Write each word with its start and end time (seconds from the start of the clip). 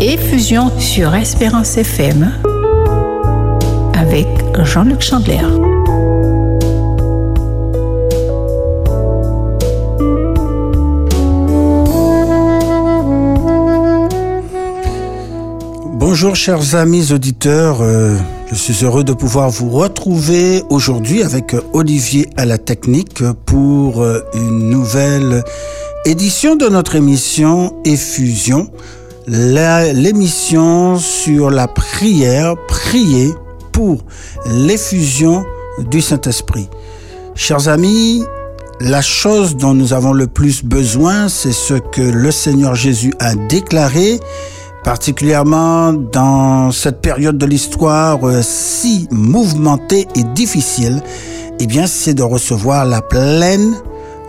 Effusion 0.00 0.70
sur 0.78 1.14
Espérance 1.14 1.78
FM 1.78 2.30
avec 3.94 4.26
Jean-Luc 4.62 5.00
Chandler. 5.00 5.40
Bonjour 15.94 16.36
chers 16.36 16.74
amis 16.74 17.12
auditeurs, 17.12 17.80
euh, 17.80 18.18
je 18.48 18.54
suis 18.54 18.84
heureux 18.84 19.02
de 19.02 19.14
pouvoir 19.14 19.48
vous 19.48 19.70
retrouver 19.70 20.62
aujourd'hui 20.68 21.22
avec 21.22 21.56
Olivier 21.72 22.28
à 22.36 22.44
la 22.44 22.58
technique 22.58 23.24
pour 23.46 24.02
euh, 24.02 24.20
une 24.34 24.68
nouvelle 24.68 25.42
édition 26.04 26.54
de 26.54 26.68
notre 26.68 26.96
émission 26.96 27.74
Effusion, 27.86 28.70
l'émission 29.26 30.98
sur 30.98 31.50
la 31.50 31.68
prière, 31.68 32.54
prier 32.68 33.34
pour 33.72 33.98
l'effusion 34.46 35.44
du 35.90 36.00
Saint-Esprit. 36.00 36.68
Chers 37.34 37.68
amis, 37.68 38.24
la 38.80 39.02
chose 39.02 39.56
dont 39.56 39.74
nous 39.74 39.92
avons 39.92 40.12
le 40.12 40.26
plus 40.26 40.64
besoin, 40.64 41.28
c'est 41.28 41.52
ce 41.52 41.74
que 41.74 42.02
le 42.02 42.30
Seigneur 42.30 42.74
Jésus 42.74 43.12
a 43.18 43.34
déclaré 43.34 44.20
particulièrement 44.84 45.92
dans 45.92 46.70
cette 46.70 47.00
période 47.00 47.36
de 47.38 47.46
l'histoire 47.46 48.24
euh, 48.24 48.40
si 48.40 49.08
mouvementée 49.10 50.06
et 50.14 50.22
difficile, 50.22 51.02
eh 51.58 51.66
bien, 51.66 51.88
c'est 51.88 52.14
de 52.14 52.22
recevoir 52.22 52.84
la 52.84 53.02
pleine 53.02 53.74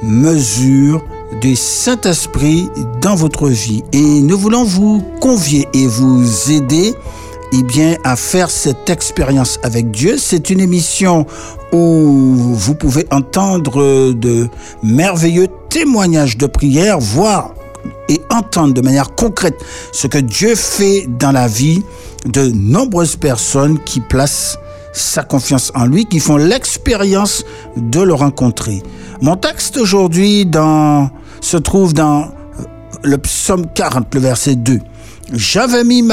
mesure 0.01 1.03
du 1.41 1.55
Saint-Esprit 1.55 2.69
dans 3.01 3.15
votre 3.15 3.47
vie. 3.47 3.83
Et 3.93 4.21
nous 4.21 4.37
voulons 4.37 4.63
vous 4.63 5.03
convier 5.19 5.67
et 5.73 5.87
vous 5.87 6.51
aider 6.51 6.95
eh 7.53 7.63
bien, 7.63 7.95
à 8.03 8.15
faire 8.15 8.49
cette 8.49 8.89
expérience 8.89 9.59
avec 9.63 9.91
Dieu. 9.91 10.17
C'est 10.17 10.49
une 10.49 10.59
émission 10.59 11.25
où 11.71 12.35
vous 12.53 12.75
pouvez 12.75 13.05
entendre 13.11 14.11
de 14.13 14.47
merveilleux 14.83 15.47
témoignages 15.69 16.37
de 16.37 16.45
prière, 16.45 16.99
voire 16.99 17.53
et 18.09 18.21
entendre 18.29 18.73
de 18.73 18.81
manière 18.81 19.15
concrète 19.15 19.55
ce 19.91 20.07
que 20.07 20.17
Dieu 20.17 20.55
fait 20.55 21.07
dans 21.07 21.31
la 21.31 21.47
vie 21.47 21.83
de 22.25 22.51
nombreuses 22.53 23.15
personnes 23.15 23.79
qui 23.83 23.99
placent 23.99 24.57
sa 24.97 25.23
confiance 25.23 25.71
en 25.75 25.85
lui, 25.85 26.05
qui 26.05 26.19
font 26.19 26.37
l'expérience 26.37 27.43
de 27.75 28.01
le 28.01 28.13
rencontrer. 28.13 28.81
Mon 29.21 29.35
texte 29.35 29.77
aujourd'hui 29.77 30.49
se 31.41 31.57
trouve 31.57 31.93
dans 31.93 32.31
le 33.03 33.17
psaume 33.17 33.65
40, 33.73 34.13
le 34.15 34.21
verset 34.21 34.55
2. 34.55 34.79
J'avais 35.33 35.83
mis 35.83 36.03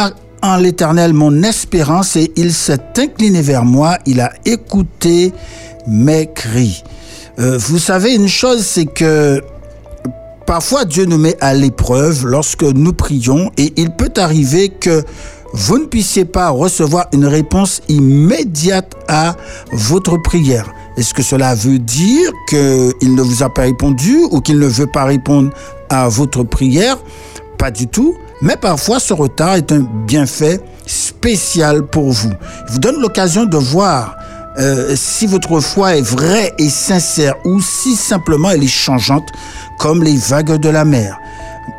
en 0.42 0.56
l'Éternel 0.56 1.12
mon 1.12 1.42
espérance 1.42 2.16
et 2.16 2.32
il 2.36 2.52
s'est 2.52 2.78
incliné 2.98 3.40
vers 3.40 3.64
moi, 3.64 3.98
il 4.06 4.20
a 4.20 4.32
écouté 4.44 5.32
mes 5.86 6.30
cris. 6.32 6.82
Euh, 7.38 7.58
vous 7.58 7.78
savez, 7.78 8.14
une 8.14 8.28
chose, 8.28 8.64
c'est 8.64 8.86
que 8.86 9.42
Parfois, 10.46 10.84
Dieu 10.84 11.06
nous 11.06 11.16
met 11.16 11.36
à 11.40 11.55
l'épreuve 11.55 12.27
lorsque 12.27 12.64
nous 12.64 12.92
prions 12.92 13.50
et 13.56 13.72
il 13.77 13.90
peut 13.90 14.12
arriver 14.16 14.68
que 14.68 15.02
vous 15.56 15.78
ne 15.78 15.84
puissiez 15.84 16.24
pas 16.24 16.50
recevoir 16.50 17.06
une 17.12 17.27
réponse 17.27 17.80
immédiate 17.88 18.92
à 19.06 19.36
votre 19.70 20.16
prière. 20.16 20.69
Est-ce 20.96 21.14
que 21.14 21.22
cela 21.22 21.55
veut 21.55 21.78
dire 21.78 22.33
qu'il 22.48 23.14
ne 23.14 23.22
vous 23.22 23.44
a 23.44 23.55
pas 23.55 23.62
répondu 23.62 24.19
ou 24.33 24.41
qu'il 24.41 24.58
ne 24.58 24.66
veut 24.66 24.88
pas 24.88 25.05
répondre 25.05 25.50
à 25.88 26.08
votre 26.08 26.42
prière? 26.42 26.98
Pas 27.56 27.70
du 27.70 27.86
tout. 27.86 28.16
Mais 28.42 28.56
parfois, 28.56 28.98
ce 28.98 29.14
retard 29.14 29.55
est 29.55 29.70
un 29.70 29.86
bienfait 30.08 30.61
spécial 30.86 31.86
pour 31.86 32.11
vous. 32.11 32.33
Il 32.66 32.72
vous 32.72 32.78
donne 32.80 33.00
l'occasion 33.00 33.44
de 33.44 33.56
voir 33.56 34.16
euh, 34.58 34.94
si 34.96 35.28
votre 35.28 35.61
foi 35.61 35.96
est 35.96 36.02
vraie 36.02 36.52
et 36.58 36.68
sincère 36.68 37.36
ou 37.45 37.61
si 37.61 37.95
simplement 37.95 38.50
elle 38.50 38.64
est 38.64 38.67
changeante 38.67 39.29
comme 39.79 40.02
les 40.02 40.17
vagues 40.17 40.58
de 40.58 40.68
la 40.68 40.84
mer. 40.84 41.17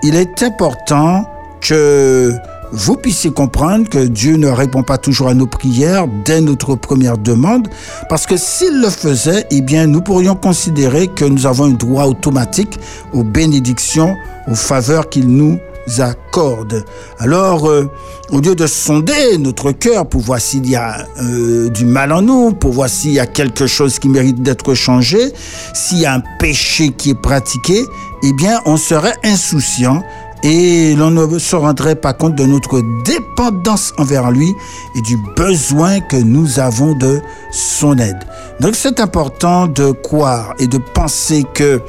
Il 0.02 0.16
est 0.16 0.44
important 0.44 1.30
que 1.60 2.32
vous 2.76 2.98
puissiez 2.98 3.32
comprendre 3.32 3.88
que 3.88 4.00
Dieu 4.00 4.36
ne 4.36 4.50
répond 4.50 4.84
pas 4.84 4.98
toujours 4.98 5.30
à 5.30 5.34
nos 5.34 5.48
prières 5.48 6.08
dès 6.26 6.42
notre 6.42 6.76
première 6.76 7.18
demande, 7.18 7.70
parce 8.10 8.26
que 8.26 8.36
s'il 8.36 8.82
le 8.82 8.90
faisait, 8.90 9.46
eh 9.50 9.62
bien, 9.62 9.88
nous 9.88 10.02
pourrions 10.02 10.36
considérer 10.36 11.08
que 11.08 11.24
nous 11.24 11.46
avons 11.46 11.66
un 11.66 11.72
droit 11.72 12.04
automatique 12.04 12.78
aux 13.14 13.24
bénédictions, 13.24 14.16
aux 14.48 14.56
faveurs 14.56 15.10
qu'il 15.10 15.30
nous 15.30 15.58
accorde. 16.00 16.84
Alors, 17.20 17.70
euh, 17.70 17.90
au 18.32 18.42
lieu 18.42 18.56
de 18.56 18.68
sonder 18.68 19.38
notre 19.40 19.72
cœur 19.72 20.08
pour 20.08 20.22
voir 20.22 20.42
s'il 20.42 20.68
y 20.70 20.76
a 20.76 21.08
euh, 21.22 21.70
du 21.70 21.86
mal 21.86 22.12
en 22.12 22.22
nous, 22.22 22.52
pour 22.52 22.74
voir 22.74 22.90
s'il 22.90 23.12
y 23.12 23.20
a 23.20 23.28
quelque 23.28 23.68
chose 23.68 24.00
qui 24.00 24.10
mérite 24.10 24.42
d'être 24.42 24.74
changé, 24.74 25.32
s'il 25.74 26.00
y 26.00 26.06
a 26.06 26.14
un 26.14 26.24
péché 26.40 26.90
qui 26.90 27.12
est 27.12 27.22
pratiqué, 27.22 27.86
eh 28.24 28.34
bien, 28.34 28.60
on 28.66 28.76
serait 28.76 29.16
insouciant 29.24 30.02
et 30.44 30.96
l'on 30.96 31.12
ne 31.12 31.40
se 31.40 31.56
rendrait 31.56 31.96
pas 31.96 32.14
compte 32.14 32.36
de 32.36 32.46
notre 32.46 32.82
dépendance 33.04 33.94
envers 33.98 34.32
lui 34.32 34.54
et 34.96 35.02
du 35.02 35.18
besoin 35.36 36.00
que 36.00 36.18
nous 36.18 36.60
avons 36.60 36.94
de 36.94 37.22
son 37.52 37.98
aide. 37.98 38.20
Donc 38.60 38.76
c'est 38.76 39.00
important 39.00 39.68
de 39.68 39.92
croire 39.92 40.54
et 40.60 40.68
de 40.68 40.78
penser 40.78 41.46
que 41.54 41.82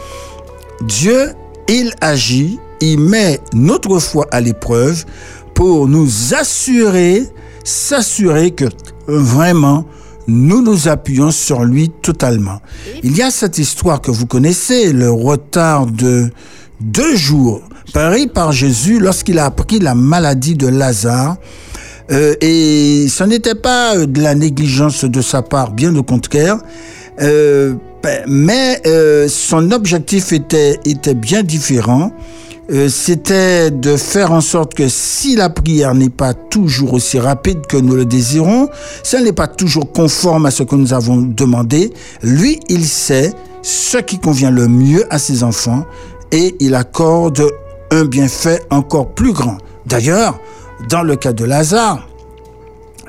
Dieu, 0.83 1.33
il 1.69 1.93
agit 2.01 2.59
il 2.81 3.01
met 3.01 3.41
notre 3.55 3.99
foi 3.99 4.27
à 4.31 4.41
l'épreuve 4.41 5.05
pour 5.55 5.89
nous 5.89 6.35
assurer, 6.35 7.25
s'assurer 7.65 8.51
que 8.51 8.67
vraiment 9.07 9.87
nous 10.29 10.61
nous 10.63 10.89
appuyons 10.89 11.31
sur 11.31 11.65
lui 11.65 11.89
totalement. 11.89 12.61
Il 13.03 13.17
y 13.17 13.23
a 13.23 13.31
cette 13.31 13.59
histoire 13.59 14.01
que 14.01 14.11
vous 14.11 14.27
connaissez, 14.27 14.93
le 14.93 15.11
retard 15.11 15.87
de 15.87 16.31
deux 16.81 17.17
jours 17.17 17.63
pris 17.93 18.27
par 18.27 18.53
Jésus 18.53 18.99
lorsqu'il 18.99 19.39
a 19.39 19.47
appris 19.47 19.79
la 19.79 19.95
maladie 19.95 20.55
de 20.55 20.69
Lazare. 20.69 21.37
Euh, 22.11 22.35
et 22.41 23.07
ce 23.09 23.25
n'était 23.25 23.55
pas 23.57 24.07
de 24.07 24.21
la 24.21 24.35
négligence 24.35 25.05
de 25.05 25.21
sa 25.21 25.43
part, 25.43 25.73
bien 25.73 25.95
au 25.97 26.03
contraire. 26.03 26.59
Euh, 27.21 27.75
mais 28.27 28.81
euh, 28.87 29.27
son 29.29 29.73
objectif 29.73 30.33
était, 30.33 30.79
était 30.85 31.15
bien 31.15 31.43
différent. 31.43 32.13
Euh, 32.69 32.89
c'était 32.89 33.71
de 33.71 33.97
faire 33.97 34.33
en 34.33 34.41
sorte 34.41 34.75
que 34.75 34.89
si 34.89 35.37
la 35.37 35.49
prière 35.51 35.95
n'est 35.95 36.11
pas 36.11 36.35
toujours 36.35 36.95
aussi 36.95 37.19
rapide 37.19 37.65
que 37.69 37.77
nous 37.77 37.95
le 37.95 38.05
désirons, 38.05 38.69
si 39.05 39.17
elle 39.17 39.25
n'est 39.25 39.33
pas 39.33 39.47
toujours 39.47 39.93
conforme 39.93 40.47
à 40.47 40.51
ce 40.51 40.65
que 40.65 40.75
nous 40.75 40.93
avons 40.93 41.19
demandé, 41.19 41.93
lui, 42.23 42.59
il 42.69 42.85
sait 42.85 43.33
ce 43.63 43.99
qui 43.99 44.19
convient 44.19 44.51
le 44.51 44.67
mieux 44.67 45.05
à 45.11 45.19
ses 45.19 45.45
enfants 45.45 45.85
et 46.33 46.57
il 46.59 46.75
accorde 46.75 47.47
un 47.91 48.05
bienfait 48.05 48.61
encore 48.71 49.15
plus 49.15 49.33
grand. 49.33 49.59
D'ailleurs, 49.87 50.39
dans 50.89 51.03
le 51.03 51.17
cas 51.17 51.33
de 51.33 51.45
Lazare, 51.45 52.09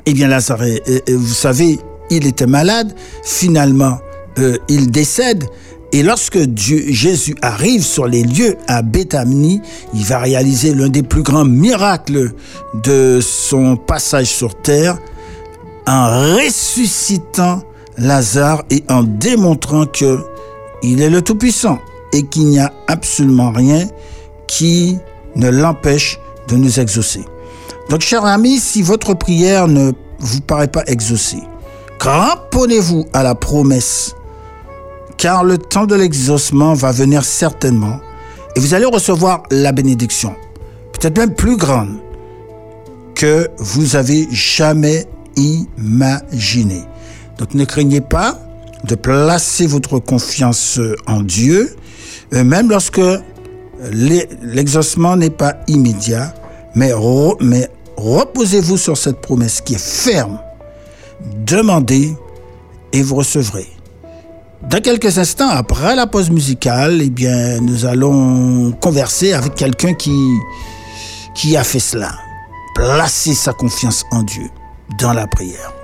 eh 0.06 0.14
bien 0.14 0.28
Lazare, 0.28 0.60
vous 1.08 1.26
savez, 1.26 1.78
il 2.10 2.26
était 2.26 2.46
malade, 2.46 2.94
finalement, 3.22 3.98
euh, 4.38 4.56
il 4.68 4.90
décède, 4.90 5.44
et 5.92 6.02
lorsque 6.02 6.38
Jésus 6.56 7.34
arrive 7.40 7.82
sur 7.82 8.06
les 8.06 8.22
lieux 8.22 8.56
à 8.66 8.82
Béthanie, 8.82 9.62
il 9.94 10.04
va 10.04 10.18
réaliser 10.18 10.74
l'un 10.74 10.88
des 10.88 11.02
plus 11.02 11.22
grands 11.22 11.46
miracles 11.46 12.32
de 12.84 13.20
son 13.22 13.76
passage 13.76 14.26
sur 14.26 14.54
terre 14.54 14.98
en 15.86 16.34
ressuscitant 16.36 17.62
Lazare 17.96 18.64
et 18.70 18.84
en 18.90 19.02
démontrant 19.02 19.86
que 19.86 20.20
il 20.82 21.00
est 21.00 21.10
le 21.10 21.22
Tout-Puissant 21.22 21.78
et 22.12 22.24
qu'il 22.24 22.46
n'y 22.46 22.58
a 22.58 22.72
absolument 22.86 23.50
rien 23.50 23.88
qui 24.48 24.98
ne 25.36 25.48
l'empêche 25.48 26.18
de 26.48 26.56
nous 26.56 26.80
exaucer. 26.80 27.24
Donc, 27.90 28.00
chers 28.00 28.24
amis, 28.24 28.58
si 28.58 28.82
votre 28.82 29.14
prière 29.14 29.68
ne 29.68 29.92
vous 30.18 30.40
paraît 30.40 30.68
pas 30.68 30.82
exaucée, 30.88 31.42
cramponnez-vous 32.00 33.06
à 33.12 33.22
la 33.22 33.36
promesse 33.36 34.16
car 35.18 35.44
le 35.44 35.58
temps 35.58 35.84
de 35.84 35.94
l'exaucement 35.94 36.74
va 36.74 36.92
venir 36.92 37.24
certainement 37.24 38.00
et 38.56 38.60
vous 38.60 38.72
allez 38.72 38.86
recevoir 38.86 39.42
la 39.50 39.72
bénédiction, 39.72 40.34
peut-être 40.92 41.18
même 41.18 41.34
plus 41.34 41.56
grande 41.56 41.98
que 43.14 43.48
vous 43.58 43.96
avez 43.96 44.28
jamais 44.30 45.06
imaginé. 45.36 46.84
Donc 47.36 47.54
ne 47.54 47.64
craignez 47.64 48.00
pas 48.00 48.38
de 48.84 48.94
placer 48.94 49.66
votre 49.66 49.98
confiance 49.98 50.80
en 51.06 51.22
Dieu, 51.22 51.74
euh, 52.32 52.44
même 52.44 52.70
lorsque 52.70 53.00
l'exaucement 54.42 55.16
n'est 55.16 55.30
pas 55.30 55.56
immédiat, 55.66 56.34
mais, 56.74 56.92
reposez-vous 57.96 58.76
sur 58.76 58.96
cette 58.96 59.20
promesse 59.20 59.60
qui 59.60 59.74
est 59.74 59.84
ferme. 59.84 60.38
Demandez 61.44 62.14
et 62.92 63.02
vous 63.02 63.16
recevrez. 63.16 63.66
Dans 64.70 64.80
quelques 64.80 65.18
instants, 65.18 65.48
après 65.48 65.94
la 65.96 66.06
pause 66.06 66.30
musicale, 66.30 67.00
eh 67.02 67.10
bien, 67.10 67.60
nous 67.60 67.86
allons 67.86 68.72
converser 68.80 69.32
avec 69.32 69.54
quelqu'un 69.54 69.94
qui, 69.94 70.16
qui 71.34 71.56
a 71.56 71.64
fait 71.64 71.80
cela. 71.80 72.12
placer 72.74 73.34
sa 73.34 73.52
confiance 73.52 74.04
en 74.12 74.22
Dieu 74.22 74.48
dans 75.00 75.12
la 75.12 75.26
prière. 75.26 75.77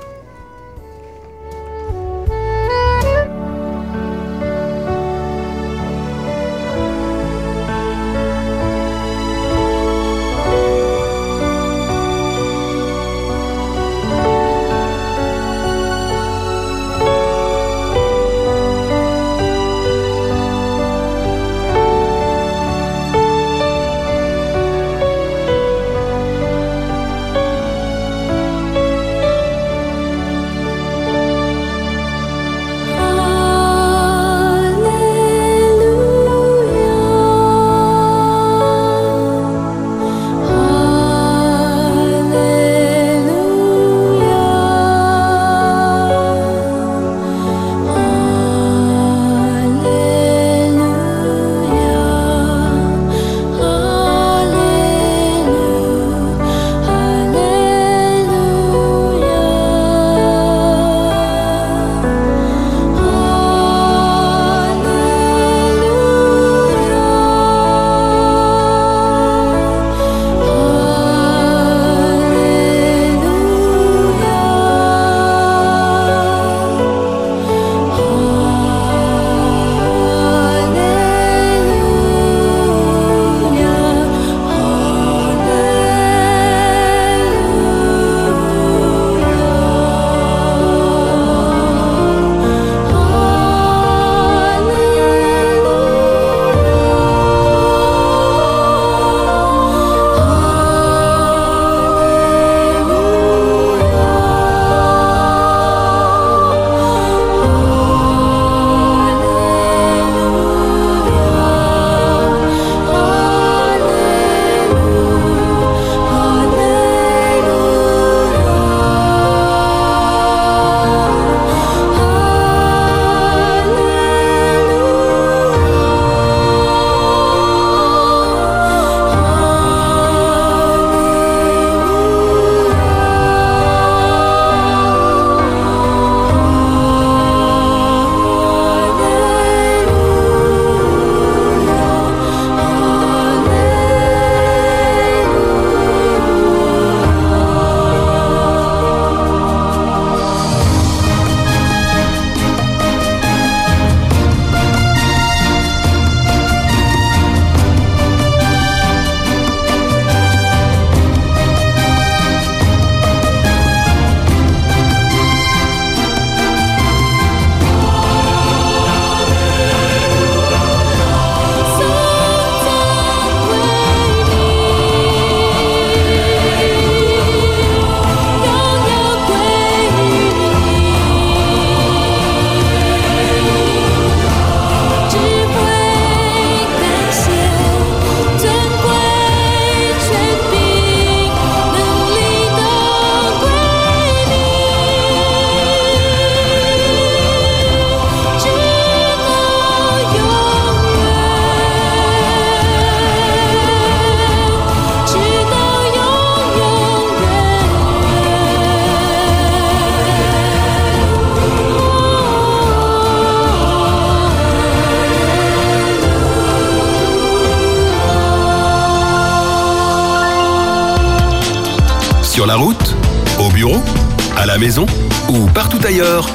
Ailleurs. 225.85 226.29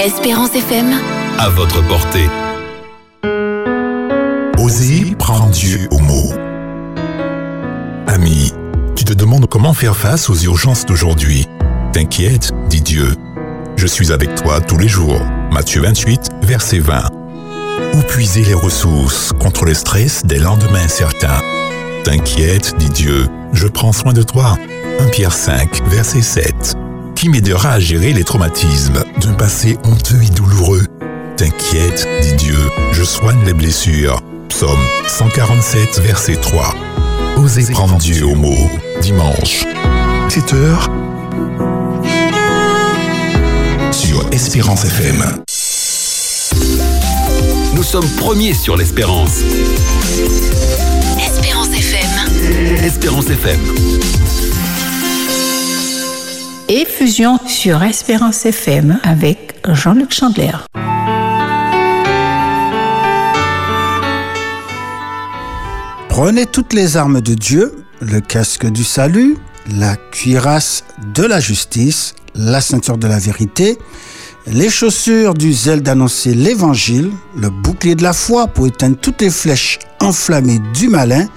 Espérance 0.00 0.54
FM. 0.54 0.94
À 1.38 1.48
votre 1.50 1.86
portée. 1.86 2.28
Osez 4.58 5.14
prendre 5.18 5.50
Dieu 5.50 5.86
au 5.90 5.98
mot. 5.98 6.32
Ami, 8.06 8.52
tu 8.94 9.04
te 9.04 9.12
demandes 9.12 9.46
comment 9.46 9.74
faire 9.74 9.96
face 9.96 10.30
aux 10.30 10.36
urgences 10.36 10.86
d'aujourd'hui. 10.86 11.46
T'inquiète, 11.92 12.52
dit 12.68 12.80
Dieu. 12.80 13.14
Je 13.76 13.86
suis 13.86 14.12
avec 14.12 14.34
toi 14.34 14.60
tous 14.60 14.78
les 14.78 14.88
jours. 14.88 15.20
Matthieu 15.52 15.82
28, 15.82 16.30
verset 16.42 16.78
20. 16.78 17.10
Où 17.94 18.00
puiser 18.02 18.42
les 18.42 18.54
ressources 18.54 19.32
contre 19.38 19.64
le 19.66 19.74
stress 19.74 20.24
des 20.24 20.38
lendemains 20.38 20.84
incertains 20.84 21.42
T'inquiète, 22.04 22.74
dit 22.78 22.90
Dieu, 22.90 23.26
je 23.52 23.66
prends 23.66 23.92
soin 23.92 24.12
de 24.12 24.22
toi. 24.22 24.56
1 25.00 25.08
Pierre 25.08 25.32
5, 25.32 25.82
verset 25.88 26.22
7 26.22 26.76
qui 27.26 27.30
m'aidera 27.30 27.72
à 27.72 27.80
gérer 27.80 28.12
les 28.12 28.22
traumatismes 28.22 29.02
d'un 29.20 29.32
passé 29.32 29.76
honteux 29.82 30.22
et 30.22 30.30
douloureux. 30.30 30.84
T'inquiète, 31.36 32.06
dit 32.22 32.34
Dieu, 32.34 32.58
je 32.92 33.02
soigne 33.02 33.44
les 33.44 33.52
blessures. 33.52 34.20
Psaume 34.48 34.78
147, 35.08 36.02
verset 36.02 36.36
3. 36.36 36.72
Osez 37.38 37.72
prendre 37.72 37.96
Dieu 37.96 38.24
au 38.26 38.36
mot. 38.36 38.70
Dimanche, 39.00 39.64
7 40.28 40.52
heures. 40.52 40.88
Sur 43.90 44.24
Espérance 44.30 44.84
FM. 44.84 45.42
Nous 47.74 47.82
sommes 47.82 48.08
premiers 48.20 48.54
sur 48.54 48.76
l'espérance. 48.76 49.40
Espérance 51.18 51.70
FM. 51.70 52.84
Espérance 52.84 53.28
FM 53.30 54.25
et 56.68 56.84
Fusion 56.84 57.38
sur 57.46 57.82
Espérance 57.82 58.44
FM 58.44 58.98
avec 59.02 59.54
Jean-Luc 59.68 60.12
Chandler. 60.12 60.52
Prenez 66.08 66.46
toutes 66.46 66.72
les 66.72 66.96
armes 66.96 67.20
de 67.20 67.34
Dieu, 67.34 67.84
le 68.00 68.20
casque 68.20 68.66
du 68.66 68.84
salut, 68.84 69.36
la 69.78 69.96
cuirasse 69.96 70.84
de 71.14 71.24
la 71.24 71.40
justice, 71.40 72.14
la 72.34 72.60
ceinture 72.60 72.98
de 72.98 73.06
la 73.06 73.18
vérité, 73.18 73.78
les 74.46 74.70
chaussures 74.70 75.34
du 75.34 75.52
zèle 75.52 75.82
d'annoncer 75.82 76.34
l'évangile, 76.34 77.10
le 77.36 77.50
bouclier 77.50 77.94
de 77.94 78.02
la 78.02 78.12
foi 78.12 78.46
pour 78.46 78.66
éteindre 78.66 78.96
toutes 78.96 79.20
les 79.20 79.30
flèches 79.30 79.78
enflammées 80.00 80.60
du 80.74 80.88
malin, 80.88 81.28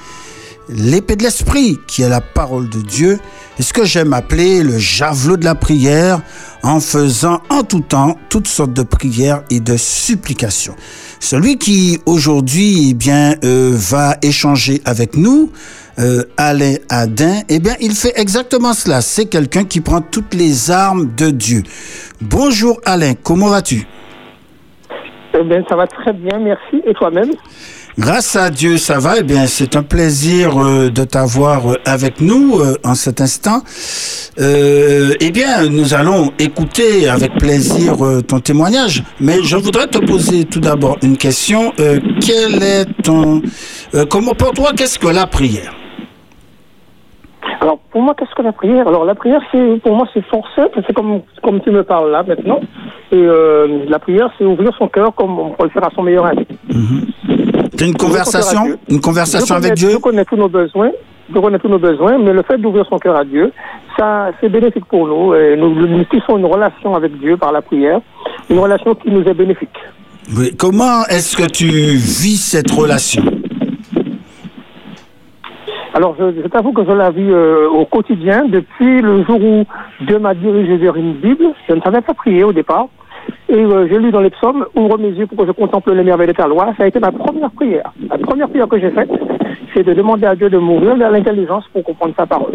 l'épée 0.70 1.16
de 1.16 1.24
l'esprit 1.24 1.78
qui 1.88 2.04
est 2.04 2.10
la 2.10 2.22
parole 2.22 2.70
de 2.70 2.80
Dieu, 2.80 3.20
et 3.58 3.64
ce 3.64 3.74
que 3.74 3.86
j'aime 3.86 4.14
appeler 4.14 4.64
le 4.64 4.78
javelot 4.78 5.38
de 5.38 5.46
la 5.46 5.56
prière 5.56 6.22
en 6.64 6.80
faisant 6.80 7.42
en 7.50 7.64
tout 7.64 7.82
temps 7.82 8.18
toutes 8.30 8.48
sortes 8.48 8.74
de 8.74 8.84
prières 8.84 9.44
et 9.50 9.60
de 9.60 9.76
supplications. 9.78 10.76
Celui 11.20 11.58
qui 11.58 12.00
aujourd'hui 12.06 12.92
eh 12.92 12.94
bien 12.94 13.36
euh, 13.44 13.72
va 13.74 14.16
échanger 14.22 14.82
avec 14.86 15.18
nous, 15.18 15.52
euh, 16.00 16.24
Alain 16.38 16.76
Adin, 16.90 17.42
eh 17.50 17.60
bien 17.60 17.76
il 17.82 17.92
fait 17.92 18.14
exactement 18.16 18.74
cela. 18.74 19.02
C'est 19.02 19.26
quelqu'un 19.26 19.66
qui 19.66 19.82
prend 19.82 20.02
toutes 20.02 20.34
les 20.34 20.72
armes 20.72 21.10
de 21.18 21.30
Dieu. 21.30 21.64
Bonjour 22.22 22.80
Alain, 22.86 23.14
comment 23.22 23.48
vas-tu? 23.48 23.86
Eh 25.34 25.44
bien, 25.44 25.64
ça 25.70 25.76
va 25.76 25.86
très 25.86 26.12
bien, 26.12 26.40
merci. 26.40 26.82
Et 26.86 26.94
toi-même? 26.94 27.32
Grâce 28.00 28.38
à 28.38 28.50
Dieu, 28.50 28.78
ça 28.78 28.98
va. 28.98 29.16
Eh 29.20 29.24
bien, 29.24 29.46
c'est 29.46 29.76
un 29.76 29.84
plaisir 29.84 30.58
euh, 30.58 30.90
de 30.90 31.04
t'avoir 31.04 31.70
euh, 31.70 31.76
avec 31.86 32.22
nous 32.22 32.58
euh, 32.58 32.76
en 32.86 32.94
cet 32.94 33.20
instant. 33.20 33.60
Eh 34.38 35.32
bien, 35.32 35.68
nous 35.70 35.94
allons 35.94 36.32
écouter 36.40 37.10
avec 37.10 37.34
plaisir 37.34 37.98
ton 38.26 38.40
témoignage. 38.40 39.04
Mais 39.20 39.44
je 39.44 39.58
voudrais 39.58 39.88
te 39.88 39.98
poser 39.98 40.46
tout 40.46 40.62
d'abord 40.62 40.98
une 41.04 41.18
question. 41.18 41.74
Quel 41.76 42.64
est 42.64 42.86
ton, 43.04 43.42
comment 44.10 44.34
pour 44.34 44.54
toi, 44.54 44.72
qu'est-ce 44.78 44.98
que 44.98 45.10
la 45.10 45.28
prière? 45.28 45.74
Alors, 47.60 47.80
pour 47.92 48.02
moi, 48.02 48.16
qu'est-ce 48.18 48.34
que 48.34 48.44
la 48.44 48.54
prière? 48.54 48.88
Alors, 48.88 49.04
la 49.04 49.16
prière, 49.16 49.42
c'est 49.52 49.82
pour 49.84 49.94
moi, 49.98 50.08
c'est 50.14 50.24
forcé. 50.28 50.62
C'est 50.88 50.94
comme, 50.94 51.22
comme 51.44 51.60
tu 51.60 51.72
me 51.72 51.84
parles 51.84 52.12
là, 52.12 52.24
maintenant. 52.24 52.62
Et 53.12 53.26
la 53.90 54.00
prière, 54.00 54.30
c'est 54.38 54.46
ouvrir 54.46 54.72
son 54.78 54.88
cœur 54.88 55.14
comme 55.16 55.38
on 55.38 55.50
peut 55.50 55.66
le 55.66 55.70
faire 55.72 55.84
à 55.86 55.92
son 55.94 56.04
meilleur 56.04 56.26
ami. 56.26 56.48
T'as 57.80 57.86
une 57.86 57.96
conversation, 57.96 58.78
une 58.90 59.00
conversation 59.00 59.56
avec 59.56 59.74
Dieu? 59.76 59.92
Je 59.92 59.98
connais 59.98 60.26
tous 60.26 60.36
nos 60.36 60.50
besoins. 60.50 60.92
Je 61.34 61.40
connais 61.40 61.60
tous 61.60 61.70
nos 61.70 61.80
besoins, 61.80 62.18
mais 62.18 62.34
le 62.34 62.42
fait 62.42 62.58
d'ouvrir 62.58 62.86
son 62.90 62.98
cœur 62.98 63.16
à 63.16 63.24
Dieu, 63.24 63.54
ça, 63.98 64.32
c'est 64.42 64.50
bénéfique 64.50 64.84
pour 64.86 65.08
nous. 65.08 65.34
Et 65.34 65.56
nous, 65.56 65.74
nous 65.74 66.04
tissons 66.06 66.38
une 66.38 66.46
relation 66.46 66.94
avec 66.94 67.18
Dieu 67.20 67.38
par 67.38 67.54
la 67.54 67.62
prière, 67.62 68.02
une 68.50 68.60
relation 68.60 68.96
qui 68.96 69.10
nous 69.10 69.22
est 69.22 69.34
bénéfique. 69.34 69.78
Oui. 70.38 70.54
Comment 70.58 71.06
est-ce 71.06 71.38
que 71.38 71.48
tu 71.48 71.68
vis 71.68 72.38
cette 72.38 72.70
relation? 72.72 73.24
Alors, 75.94 76.16
je, 76.20 76.42
je 76.42 76.48
t'avoue 76.48 76.74
que 76.74 76.84
je 76.84 76.92
la 76.92 77.12
vis 77.12 77.32
euh, 77.32 77.70
au 77.70 77.86
quotidien 77.86 78.46
depuis 78.48 79.02
le 79.02 79.24
jour 79.24 79.42
où 79.42 79.66
Dieu 80.02 80.20
m'a 80.20 80.34
dirigé 80.34 80.76
vers 80.76 80.98
une 80.98 81.14
Bible. 81.14 81.46
Je 81.70 81.76
ne 81.76 81.82
savais 81.82 82.02
pas 82.02 82.14
prier 82.14 82.44
au 82.44 82.52
départ. 82.52 82.88
Et 83.50 83.54
euh, 83.56 83.88
j'ai 83.90 83.98
lu 83.98 84.12
dans 84.12 84.20
les 84.22 84.30
psaumes, 84.30 84.66
ouvre 84.76 84.98
mes 85.00 85.10
yeux 85.10 85.26
pour 85.26 85.38
que 85.40 85.46
je 85.48 85.52
contemple 85.52 85.92
les 85.94 86.04
merveilles 86.04 86.28
de 86.28 86.34
ta 86.34 86.48
loi. 86.48 86.72
Ça 86.78 86.84
a 86.84 86.88
été 86.88 87.00
ma 87.00 87.12
première 87.12 87.50
prière. 87.52 87.92
La 88.10 88.18
première 88.20 88.48
prière 88.48 88.68
que 88.68 88.80
j'ai 88.80 88.92
faite, 88.92 89.10
c'est 89.74 89.84
de 89.84 89.94
demander 89.94 90.28
à 90.28 90.36
Dieu 90.36 90.50
de 90.50 90.58
m'ouvrir 90.60 90.96
l'intelligence 90.98 91.66
pour 91.74 91.84
comprendre 91.84 92.14
sa 92.16 92.28
parole. 92.28 92.54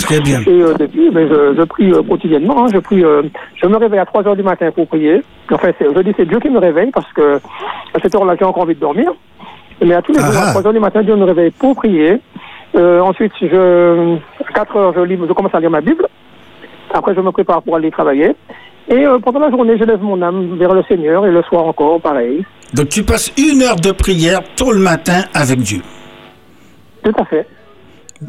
Très 0.00 0.20
bien. 0.20 0.40
Et 0.42 0.62
euh, 0.62 0.74
depuis, 0.78 1.10
ben, 1.10 1.26
je, 1.28 1.54
je 1.58 1.62
prie 1.64 1.90
euh, 1.92 2.02
quotidiennement. 2.02 2.64
hein. 2.64 2.68
je 2.72 2.78
prie, 2.78 3.02
euh, 3.04 3.22
je 3.56 3.66
me 3.66 3.76
réveille 3.76 3.98
à 4.00 4.04
3 4.06 4.28
heures 4.28 4.36
du 4.36 4.42
matin 4.42 4.70
pour 4.70 4.86
prier. 4.86 5.22
Enfin, 5.50 5.70
je 5.80 6.00
dis 6.02 6.12
c'est 6.16 6.26
Dieu 6.28 6.38
qui 6.40 6.50
me 6.50 6.58
réveille 6.58 6.90
parce 6.90 7.10
que 7.14 7.36
à 7.36 7.98
cette 8.02 8.14
heure-là, 8.14 8.36
j'ai 8.38 8.44
encore 8.44 8.62
envie 8.64 8.74
de 8.74 8.80
dormir. 8.80 9.10
Mais 9.82 9.94
à 9.94 10.02
tous 10.02 10.12
les 10.12 10.18
jours, 10.20 10.28
Ah 10.34 10.42
ah. 10.44 10.48
à 10.48 10.52
3 10.52 10.66
heures 10.66 10.72
du 10.74 10.80
matin, 10.80 11.02
Dieu 11.02 11.16
me 11.16 11.24
réveille 11.24 11.50
pour 11.52 11.74
prier. 11.74 12.18
Euh, 12.76 13.00
ensuite, 13.00 13.32
je, 13.40 14.16
à 14.46 14.52
4 14.54 14.76
heures, 14.76 14.92
je, 14.94 15.00
lis, 15.00 15.18
je 15.26 15.32
commence 15.32 15.54
à 15.54 15.60
lire 15.60 15.70
ma 15.70 15.80
Bible. 15.80 16.06
Après, 16.92 17.14
je 17.14 17.20
me 17.20 17.30
prépare 17.32 17.62
pour 17.62 17.76
aller 17.76 17.90
travailler. 17.90 18.32
Et 18.88 19.06
euh, 19.06 19.18
pendant 19.18 19.40
la 19.40 19.50
journée, 19.50 19.76
je 19.78 19.84
lève 19.84 20.00
mon 20.00 20.20
âme 20.22 20.56
vers 20.56 20.72
le 20.72 20.82
Seigneur. 20.84 21.26
Et 21.26 21.30
le 21.30 21.42
soir 21.42 21.64
encore, 21.64 22.00
pareil. 22.00 22.44
Donc 22.74 22.88
tu 22.88 23.02
passes 23.02 23.32
une 23.38 23.62
heure 23.62 23.76
de 23.76 23.92
prière 23.92 24.40
tôt 24.56 24.72
le 24.72 24.80
matin 24.80 25.24
avec 25.34 25.60
Dieu. 25.60 25.80
Tout 27.02 27.12
à 27.18 27.24
fait. 27.24 27.46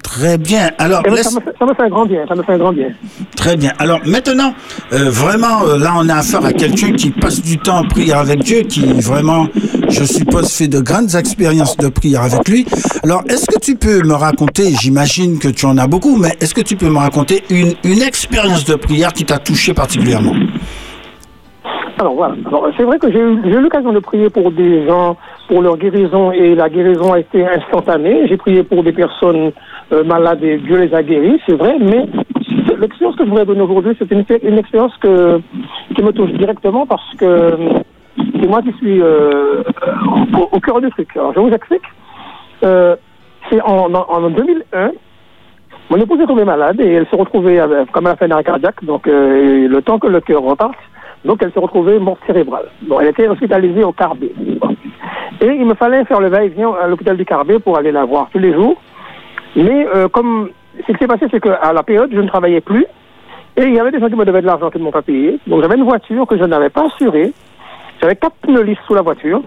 Très 0.03 0.37
bien. 0.37 0.69
Alors, 0.77 1.01
laisse- 1.03 1.29
ça, 1.29 1.39
me 1.39 1.43
fait, 1.43 1.51
ça 1.57 1.65
me 1.65 1.73
fait 1.73 1.81
un 1.83 1.89
grand 1.89 2.05
bien. 2.05 2.23
Ça 2.27 2.35
me 2.35 2.43
fait 2.43 2.53
un 2.53 2.57
grand 2.59 2.71
bien. 2.73 2.89
Très 3.35 3.57
bien. 3.57 3.71
Alors 3.79 3.99
maintenant, 4.05 4.53
euh, 4.93 5.09
vraiment, 5.09 5.63
euh, 5.63 5.79
là, 5.79 5.93
on 5.97 6.07
a 6.09 6.15
affaire 6.17 6.45
à 6.45 6.53
quelqu'un 6.53 6.91
qui 6.93 7.09
passe 7.09 7.41
du 7.41 7.57
temps 7.57 7.79
en 7.79 7.83
prière 7.85 8.19
avec 8.19 8.39
Dieu, 8.43 8.61
qui 8.61 8.85
vraiment, 9.01 9.47
je 9.89 10.03
suppose, 10.03 10.53
fait 10.55 10.67
de 10.67 10.79
grandes 10.79 11.15
expériences 11.15 11.75
de 11.77 11.87
prière 11.87 12.21
avec 12.21 12.47
lui. 12.47 12.67
Alors, 13.03 13.23
est-ce 13.29 13.47
que 13.47 13.59
tu 13.59 13.75
peux 13.77 14.03
me 14.03 14.13
raconter, 14.13 14.71
j'imagine 14.79 15.39
que 15.39 15.47
tu 15.47 15.65
en 15.65 15.77
as 15.79 15.87
beaucoup, 15.87 16.17
mais 16.17 16.35
est-ce 16.39 16.53
que 16.53 16.61
tu 16.61 16.75
peux 16.75 16.89
me 16.89 16.99
raconter 16.99 17.43
une, 17.49 17.73
une 17.83 18.03
expérience 18.03 18.65
de 18.65 18.75
prière 18.75 19.11
qui 19.11 19.25
t'a 19.25 19.39
touché 19.39 19.73
particulièrement? 19.73 20.35
Alors 21.97 22.13
voilà. 22.13 22.35
Alors, 22.45 22.67
c'est 22.77 22.83
vrai 22.83 22.97
que 22.97 23.11
j'ai 23.11 23.19
eu, 23.19 23.39
j'ai 23.43 23.49
eu 23.57 23.59
l'occasion 23.61 23.91
de 23.91 23.99
prier 23.99 24.29
pour 24.29 24.51
des 24.51 24.85
gens, 24.87 25.17
pour 25.49 25.61
leur 25.61 25.75
guérison, 25.77 26.31
et 26.31 26.55
la 26.55 26.69
guérison 26.69 27.11
a 27.11 27.19
été 27.19 27.45
instantanée. 27.45 28.25
J'ai 28.29 28.37
prié 28.37 28.63
pour 28.63 28.83
des 28.83 28.93
personnes 28.93 29.51
euh, 29.91 30.03
malades 30.03 30.43
et 30.43 30.57
Dieu 30.57 30.77
les 30.77 30.93
a 30.93 31.03
guéris, 31.03 31.39
c'est 31.45 31.55
vrai, 31.55 31.77
mais 31.79 32.05
l'expérience 32.79 33.15
que 33.15 33.25
je 33.25 33.29
voudrais 33.29 33.45
donner 33.45 33.61
aujourd'hui, 33.61 33.95
c'est 33.99 34.11
une, 34.11 34.57
expérience 34.57 34.95
que, 34.97 35.41
qui 35.95 36.01
me 36.01 36.11
touche 36.11 36.31
directement 36.31 36.85
parce 36.85 37.13
que 37.15 37.57
c'est 38.17 38.47
moi 38.47 38.61
qui 38.61 38.71
suis 38.73 39.01
euh, 39.01 39.63
au, 40.51 40.59
cœur 40.59 40.81
du 40.81 40.89
truc. 40.89 41.09
Alors, 41.15 41.33
je 41.33 41.39
vous 41.39 41.49
explique. 41.49 41.83
Euh, 42.63 42.95
c'est 43.49 43.61
en, 43.61 43.93
en, 43.93 44.05
en 44.07 44.29
2001, 44.29 44.91
mon 45.89 45.97
épouse 45.97 46.19
est 46.21 46.27
tombée 46.27 46.45
malade 46.45 46.79
et 46.79 46.93
elle 46.93 47.07
s'est 47.07 47.15
retrouvée, 47.15 47.59
avec, 47.59 47.91
comme 47.91 48.05
elle 48.05 48.13
a 48.13 48.15
fait 48.15 48.25
un 48.25 48.31
arrêt 48.31 48.43
cardiaque, 48.43 48.83
donc 48.83 49.07
euh, 49.07 49.67
le 49.67 49.81
temps 49.81 49.97
que 49.97 50.07
le 50.07 50.21
cœur 50.21 50.43
reparte, 50.43 50.77
donc 51.25 51.41
elle 51.41 51.51
s'est 51.51 51.59
retrouvée 51.59 51.97
morte 51.97 52.19
cérébrale. 52.27 52.65
Bon, 52.83 52.99
elle 52.99 53.07
était 53.07 53.27
hospitalisée 53.27 53.83
au 53.83 53.91
Carbet. 53.91 54.31
Et 55.41 55.47
il 55.47 55.65
me 55.65 55.73
fallait 55.73 56.05
faire 56.05 56.19
le 56.19 56.27
va-et-vient 56.27 56.73
à 56.81 56.87
l'hôpital 56.87 57.17
du 57.17 57.25
Carbet 57.25 57.59
pour 57.59 57.77
aller 57.77 57.91
la 57.91 58.05
voir 58.05 58.29
tous 58.31 58.39
les 58.39 58.53
jours. 58.53 58.75
Mais 59.55 59.87
euh, 59.87 60.07
comme 60.07 60.49
ce 60.87 60.91
qui 60.91 60.97
s'est 60.99 61.07
passé, 61.07 61.25
c'est 61.31 61.39
qu'à 61.39 61.73
la 61.73 61.83
période, 61.83 62.11
je 62.13 62.19
ne 62.19 62.27
travaillais 62.27 62.61
plus. 62.61 62.85
Et 63.57 63.63
il 63.63 63.73
y 63.73 63.79
avait 63.79 63.91
des 63.91 63.99
gens 63.99 64.07
qui 64.07 64.15
me 64.15 64.25
devaient 64.25 64.41
de 64.41 64.47
l'argent 64.47 64.69
qu'ils 64.69 64.79
ne 64.79 64.85
m'ont 64.85 64.91
pas 64.91 65.01
payé. 65.01 65.39
Donc 65.47 65.61
j'avais 65.61 65.75
une 65.75 65.83
voiture 65.83 66.25
que 66.25 66.37
je 66.37 66.43
n'avais 66.43 66.69
pas 66.69 66.85
assurée. 66.85 67.33
J'avais 68.01 68.15
quatre 68.15 68.35
pneus 68.41 68.63
lisses 68.63 68.77
sous 68.87 68.93
la 68.93 69.01
voiture. 69.01 69.41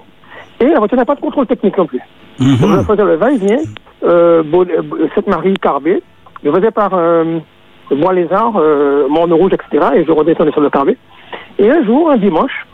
Et 0.61 0.67
la 0.67 0.79
voiture 0.79 0.99
n'a 0.99 1.05
pas 1.05 1.15
de 1.15 1.21
contrôle 1.21 1.47
technique 1.47 1.77
non 1.79 1.87
plus. 1.87 2.01
Donc, 2.39 2.71
je 2.71 2.83
faisais 2.83 3.05
le 3.05 3.17
va-et-vient, 3.17 3.59
euh, 4.05 4.43
euh, 4.53 5.09
Sainte-Marie, 5.15 5.55
Carbet. 5.55 6.03
Je 6.45 6.51
faisais 6.51 6.71
par 6.71 6.93
euh, 6.95 7.39
Bois-les-Arts, 7.91 8.57
euh, 8.57 9.09
Mont-Rouge, 9.09 9.53
etc. 9.53 9.93
Et 9.97 10.05
je 10.05 10.13
redescendais 10.13 10.53
sur 10.53 10.61
le 10.61 10.71
Carbet. 10.71 10.97
Et 11.59 11.71
un 11.71 11.85
jour, 11.85 12.11
un 12.11 12.17
dimanche, 12.17 12.67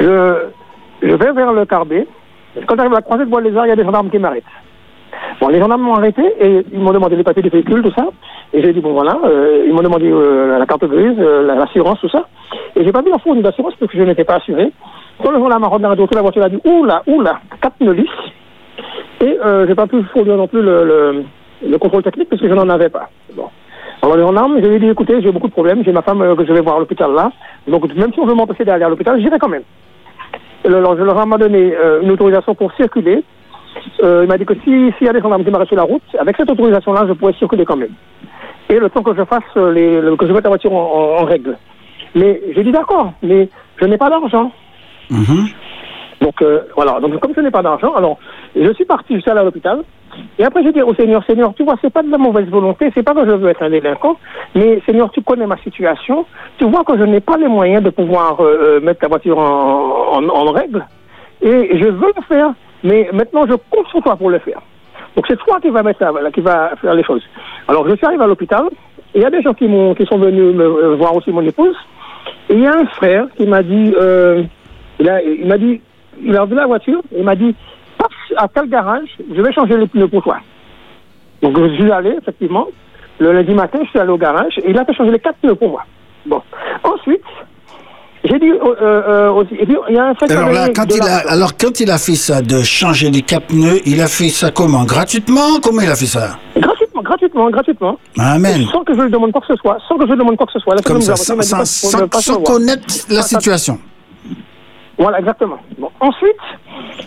je, 0.00 0.46
je 1.02 1.14
vais 1.14 1.32
vers 1.32 1.52
le 1.52 1.64
Carbet. 1.64 2.06
Quand 2.66 2.76
j'arrive 2.76 2.92
à 2.92 2.96
la 2.96 3.02
croisée 3.02 3.24
de 3.24 3.30
Bois-les-Arts, 3.30 3.66
il 3.66 3.70
y 3.70 3.72
a 3.72 3.76
des 3.76 3.84
gendarmes 3.84 4.10
qui 4.10 4.18
m'arrêtent. 4.18 4.44
Bon, 5.40 5.48
les 5.48 5.58
gendarmes 5.58 5.82
m'ont 5.82 5.94
arrêté 5.94 6.22
et 6.40 6.64
ils 6.72 6.78
m'ont 6.78 6.92
demandé 6.92 7.16
les 7.16 7.24
papiers 7.24 7.42
du 7.42 7.48
véhicule, 7.48 7.82
tout 7.82 7.92
ça. 7.96 8.06
Et 8.52 8.62
j'ai 8.62 8.72
dit, 8.72 8.80
bon 8.80 8.92
voilà, 8.92 9.18
euh, 9.24 9.64
ils 9.66 9.72
m'ont 9.74 9.82
demandé 9.82 10.10
euh, 10.10 10.58
la 10.58 10.66
carte 10.66 10.84
grise, 10.84 11.16
euh, 11.18 11.42
la- 11.46 11.56
l'assurance, 11.56 11.98
tout 12.00 12.08
ça. 12.08 12.26
Et 12.76 12.84
j'ai 12.84 12.92
pas 12.92 13.02
vu 13.02 13.10
la 13.10 13.18
fournie 13.18 13.42
d'assurance 13.42 13.74
parce 13.78 13.90
que 13.90 13.98
je 13.98 14.02
n'étais 14.04 14.24
pas 14.24 14.36
assuré. 14.36 14.70
Quand 15.22 15.30
le 15.32 15.38
gendarme 15.38 15.62
m'a 15.62 15.68
regardé 15.68 16.02
autour 16.02 16.10
de 16.12 16.16
la 16.16 16.22
voiture, 16.22 16.42
a 16.44 16.48
dit, 16.48 16.60
oula, 16.64 17.02
oula, 17.06 17.40
quatre 17.60 17.76
pneus 17.78 17.92
lisses. 17.92 18.08
Et 19.20 19.38
euh, 19.44 19.66
j'ai 19.66 19.74
pas 19.74 19.86
pu 19.86 20.02
fournir 20.12 20.36
non 20.36 20.46
plus 20.46 20.62
le, 20.62 20.84
le, 20.84 21.24
le 21.68 21.78
contrôle 21.78 22.02
technique 22.02 22.28
parce 22.28 22.40
que 22.40 22.48
je 22.48 22.54
n'en 22.54 22.68
avais 22.68 22.88
pas. 22.88 23.08
Bon. 23.34 23.48
Alors 24.02 24.16
le 24.16 24.22
gendarme, 24.22 24.60
je 24.62 24.66
lui 24.66 24.76
ai 24.76 24.78
dit, 24.78 24.88
écoutez, 24.88 25.20
j'ai 25.20 25.32
beaucoup 25.32 25.48
de 25.48 25.52
problèmes, 25.52 25.82
j'ai 25.84 25.92
ma 25.92 26.02
femme 26.02 26.20
euh, 26.22 26.36
que 26.36 26.44
je 26.44 26.52
vais 26.52 26.60
voir 26.60 26.76
à 26.76 26.78
l'hôpital 26.78 27.12
là. 27.12 27.30
Donc 27.66 27.92
même 27.94 28.12
si 28.12 28.20
on 28.20 28.26
veut 28.26 28.34
m'empêcher 28.34 28.64
d'aller 28.64 28.84
à 28.84 28.88
l'hôpital, 28.88 29.18
j'irai 29.20 29.38
quand 29.38 29.48
même. 29.48 29.62
Le, 30.64 30.78
le 30.80 30.84
gendarme 31.06 31.30
m'a 31.30 31.38
donné 31.38 31.74
euh, 31.74 32.02
une 32.02 32.10
autorisation 32.10 32.54
pour 32.54 32.72
circuler. 32.74 33.22
Euh, 34.02 34.20
il 34.24 34.28
m'a 34.28 34.38
dit 34.38 34.44
que 34.44 34.54
si- 34.64 34.92
s'il 34.98 35.06
y 35.06 35.08
a 35.08 35.12
des 35.12 35.20
gendarmes 35.20 35.44
qui 35.44 35.50
m'arrêtent 35.50 35.68
sur 35.68 35.76
la 35.76 35.82
route, 35.84 36.02
avec 36.18 36.36
cette 36.36 36.50
autorisation-là, 36.50 37.04
je 37.08 37.12
pourrais 37.12 37.32
circuler 37.34 37.64
quand 37.64 37.76
même. 37.76 37.94
Et 38.68 38.78
le 38.78 38.88
temps 38.90 39.02
que 39.02 39.14
je 39.14 39.24
fasse, 39.24 39.42
euh, 39.56 39.72
les, 39.72 40.00
le- 40.00 40.16
que 40.16 40.26
je 40.26 40.32
mette 40.32 40.44
la 40.44 40.50
voiture 40.50 40.72
en, 40.72 41.16
en- 41.18 41.22
en 41.22 41.24
règle. 41.24 41.56
Mais 42.14 42.40
j'ai 42.54 42.62
dit 42.64 42.72
d'accord, 42.72 43.12
mais 43.22 43.48
je 43.76 43.84
n'ai 43.86 43.98
pas 43.98 44.10
d'argent. 44.10 44.50
Mhm. 45.10 45.48
Donc 46.20 46.40
euh, 46.42 46.60
voilà, 46.76 47.00
donc 47.00 47.18
comme 47.20 47.32
je 47.36 47.40
n'ai 47.40 47.50
pas 47.50 47.62
d'argent, 47.62 47.92
alors 47.94 48.18
je 48.56 48.72
suis 48.72 48.84
parti, 48.84 49.14
je 49.16 49.20
suis 49.20 49.30
allé 49.30 49.40
à 49.40 49.44
l'hôpital. 49.44 49.80
Et 50.38 50.44
après 50.44 50.62
j'ai 50.62 50.72
dit 50.72 50.80
au 50.80 50.94
Seigneur, 50.94 51.24
Seigneur, 51.26 51.52
tu 51.54 51.64
vois, 51.64 51.74
c'est 51.82 51.92
pas 51.92 52.02
de 52.02 52.10
la 52.10 52.18
mauvaise 52.18 52.48
volonté, 52.48 52.90
c'est 52.94 53.02
pas 53.02 53.14
que 53.14 53.26
je 53.26 53.32
veux 53.34 53.48
être 53.50 53.62
un 53.62 53.68
délinquant, 53.70 54.16
mais 54.54 54.80
Seigneur, 54.86 55.10
tu 55.10 55.20
connais 55.22 55.46
ma 55.46 55.56
situation, 55.58 56.24
tu 56.56 56.64
vois 56.64 56.84
que 56.84 56.96
je 56.96 57.02
n'ai 57.02 57.20
pas 57.20 57.36
les 57.36 57.48
moyens 57.48 57.82
de 57.82 57.90
pouvoir 57.90 58.36
euh, 58.40 58.80
mettre 58.80 59.00
la 59.02 59.08
voiture 59.08 59.38
en, 59.38 60.12
en, 60.16 60.28
en 60.28 60.52
règle, 60.52 60.86
et 61.42 61.76
je 61.76 61.84
veux 61.86 62.12
le 62.16 62.22
faire, 62.28 62.52
mais 62.84 63.08
maintenant 63.12 63.44
je 63.48 63.54
compte 63.54 63.88
sur 63.88 64.00
toi 64.02 64.14
pour 64.16 64.30
le 64.30 64.38
faire. 64.38 64.60
Donc 65.16 65.24
c'est 65.28 65.38
toi 65.38 65.58
qui 65.60 65.70
va 65.70 65.82
mettre 65.82 66.02
la- 66.04 66.30
qui 66.30 66.40
va 66.40 66.72
faire 66.80 66.94
les 66.94 67.02
choses. 67.04 67.22
Alors 67.66 67.88
je 67.88 67.96
suis 67.96 68.06
arrivé 68.06 68.22
à 68.22 68.26
l'hôpital, 68.28 68.64
il 69.14 69.22
y 69.22 69.24
a 69.24 69.30
des 69.30 69.42
gens 69.42 69.54
qui 69.54 69.66
m'ont 69.66 69.94
sont 70.08 70.18
venus 70.18 70.54
me 70.54 70.64
euh, 70.64 70.94
voir 70.96 71.14
aussi 71.16 71.30
mon 71.30 71.42
épouse, 71.42 71.76
et 72.48 72.54
il 72.54 72.60
y 72.60 72.66
a 72.66 72.74
un 72.76 72.86
frère 72.86 73.26
qui 73.36 73.46
m'a 73.46 73.62
dit, 73.62 73.94
euh, 74.00 74.42
il, 75.00 75.08
a- 75.08 75.22
il 75.22 75.46
m'a 75.46 75.58
dit, 75.58 75.80
il 76.22 76.36
a 76.36 76.44
vu 76.44 76.54
la 76.54 76.66
voiture, 76.66 77.00
il 77.16 77.24
m'a 77.24 77.34
dit, 77.34 77.54
passe 77.98 78.10
à 78.36 78.46
tel 78.48 78.68
garage, 78.68 79.08
je 79.34 79.40
vais 79.40 79.52
changer 79.52 79.76
les 79.76 79.86
pneus 79.86 80.08
pour 80.08 80.22
toi. 80.22 80.38
Donc 81.42 81.58
je 81.58 81.74
suis 81.74 81.90
allé, 81.90 82.16
effectivement, 82.20 82.66
Le 83.20 83.30
lundi 83.30 83.54
matin, 83.54 83.78
je 83.84 83.90
suis 83.90 83.98
allé 84.00 84.10
au 84.10 84.18
garage 84.18 84.58
et 84.58 84.70
il 84.70 84.76
a 84.78 84.84
fait 84.84 84.92
changer 84.94 85.12
les 85.12 85.20
quatre 85.20 85.38
pneus 85.38 85.54
pour 85.54 85.70
moi. 85.70 85.84
Bon. 86.26 86.42
Ensuite, 86.82 87.22
j'ai 88.24 88.38
dit 88.38 88.50
euh, 88.50 88.74
euh, 88.82 89.30
aussi, 89.32 89.54
et 89.54 89.66
puis, 89.66 89.76
il 89.90 89.94
y 89.94 89.98
a 89.98 90.06
un 90.06 90.14
Alors 90.30 90.50
là, 90.50 90.68
quand 90.74 90.86
il 90.94 91.02
a, 91.02 91.16
alors 91.30 91.56
quand 91.56 91.78
il 91.80 91.90
a 91.90 91.98
fait 91.98 92.14
ça, 92.14 92.40
de 92.40 92.62
changer 92.62 93.10
les 93.10 93.22
quatre 93.22 93.46
pneus, 93.48 93.80
il 93.86 94.00
a 94.00 94.06
fait 94.06 94.28
ça 94.30 94.50
comment? 94.50 94.84
Gratuitement? 94.84 95.60
Comment 95.62 95.82
il 95.82 95.90
a 95.90 95.94
fait 95.94 96.06
ça? 96.06 96.38
Gratuitement, 96.56 97.02
gratuitement, 97.02 97.50
gratuitement. 97.50 97.98
Amen. 98.18 98.62
Sans 98.72 98.82
que 98.82 98.94
je 98.94 99.02
lui 99.02 99.10
demande 99.10 99.32
quoi 99.32 99.40
que 99.42 99.48
ce 99.48 99.56
soit. 99.56 99.76
Sans 99.88 99.96
que 99.96 100.06
je 100.06 100.12
lui 100.12 100.18
demande 100.18 100.36
quoi 100.36 100.46
que 100.46 100.52
ce 100.52 100.58
soit. 100.60 100.74
La 100.74 100.82
Comme 100.82 101.02
ça, 101.02 101.16
sans, 101.16 101.40
sans- 101.42 101.64
sans- 102.20 102.42
connaître 102.42 102.86
la 103.10 103.22
situation. 103.22 103.78
Voilà, 104.96 105.18
exactement. 105.18 105.58
Bon. 105.78 105.90
Ensuite, 106.00 106.36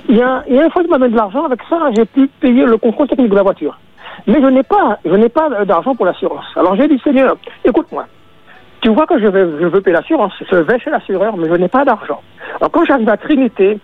il 0.10 0.18
y 0.18 0.22
a, 0.22 0.44
il 0.50 0.56
y 0.56 0.60
a 0.60 0.66
une 0.66 0.72
fois 0.72 0.82
qu'il 0.82 0.92
m'a 0.92 0.98
donné 0.98 1.12
de 1.12 1.18
l'argent, 1.18 1.46
avec 1.46 1.60
ça, 1.70 1.78
j'ai 1.96 2.06
pu 2.06 2.28
payer 2.40 2.66
le 2.66 2.78
contrôle 2.78 3.08
technique 3.08 3.30
de 3.30 3.36
la 3.36 3.44
voiture. 3.44 3.80
Mais 4.28 4.42
je 4.42 4.48
n'ai 4.48 4.64
pas, 4.64 5.00
je 5.06 5.12
n'ai 5.16 5.30
pas 5.30 5.50
d'argent 5.66 5.96
pour 5.96 6.06
l'assurance. 6.06 6.44
Alors 6.58 6.76
j'ai 6.76 6.88
dit, 6.88 7.00
Seigneur, 7.04 7.38
écoute-moi. 7.64 8.06
Tu 8.88 8.94
vois 8.94 9.06
que 9.06 9.20
je, 9.20 9.28
veux 9.28 9.82
payer 9.82 9.98
l'assurance. 9.98 10.32
Je 10.50 10.56
vais 10.56 10.80
chez 10.80 10.90
l'assureur, 10.90 11.36
mais 11.36 11.50
je 11.50 11.56
n'ai 11.56 11.68
pas 11.68 11.84
d'argent. 11.84 12.22
Alors 12.62 12.72
quand 12.72 12.86
j'arrive 12.86 13.10
à 13.10 13.18
Trinité, 13.18 13.80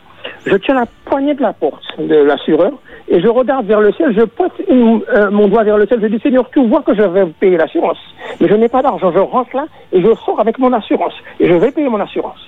je 0.46 0.56
tiens 0.56 0.76
la 0.76 0.86
poignée 1.04 1.34
de 1.34 1.42
la 1.42 1.52
porte 1.52 1.84
de 2.00 2.16
l'assureur 2.24 2.72
et 3.10 3.20
je 3.20 3.28
regarde 3.28 3.66
vers 3.66 3.82
le 3.82 3.92
ciel, 3.92 4.16
je 4.18 4.24
pointe 4.24 4.54
euh, 4.70 5.30
mon 5.30 5.50
doigt 5.50 5.66
vers 5.66 5.78
le 5.78 5.88
ciel, 5.88 6.00
je 6.02 6.08
dis 6.08 6.22
Seigneur, 6.22 6.50
tu 6.52 6.66
vois 6.66 6.84
que 6.84 6.96
je 6.96 7.02
vais 7.02 7.26
payer 7.26 7.58
l'assurance, 7.58 7.98
mais 8.40 8.48
je 8.48 8.54
n'ai 8.54 8.70
pas 8.70 8.82
d'argent. 8.82 9.12
Je 9.12 9.20
rentre 9.20 9.54
là 9.54 9.66
et 9.92 10.02
je 10.02 10.08
sors 10.26 10.40
avec 10.40 10.58
mon 10.58 10.72
assurance 10.72 11.16
et 11.42 11.50
je 11.50 11.54
vais 11.54 11.74
payer 11.74 11.90
mon 11.90 12.00
assurance. 12.00 12.40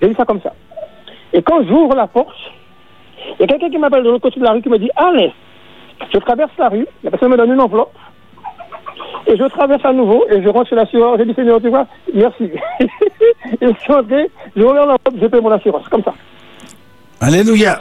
J'ai 0.00 0.08
dit 0.08 0.14
ça 0.14 0.24
comme 0.24 0.40
ça. 0.40 0.54
Et 1.34 1.42
quand 1.42 1.62
j'ouvre 1.68 1.94
la 1.94 2.06
porte, 2.06 2.40
il 3.38 3.42
y 3.42 3.44
a 3.44 3.46
quelqu'un 3.48 3.68
qui 3.68 3.76
m'appelle 3.76 4.02
de 4.02 4.08
l'autre 4.08 4.22
côté 4.22 4.40
de 4.40 4.44
la 4.46 4.52
rue 4.52 4.62
qui 4.62 4.70
me 4.70 4.78
dit 4.78 4.90
Allez, 4.96 5.30
je 6.10 6.18
traverse 6.20 6.52
la 6.58 6.70
rue, 6.70 6.86
la 7.04 7.10
personne 7.10 7.30
me 7.30 7.36
donne 7.36 7.52
une 7.52 7.60
enveloppe, 7.60 7.92
et 9.26 9.36
je 9.36 9.44
traverse 9.44 9.84
à 9.84 9.92
nouveau, 9.92 10.24
et 10.30 10.42
je 10.42 10.48
rentre 10.48 10.68
chez 10.68 10.74
l'assureur, 10.76 11.16
j'ai 11.18 11.24
dit 11.24 11.34
Seigneur, 11.34 11.60
tu 11.60 11.68
vois, 11.68 11.86
merci. 12.14 12.50
et 12.80 12.86
je 13.60 13.78
suis 13.80 13.92
entré, 13.92 14.28
je 14.56 14.62
reviens 14.62 14.82
l'enveloppe, 14.86 15.14
je 15.20 15.26
paye 15.26 15.40
mon 15.40 15.50
assurance, 15.50 15.88
comme 15.88 16.02
ça. 16.02 16.12
Alléluia. 17.20 17.78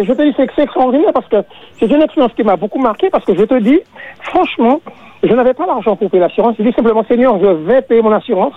Et 0.00 0.04
je 0.04 0.12
te 0.12 0.22
dis, 0.22 0.32
c'est 0.36 0.62
extraordinaire 0.62 1.12
parce 1.12 1.28
que 1.28 1.36
c'est 1.78 1.86
une 1.86 2.02
expérience 2.02 2.32
qui 2.34 2.42
m'a 2.42 2.56
beaucoup 2.56 2.78
marqué 2.78 3.10
parce 3.10 3.24
que 3.24 3.34
je 3.36 3.44
te 3.44 3.58
dis, 3.60 3.80
franchement, 4.22 4.80
je 5.22 5.32
n'avais 5.32 5.54
pas 5.54 5.66
l'argent 5.66 5.96
pour 5.96 6.10
payer 6.10 6.20
l'assurance. 6.22 6.56
Je 6.58 6.64
dis 6.64 6.72
simplement, 6.72 7.04
Seigneur, 7.04 7.38
je 7.40 7.46
vais 7.46 7.82
payer 7.82 8.02
mon 8.02 8.12
assurance. 8.12 8.54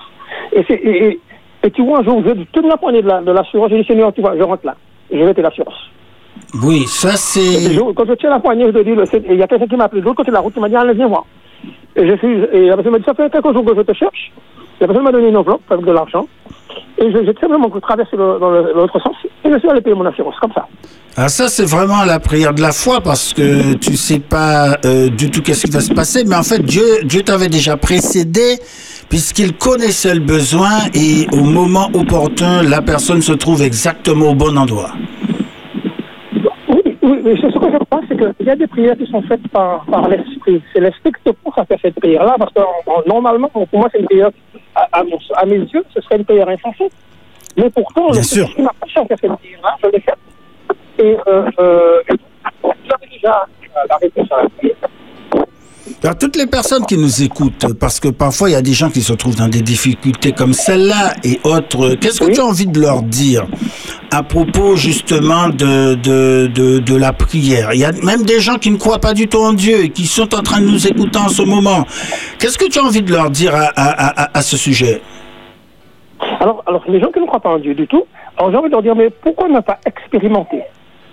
Et, 0.54 0.63
c'est- 0.68 0.74
et, 0.74 1.08
et, 1.08 1.20
et 1.63 1.72
tu 1.72 1.84
vois, 1.84 2.00
un 2.00 2.04
jour, 2.04 2.22
je 2.25 2.32
tenais 2.51 2.70
la 2.70 2.77
poignée 2.77 3.01
de 3.01 3.08
la- 3.08 3.22
de 3.22 3.32
l'assurance. 3.32 3.70
je 3.70 3.75
dis, 3.77 3.86
Seigneur, 3.86 4.12
tu 4.13 4.22
vois, 4.22 4.36
je 4.38 4.44
rentre 4.44 4.65
là. 4.65 4.75
Je 5.12 5.18
vais 5.18 5.34
payer 5.34 5.44
l'assurance. 5.44 5.89
Oui, 6.63 6.86
ça 6.88 7.15
c'est. 7.15 7.75
quand 7.96 8.06
je 8.08 8.13
tiens 8.13 8.30
la 8.30 8.39
poignée, 8.39 8.65
je 8.68 8.72
te 8.72 8.84
dis, 8.84 8.92
il 9.30 9.38
y 9.38 9.44
a 9.44 9.48
quelqu'un 9.48 9.68
qui 9.68 9.75
m'a 9.75 9.86
appelé 9.86 10.01
de 10.01 10.06
l'autre 10.06 10.18
côté 10.18 10.32
de 10.32 10.36
la 10.36 10.39
route, 10.42 10.54
qui 10.54 10.60
m'a 10.60 10.70
dit, 10.70 10.75
allez, 10.75 10.94
viens 10.94 11.08
voir. 11.08 11.25
Et 11.96 12.08
je 12.08 12.15
suis, 12.18 12.34
et 12.54 12.68
la 12.68 12.75
personne 12.75 12.94
m'a 12.94 13.00
dit, 13.00 13.06
ça 13.06 13.13
fait 13.13 13.30
quelques 13.32 13.54
jours 13.54 13.65
que 13.65 13.75
je 13.75 13.82
te 13.82 13.94
cherche. 13.94 14.32
La 14.80 14.88
personne 14.88 15.04
m'a 15.06 15.12
donné 15.12 15.30
une 15.30 15.38
enveloppe 15.38 15.62
avec 15.70 15.86
de 15.86 15.92
l'argent. 15.92 16.27
Et 16.98 17.12
je- 17.12 17.25
j'ai 17.25 17.34
simplement 17.39 17.70
traversé 17.82 18.15
le- 18.18 18.38
dans 18.39 18.50
l'autre 18.51 19.00
sens. 19.01 19.15
Et 19.44 19.51
je 19.51 19.60
suis 19.60 19.70
allé 19.70 19.82
payer 19.82 19.96
mon 19.96 20.06
assurance, 20.06 20.36
comme 20.42 20.51
ça. 20.54 20.68
Ah, 21.18 21.30
ça 21.30 21.48
c'est 21.48 21.63
vraiment 21.63 22.04
la 22.04 22.20
prière 22.20 22.54
de 22.54 22.62
la 22.62 22.74
foi 22.74 23.00
parce 23.00 23.34
que 23.34 23.75
tu 23.75 23.96
sais 23.96 24.20
pas 24.20 24.77
euh, 24.84 25.08
du 25.10 25.32
tout 25.32 25.42
qu'est-ce 25.42 25.65
qui 25.65 25.72
va 25.72 25.80
se 25.80 25.94
passer, 25.94 26.25
mais 26.25 26.36
en 26.36 26.44
fait 26.44 26.60
Dieu, 26.62 26.84
Dieu 27.06 27.22
t'avait 27.24 27.48
déjà 27.48 27.77
précédé 27.77 28.58
puisqu'il 29.08 29.54
connaissait 29.56 30.13
le 30.13 30.20
besoin 30.20 30.72
et 30.94 31.25
au 31.32 31.46
moment 31.46 31.89
opportun, 31.94 32.63
la 32.63 32.82
personne 32.82 33.22
se 33.22 33.32
trouve 33.32 33.62
exactement 33.62 34.32
au 34.32 34.36
bon 34.36 34.58
endroit. 34.58 34.92
Ce 37.25 37.41
que 37.41 37.72
je 37.72 37.77
crois, 37.86 38.01
c'est 38.08 38.15
qu'il 38.17 38.46
y 38.46 38.50
a 38.51 38.55
des 38.55 38.67
prières 38.67 38.96
qui 38.98 39.08
sont 39.08 39.22
faites 39.24 39.48
par, 39.48 39.84
par 39.86 40.08
l'esprit. 40.08 40.62
C'est 40.72 40.79
l'esprit 40.79 41.12
qui 41.12 41.24
te 41.24 41.29
pousse 41.32 41.58
à 41.58 41.65
faire 41.65 41.79
cette 41.82 41.96
prière-là, 42.00 42.36
parce 42.38 42.53
que 42.53 42.60
en- 42.60 42.94
en- 42.94 43.01
normalement, 43.08 43.50
pour 43.50 43.67
moi, 43.74 43.89
c'est 43.91 44.00
une 44.00 44.05
prière, 44.05 44.29
à, 44.75 44.88
à 45.00 45.03
mon- 45.03 45.17
à 45.36 45.46
mes 45.46 45.57
yeux, 45.57 45.83
ce 45.94 46.01
serait 46.01 46.18
une 46.18 46.25
prière 46.25 46.48
insensée. 46.50 46.90
Mais 47.57 47.70
pourtant, 47.72 48.11
Bien 48.11 48.22
sûr. 48.22 48.48
qui 48.53 48.61
m'a 48.61 48.72
poussé 48.79 49.00
à 49.00 49.05
faire 49.05 49.18
cette 49.20 49.35
prière-là, 49.38 49.75
je 49.83 49.88
l'ai 49.90 50.00
faite. 50.01 50.18
Et 51.00 51.18
euh, 51.27 51.50
euh, 51.59 52.01
j'avais 52.64 53.07
déjà 53.11 53.46
la 53.90 53.96
réponse 53.98 54.31
à 54.31 54.44
la 54.44 54.50
prière. 54.50 54.75
Alors, 56.04 56.18
toutes 56.18 56.36
les 56.36 56.48
personnes 56.48 56.86
qui 56.86 56.98
nous 56.98 57.22
écoutent, 57.22 57.74
parce 57.80 58.00
que 58.00 58.08
parfois 58.08 58.50
il 58.50 58.54
y 58.54 58.56
a 58.56 58.62
des 58.62 58.74
gens 58.74 58.90
qui 58.90 59.02
se 59.02 59.14
trouvent 59.14 59.36
dans 59.36 59.48
des 59.48 59.62
difficultés 59.62 60.32
comme 60.32 60.54
celle-là 60.54 61.14
et 61.24 61.40
autres, 61.44 61.96
qu'est-ce 61.96 62.20
que 62.20 62.26
Oui. 62.26 62.34
tu 62.34 62.40
as 62.42 62.46
envie 62.46 62.66
de 62.66 62.80
leur 62.80 63.04
dire 63.04 63.46
à 64.12 64.24
propos 64.24 64.76
justement 64.76 65.50
de, 65.50 65.94
de, 65.96 66.48
de, 66.54 66.80
de 66.80 66.96
la 66.96 67.14
prière? 67.14 67.70
Il 67.74 67.80
y 67.80 67.86
a 67.86 67.92
même 68.04 68.24
des 68.24 68.40
gens 68.40 68.56
qui 68.56 68.72
ne 68.72 68.78
croient 68.78 69.00
pas 69.00 69.14
du 69.14 69.28
tout 69.28 69.38
en 69.40 69.54
Dieu 69.54 69.84
et 69.86 69.90
qui 69.90 70.06
sont 70.08 70.34
en 70.34 70.42
train 70.42 70.60
de 70.60 70.66
nous 70.66 70.88
écouter 70.88 71.20
en 71.20 71.30
ce 71.30 71.44
moment. 71.44 71.86
Qu'est-ce 72.40 72.58
que 72.58 72.68
tu 72.68 72.80
as 72.80 72.84
envie 72.84 73.02
de 73.04 73.12
leur 73.12 73.30
dire 73.30 73.54
à, 73.56 73.66
à, 73.76 74.24
à, 74.24 74.38
à 74.38 74.42
ce 74.42 74.58
sujet? 74.58 75.02
Alors, 76.40 76.64
alors, 76.68 76.84
les 76.88 77.00
gens 77.00 77.12
qui 77.12 77.20
ne 77.20 77.26
croient 77.28 77.40
pas 77.40 77.50
en 77.50 77.60
Dieu 77.60 77.76
du 77.76 77.88
tout, 77.88 78.06
alors 78.38 78.52
j'ai 78.52 78.58
envie 78.58 78.68
de 78.70 78.74
leur 78.74 78.82
dire, 78.82 78.96
mais 78.96 79.10
pourquoi 79.10 79.48
ne 79.50 79.60
pas 79.60 79.80
expérimenter? 79.86 80.62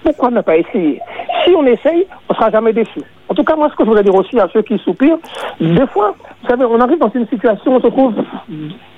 Pourquoi 0.02 0.30
ne 0.30 0.40
pas 0.40 0.56
essayer? 0.56 1.00
Si 1.44 1.54
on 1.54 1.64
essaye, 1.66 2.06
on 2.28 2.32
ne 2.32 2.36
sera 2.36 2.50
jamais 2.50 2.72
déçu. 2.72 3.00
En 3.28 3.34
tout 3.34 3.44
cas, 3.44 3.56
moi, 3.56 3.68
ce 3.70 3.76
que 3.76 3.84
je 3.84 3.88
voudrais 3.88 4.02
dire 4.04 4.14
aussi 4.14 4.38
à 4.38 4.48
ceux 4.52 4.62
qui 4.62 4.76
soupirent, 4.78 5.16
des 5.60 5.86
fois, 5.86 6.14
vous 6.42 6.48
savez, 6.48 6.64
on 6.64 6.80
arrive 6.80 6.98
dans 6.98 7.10
une 7.14 7.26
situation 7.28 7.72
où 7.72 7.76
on 7.76 7.80
se 7.80 7.86
trouve 7.86 8.14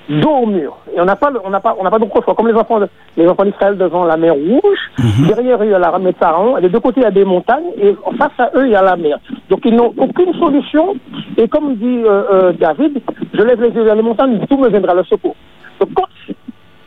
dos 0.09 0.29
au 0.29 0.45
mur. 0.45 0.77
Et 0.95 0.99
on 0.99 1.05
n'a 1.05 1.15
pas, 1.15 1.31
on 1.43 1.49
n'a 1.49 1.59
pas, 1.59 1.75
on 1.79 1.83
n'a 1.83 1.89
pas 1.91 1.99
d'autre 1.99 2.21
choix. 2.23 2.33
Comme 2.35 2.47
les 2.47 2.53
enfants, 2.53 2.79
de- 2.79 2.89
les 3.17 3.27
enfants 3.27 3.45
d'Israël 3.45 3.77
devant 3.77 4.03
la 4.03 4.17
mer 4.17 4.33
Rouge, 4.33 4.79
derrière 5.27 5.61
eux, 5.61 5.65
il 5.65 5.71
y 5.71 5.73
a 5.73 5.79
la 5.79 5.97
mer 5.97 6.11
de 6.11 6.17
Pharaon, 6.17 6.57
et 6.57 6.61
des 6.61 6.69
deux 6.69 6.79
côtés, 6.79 7.01
il 7.01 7.03
y 7.03 7.07
a 7.07 7.11
des 7.11 7.23
montagnes, 7.25 7.71
et 7.81 7.95
face 8.17 8.31
à 8.39 8.49
eux, 8.55 8.65
il 8.65 8.71
y 8.71 8.75
a 8.75 8.81
la 8.81 8.95
mer. 8.97 9.17
Donc, 9.49 9.61
ils 9.63 9.75
n'ont 9.75 9.93
aucune 9.97 10.33
solution. 10.33 10.95
Et 11.37 11.47
comme 11.47 11.75
dit 11.75 12.01
euh, 12.05 12.23
euh, 12.31 12.51
David, 12.53 13.01
je 13.33 13.41
lève 13.41 13.61
les 13.61 13.69
yeux 13.69 13.83
vers 13.83 13.95
les 13.95 14.01
montagnes, 14.01 14.39
tout 14.49 14.57
me 14.57 14.69
viendra 14.69 14.93
le 14.95 15.03
secours. 15.05 15.35
Donc, 15.79 15.89
quand 15.95 16.07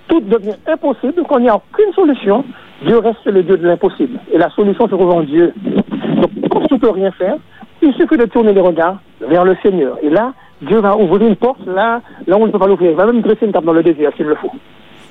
tout 0.08 0.20
devient 0.20 0.56
impossible, 0.66 1.22
quand 1.28 1.38
il 1.38 1.44
n'y 1.44 1.48
a 1.50 1.56
aucune 1.56 1.92
solution, 1.94 2.44
Dieu 2.84 2.98
reste 2.98 3.24
le 3.26 3.42
Dieu 3.42 3.56
de 3.56 3.66
l'impossible. 3.66 4.20
Et 4.32 4.38
la 4.38 4.50
solution 4.50 4.86
se 4.86 4.94
trouve 4.94 5.10
en 5.10 5.22
Dieu. 5.22 5.52
Donc, 5.62 6.30
quand 6.50 6.66
tu 6.66 6.74
ne 6.74 6.78
peux 6.78 6.90
rien 6.90 7.10
faire, 7.12 7.36
il 7.82 7.92
suffit 7.94 8.16
de 8.16 8.24
tourner 8.26 8.52
les 8.52 8.60
regards 8.60 9.00
vers 9.20 9.44
le 9.44 9.56
Seigneur. 9.62 9.98
Et 10.02 10.10
là, 10.10 10.32
Dieu 10.62 10.80
va 10.80 10.96
ouvrir 10.96 11.28
une 11.28 11.36
porte 11.36 11.64
là, 11.66 12.00
là 12.26 12.36
où 12.36 12.42
on 12.42 12.46
ne 12.46 12.52
peut 12.52 12.58
pas 12.58 12.66
l'ouvrir. 12.66 12.90
Il 12.90 12.96
va 12.96 13.06
même 13.06 13.20
dresser 13.22 13.46
une 13.46 13.52
table 13.52 13.66
dans 13.66 13.72
le 13.72 13.82
désert 13.82 14.10
s'il 14.16 14.26
le 14.26 14.36
faut. 14.36 14.50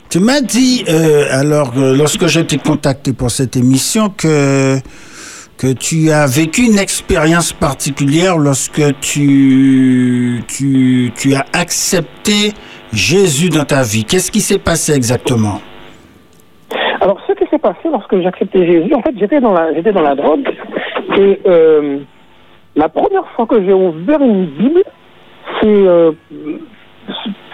Tu 0.09 0.19
m'as 0.19 0.41
dit, 0.41 0.85
euh, 0.87 1.25
alors, 1.31 1.73
euh, 1.77 1.95
lorsque 1.95 2.27
je 2.27 2.39
t'ai 2.39 2.57
contacté 2.57 3.11
pour 3.11 3.29
cette 3.29 3.57
émission, 3.57 4.09
que, 4.09 4.77
que 5.57 5.73
tu 5.73 6.11
as 6.11 6.25
vécu 6.25 6.61
une 6.61 6.79
expérience 6.79 7.51
particulière 7.51 8.37
lorsque 8.37 8.81
tu, 9.01 10.43
tu, 10.47 11.11
tu 11.13 11.35
as 11.35 11.45
accepté 11.51 12.53
Jésus 12.93 13.49
dans 13.49 13.65
ta 13.65 13.83
vie. 13.83 14.05
Qu'est-ce 14.05 14.31
qui 14.31 14.39
s'est 14.39 14.59
passé 14.59 14.93
exactement? 14.93 15.59
Alors, 17.01 17.19
ce 17.27 17.33
qui 17.47 17.55
s'est 17.55 17.59
passé 17.59 17.89
lorsque 17.91 18.17
j'ai 18.17 18.27
accepté 18.27 18.65
Jésus, 18.65 18.93
en 18.93 19.01
fait, 19.01 19.13
j'étais 19.17 19.39
dans 19.39 19.53
la, 19.53 19.73
j'étais 19.73 19.91
dans 19.91 20.01
la 20.01 20.15
drogue. 20.15 20.47
Et 21.17 21.39
euh, 21.45 21.99
la 22.75 22.89
première 22.89 23.27
fois 23.29 23.45
que 23.45 23.63
j'ai 23.63 23.73
ouvert 23.73 24.21
une 24.21 24.45
Bible, 24.45 24.83
c'est... 25.61 25.67
euh, 25.67 26.11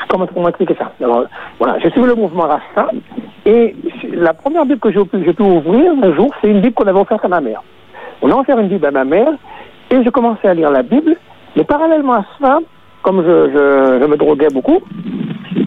comment 0.10 0.28
comment 0.28 0.50
expliquer 0.50 0.76
ça? 0.76 0.92
Alors, 1.04 1.26
voilà, 1.60 1.80
j'ai 1.80 1.90
suivi 1.92 2.08
le 2.08 2.16
mouvement 2.16 2.44
Rasta. 2.44 2.90
Et 3.46 3.76
la 4.12 4.34
première 4.34 4.66
Bible 4.66 4.80
que 4.80 4.92
j'ai 4.92 5.04
pu, 5.06 5.24
j'ai 5.26 5.34
pu 5.34 5.44
ouvrir 5.44 5.92
un 6.02 6.14
jour, 6.16 6.34
c'est 6.42 6.50
une 6.50 6.62
Bible 6.62 6.74
qu'on 6.74 6.88
avait 6.88 7.00
offerte 7.00 7.26
à 7.26 7.30
ma 7.30 7.42
mère. 7.42 7.62
On 8.22 8.32
a 8.32 8.36
offert 8.36 8.60
une 8.60 8.68
Bible 8.68 8.86
à 8.86 8.92
ma 8.92 9.06
mère. 9.06 9.34
Et 9.92 10.04
je 10.04 10.10
commençais 10.10 10.48
à 10.48 10.54
lire 10.54 10.72
la 10.72 10.82
Bible. 10.82 11.16
Mais 11.56 11.64
parallèlement 11.64 12.14
à 12.14 12.26
ça, 12.42 12.60
comme 13.04 13.24
je 13.24 14.08
me 14.08 14.18
droguais 14.18 14.48
beaucoup, 14.52 14.80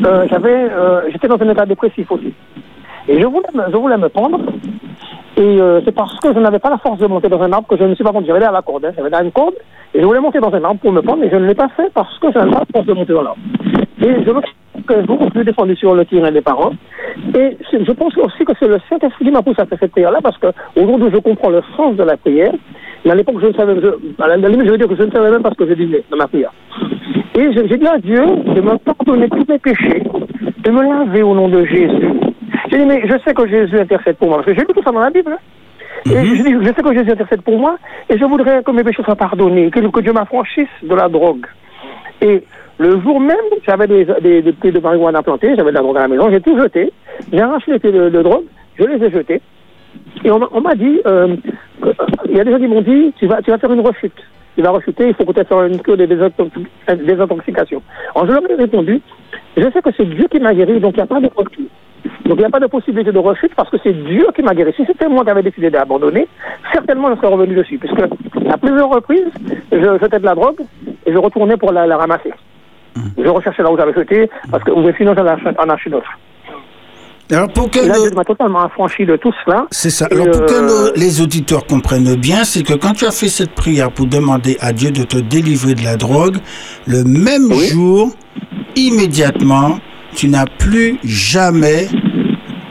euh, 0.04 0.26
j'avais, 0.28 0.68
euh, 0.70 1.02
j'étais 1.10 1.28
dans 1.28 1.40
un 1.40 1.50
état 1.50 1.64
dépressif 1.64 2.10
aussi. 2.10 2.32
Et 3.08 3.20
je 3.20 3.26
voulais 3.26 3.48
me, 3.54 3.62
je 3.70 3.76
voulais 3.76 3.96
me 3.96 4.08
pendre. 4.08 4.40
Et 5.36 5.60
euh, 5.60 5.80
c'est 5.84 5.92
parce 5.92 6.18
que 6.18 6.32
je 6.32 6.38
n'avais 6.38 6.58
pas 6.58 6.70
la 6.70 6.78
force 6.78 6.98
de 6.98 7.06
monter 7.06 7.28
dans 7.28 7.40
un 7.42 7.52
arbre 7.52 7.68
que 7.68 7.76
je 7.76 7.84
ne 7.84 7.94
suis 7.94 8.04
pas 8.04 8.12
monté. 8.12 8.26
J'avais 8.26 8.44
à 8.44 8.52
la 8.52 8.62
corde. 8.62 8.84
Hein. 8.84 8.92
J'avais 8.96 9.10
dans 9.10 9.22
une 9.22 9.32
corde. 9.32 9.54
Et 9.94 10.00
je 10.00 10.06
voulais 10.06 10.20
monter 10.20 10.40
dans 10.40 10.52
un 10.52 10.64
arbre 10.64 10.80
pour 10.80 10.92
me 10.92 11.02
pendre. 11.02 11.18
Mais 11.20 11.30
je 11.30 11.36
ne 11.36 11.46
l'ai 11.46 11.54
pas 11.54 11.68
fait 11.68 11.90
parce 11.92 12.18
que 12.18 12.32
je 12.32 12.38
n'avais 12.38 12.50
pas 12.50 12.60
la 12.60 12.66
force 12.72 12.86
de 12.86 12.92
monter 12.94 13.12
dans 13.12 13.22
l'arbre. 13.22 13.40
Et 14.00 14.24
je 14.24 14.30
me 14.30 14.40
que 14.86 15.06
jour, 15.06 15.18
je 15.20 15.30
suis 15.38 15.44
descendu 15.44 15.76
sur 15.76 15.94
le 15.94 16.04
terrain 16.04 16.30
des 16.30 16.40
parents. 16.40 16.72
Et 17.34 17.56
je 17.72 17.92
pense 17.92 18.16
aussi 18.16 18.44
que 18.44 18.52
c'est 18.58 18.68
le 18.68 18.78
Saint-Esprit 18.88 19.24
qui 19.24 19.30
m'a 19.30 19.42
poussé 19.42 19.60
à 19.60 19.66
faire 19.66 19.78
cette 19.80 19.90
prière-là 19.90 20.20
parce 20.22 20.38
que 20.38 20.48
aujourd'hui, 20.76 21.08
je 21.12 21.18
comprends 21.18 21.50
le 21.50 21.62
sens 21.76 21.96
de 21.96 22.02
la 22.02 22.16
prière. 22.16 22.52
Mais 23.04 23.12
à 23.12 23.14
l'époque, 23.14 23.36
je 23.40 23.46
ne 23.46 23.52
savais, 23.52 23.74
je, 23.80 24.22
à 24.22 24.28
la 24.28 24.36
je 24.36 24.70
veux 24.70 24.78
dire 24.78 24.88
que 24.88 24.96
je 24.96 25.02
ne 25.02 25.10
savais 25.10 25.30
même 25.30 25.42
pas 25.42 25.50
ce 25.50 25.56
que 25.56 25.68
je 25.68 25.74
disais 25.74 26.04
dans 26.10 26.16
ma 26.16 26.26
prière. 26.26 26.52
Et 27.34 27.52
j'ai 27.52 27.76
dit 27.76 27.86
à 27.86 27.98
Dieu 27.98 28.24
de 28.24 28.60
me 28.60 28.76
pardonner 28.78 29.28
tous 29.28 29.44
mes 29.48 29.58
péchés, 29.58 30.02
de 30.58 30.70
me 30.70 30.82
laver 30.82 31.22
au 31.22 31.34
nom 31.34 31.48
de 31.48 31.64
Jésus. 31.64 32.10
J'ai 32.70 32.78
dit, 32.78 32.84
mais 32.84 33.02
je 33.06 33.14
sais 33.24 33.34
que 33.34 33.46
Jésus 33.46 33.78
intercède 33.78 34.16
pour 34.16 34.28
moi. 34.28 34.38
Parce 34.38 34.46
que 34.48 34.54
j'ai 34.54 34.60
lu 34.60 34.74
tout 34.74 34.82
ça 34.82 34.90
dans 34.92 35.00
la 35.00 35.10
Bible. 35.10 35.32
hein. 35.32 35.38
Et 36.06 36.24
je, 36.24 36.42
dis, 36.42 36.52
je 36.60 36.66
sais 36.66 36.82
que 36.82 36.94
Jésus 36.94 37.10
intercède 37.10 37.42
pour 37.42 37.58
moi 37.58 37.78
et 38.08 38.16
je 38.18 38.24
voudrais 38.24 38.62
que 38.62 38.70
mes 38.70 38.84
péchés 38.84 39.02
soient 39.02 39.16
pardonnés, 39.16 39.70
que, 39.70 39.80
que 39.80 40.00
Dieu 40.00 40.12
m'affranchisse 40.12 40.68
de 40.82 40.94
la 40.94 41.08
drogue. 41.08 41.46
Et 42.20 42.44
le 42.78 43.00
jour 43.00 43.18
même, 43.18 43.36
j'avais 43.66 43.86
des, 43.88 44.04
des, 44.20 44.42
des 44.42 44.52
pieds 44.52 44.70
de 44.70 44.78
marijuana 44.78 45.22
plantés, 45.22 45.54
j'avais 45.56 45.70
de 45.70 45.74
la 45.74 45.80
drogue 45.80 45.96
à 45.96 46.02
la 46.02 46.08
maison, 46.08 46.30
j'ai 46.30 46.40
tout 46.40 46.56
jeté, 46.58 46.92
j'ai 47.32 47.40
arraché 47.40 47.72
les 47.72 47.78
pieds 47.80 47.90
de, 47.92 48.08
de 48.10 48.22
drogue, 48.22 48.44
je 48.78 48.84
les 48.84 49.04
ai 49.04 49.10
jetés. 49.10 49.40
Et 50.24 50.30
on, 50.30 50.38
m'a- 50.38 50.74
dit, 50.74 51.00
euh, 51.06 51.34
il 52.28 52.36
y 52.36 52.40
a 52.40 52.44
des 52.44 52.52
gens 52.52 52.58
qui 52.58 52.66
m'ont 52.68 52.82
dit, 52.82 53.12
tu 53.18 53.26
vas, 53.26 53.42
tu 53.42 53.50
vas 53.50 53.58
faire 53.58 53.72
une 53.72 53.80
rechute. 53.80 54.12
il 54.56 54.62
va 54.62 54.70
rechuter, 54.70 55.08
il 55.08 55.14
faut 55.14 55.24
peut-être 55.24 55.48
faire 55.48 55.64
une 55.64 55.80
cure 55.80 55.96
de 55.96 56.06
désintoxi- 56.06 56.66
désintoxication. 57.04 57.82
Alors 58.14 58.26
je 58.28 58.32
leur 58.32 58.50
ai 58.50 58.54
répondu, 58.54 59.00
je 59.56 59.62
sais 59.70 59.82
que 59.82 59.90
c'est 59.96 60.04
Dieu 60.04 60.26
qui 60.30 60.38
m'a 60.38 60.54
guéri, 60.54 60.78
donc 60.78 60.92
il 60.94 60.98
n'y 60.98 61.02
a 61.02 61.06
pas 61.06 61.20
de 61.20 61.30
retour. 61.34 61.64
Donc 62.24 62.36
il 62.36 62.38
n'y 62.38 62.44
a 62.44 62.50
pas 62.50 62.60
de 62.60 62.66
possibilité 62.66 63.12
de 63.12 63.18
rechute 63.18 63.54
parce 63.54 63.70
que 63.70 63.76
c'est 63.82 63.92
Dieu 63.92 64.26
qui 64.34 64.42
m'a 64.42 64.54
guéri. 64.54 64.72
Si 64.76 64.84
c'était 64.86 65.08
moi 65.08 65.24
qui 65.24 65.30
avais 65.30 65.42
décidé 65.42 65.70
d'abandonner, 65.70 66.28
certainement 66.72 67.10
je 67.10 67.16
serais 67.16 67.28
revenu 67.28 67.54
dessus. 67.54 67.78
Puisque 67.78 68.00
à 68.00 68.56
plusieurs 68.58 68.90
reprises, 68.90 69.30
je 69.72 69.98
jetais 70.00 70.18
de 70.18 70.24
la 70.24 70.34
drogue 70.34 70.60
et 71.06 71.12
je 71.12 71.18
retournais 71.18 71.56
pour 71.56 71.72
la, 71.72 71.86
la 71.86 71.96
ramasser. 71.96 72.32
Je 73.18 73.28
recherchais 73.28 73.62
là 73.62 73.70
où 73.70 73.76
j'avais 73.76 73.92
jeté 73.92 74.30
parce 74.50 74.64
que 74.64 74.70
ou 74.70 74.90
sinon 74.96 75.14
j'en 75.16 75.26
achetais 75.26 75.90
d'autres. 75.90 76.12
Alors 77.30 77.48
pour 77.48 77.68
que 77.70 77.80
Et 77.80 77.88
là, 77.88 77.94
m'a 78.14 78.24
totalement 78.24 78.60
affranchi 78.60 79.04
de 79.04 79.16
tout 79.16 79.32
cela. 79.44 79.66
C'est 79.72 79.90
ça. 79.90 80.06
Alors 80.10 80.30
pour 80.30 80.46
que 80.46 80.52
euh, 80.54 80.92
les 80.94 81.20
auditeurs 81.20 81.66
comprennent 81.66 82.14
bien, 82.14 82.44
c'est 82.44 82.62
que 82.62 82.74
quand 82.74 82.92
tu 82.92 83.04
as 83.04 83.10
fait 83.10 83.28
cette 83.28 83.50
prière 83.50 83.90
pour 83.90 84.06
demander 84.06 84.56
à 84.60 84.72
Dieu 84.72 84.92
de 84.92 85.02
te 85.02 85.16
délivrer 85.18 85.74
de 85.74 85.82
la 85.82 85.96
drogue, 85.96 86.36
le 86.86 87.02
même 87.02 87.48
Oui. 87.50 87.66
jour, 87.66 88.10
immédiatement, 88.76 89.78
tu 90.16 90.28
n'as 90.28 90.46
plus 90.46 90.98
jamais 91.04 91.84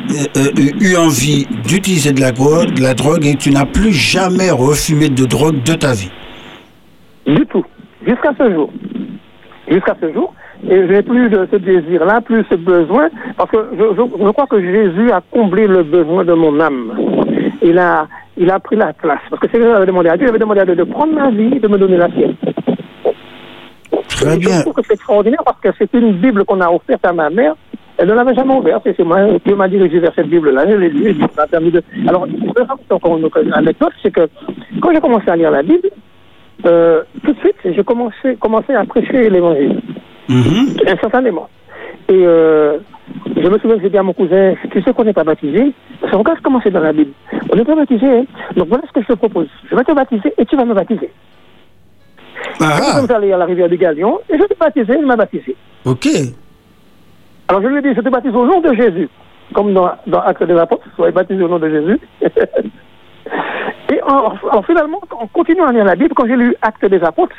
euh, 0.10 0.26
euh, 0.38 0.82
eu 0.82 0.96
envie 0.98 1.46
d'utiliser 1.68 2.12
de 2.12 2.20
la, 2.20 2.32
drogue 2.32 3.26
et 3.26 3.36
tu 3.36 3.52
n'as 3.52 3.66
plus 3.66 3.92
jamais 3.92 4.50
refumé 4.50 5.10
de 5.10 5.26
drogue 5.26 5.62
de 5.64 5.74
ta 5.74 5.94
vie. 5.94 6.12
Du 7.28 7.46
tout. 7.46 7.64
Jusqu'à 8.06 8.32
ce 8.38 8.52
jour. 8.52 8.70
Jusqu'à 9.70 9.96
ce 10.02 10.12
jour. 10.12 10.34
Et 10.68 10.76
je 10.76 10.92
n'ai 10.92 11.04
plus 11.04 11.30
ce 11.30 11.56
désir-là, 11.58 12.22
plus 12.22 12.44
ce 12.50 12.56
besoin, 12.56 13.10
parce 13.38 13.52
que 13.52 13.58
je, 13.78 14.32
crois 14.32 14.48
que 14.48 14.60
Jésus 14.60 15.12
a 15.12 15.22
comblé 15.30 15.68
le 15.68 15.84
besoin 15.84 16.24
de 16.24 16.34
mon 16.34 16.60
âme. 16.60 16.94
Il 17.62 17.78
a, 17.78 18.08
il 18.38 18.50
a 18.50 18.60
pris 18.60 18.76
la 18.76 18.94
place. 18.94 19.20
Parce 19.30 19.40
que 19.42 19.48
c'est 19.52 19.58
ce 19.58 19.64
que 19.64 19.70
j'avais 19.70 19.86
demandé 19.86 20.10
à 20.10 20.18
Dieu. 20.18 20.26
Il 20.26 20.30
avait 20.30 20.40
demandé 20.40 20.62
à 20.62 20.66
Dieu 20.66 20.76
de 20.76 20.84
prendre 20.84 21.14
ma 21.14 21.30
vie 21.30 21.54
et 21.56 21.60
de 21.60 21.68
me 21.68 21.78
donner 21.78 21.98
la 21.98 22.10
sienne. 22.10 22.36
Très 24.16 24.36
Et 24.36 24.40
bien. 24.40 24.58
Je 24.58 24.62
trouve 24.62 24.74
que 24.74 24.82
c'est 24.88 24.94
extraordinaire 24.94 25.42
parce 25.46 25.60
que 25.60 25.70
c'est 25.78 25.94
une 25.94 26.14
Bible 26.14 26.46
qu'on 26.46 26.62
a 26.62 26.70
offerte 26.70 27.06
à 27.06 27.14
ma 27.14 27.30
mère. 27.30 27.56
Elle 27.98 28.10
ne 28.10 28.14
l'avait 28.14 28.36
jamais 28.36 28.54
ouverte. 28.54 28.82
C'est 28.86 28.96
c'est 28.98 29.04
moi 29.04 29.20
qui 29.46 29.54
m'a 29.54 29.68
dirigé 29.68 30.00
vers 30.00 30.14
cette 30.16 30.28
Bible-là. 30.28 30.70
Je 30.70 30.76
l'ai 30.76 30.90
lue. 30.90 31.10
et 31.10 31.14
Dieu 31.14 31.26
m'a 31.38 31.48
permis 31.48 31.72
de... 31.72 31.82
Alors, 32.08 32.28
je 32.28 32.34
vais 32.60 32.64
raconter 32.66 32.94
encore 32.94 33.18
une 33.18 33.54
anecdote. 33.54 33.94
C'est 34.04 34.12
que 34.12 34.28
quand 34.82 34.92
j'ai 34.94 35.00
commencé 35.00 35.30
à 35.30 35.36
lire 35.36 35.52
la 35.52 35.64
Bible, 35.64 35.90
euh, 36.66 37.04
tout 37.24 37.34
de 37.34 37.40
suite, 37.40 37.56
j'ai 37.64 37.84
commencé, 37.84 38.36
commencé 38.40 38.74
à 38.74 38.84
prêcher 38.86 39.30
l'évangile 39.30 39.80
Mhm. 40.28 40.78
instantanément. 40.88 41.48
Et 42.10 42.26
euh, 42.26 42.78
je 43.36 43.48
me 43.48 43.58
souviens 43.60 43.78
que 43.78 43.84
j'ai 43.84 43.90
dit 43.90 43.98
à 43.98 44.04
mon 44.04 44.14
cousin, 44.14 44.56
tu 44.72 44.82
sais 44.82 44.94
qu'on 44.94 45.04
n'est 45.04 45.14
pas 45.14 45.24
baptisé? 45.24 45.72
Parce 46.02 46.12
que 46.12 46.18
regarde 46.18 46.40
comment 46.44 46.60
c'est 46.64 46.72
dans 46.72 46.80
la 46.80 46.94
Bible. 46.94 47.12
On 47.52 47.56
n'est 47.56 47.64
pas 47.64 47.76
baptisé, 47.76 48.06
hein 48.08 48.26
donc 48.56 48.68
voilà 48.68 48.84
ce 48.88 48.92
que 48.92 49.02
je 49.02 49.08
te 49.08 49.14
propose. 49.14 49.48
Je 49.70 49.76
vais 49.76 49.84
te 49.84 49.92
baptiser 49.92 50.34
et 50.38 50.46
tu 50.46 50.56
vas 50.56 50.66
me 50.66 50.74
baptiser. 50.74 51.12
Ah, 52.62 53.00
Je 53.02 53.06
suis 53.06 53.14
allé 53.14 53.32
à 53.34 53.38
la 53.38 53.46
rivière 53.46 53.70
du 53.70 53.78
Galion 53.78 54.20
et 54.30 54.38
je 54.38 54.44
t'ai 54.44 54.56
baptisé, 54.56 54.94
il 55.00 55.06
m'a 55.06 55.16
baptisé. 55.16 55.56
ok. 55.86 56.08
Alors 57.48 57.62
je 57.62 57.68
lui 57.68 57.78
ai 57.78 57.82
dit, 57.82 57.94
je 57.96 58.02
te 58.02 58.10
baptise 58.10 58.34
au 58.36 58.46
nom 58.46 58.60
de 58.62 58.74
Jésus. 58.74 59.08
Comme 59.54 59.74
dans, 59.74 59.92
dans 60.08 60.20
Actes 60.22 60.44
des 60.44 60.58
Apôtres, 60.58 60.86
soyez 60.96 61.12
baptisés 61.12 61.44
au 61.44 61.48
nom 61.48 61.60
de 61.60 61.70
Jésus. 61.70 62.00
et 63.94 64.02
en- 64.04 64.34
en- 64.52 64.62
finalement, 64.64 65.00
en 65.12 65.28
continuant 65.28 65.68
à 65.68 65.72
lire 65.72 65.86
la 65.86 65.96
Bible, 65.96 66.14
quand 66.16 66.26
j'ai 66.28 66.36
lu 66.36 66.56
Actes 66.62 66.86
des 66.86 67.04
Apôtres, 67.04 67.36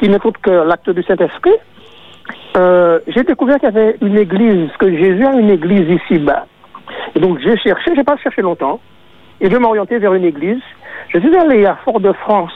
qui 0.00 0.08
n'est 0.08 0.24
autre 0.24 0.40
que 0.40 0.50
l'acte 0.50 0.88
du 0.90 1.02
Saint-Esprit, 1.02 1.52
euh, 2.56 3.00
j'ai 3.08 3.24
découvert 3.24 3.56
qu'il 3.58 3.68
y 3.68 3.72
avait 3.78 3.96
une 4.00 4.16
église, 4.16 4.70
que 4.78 4.90
Jésus 4.90 5.26
a 5.26 5.32
une 5.34 5.50
église 5.50 5.98
ici-bas. 6.02 6.46
Et 7.14 7.20
donc 7.20 7.38
j'ai 7.40 7.56
cherché, 7.58 7.92
j'ai 7.94 8.04
pas 8.04 8.16
cherché 8.16 8.40
longtemps, 8.42 8.80
et 9.40 9.50
je 9.50 9.56
m'orientais 9.56 9.98
vers 9.98 10.14
une 10.14 10.24
église. 10.24 10.60
Je 11.10 11.18
suis 11.18 11.36
allé 11.36 11.66
à 11.66 11.76
Fort-de-France. 11.84 12.52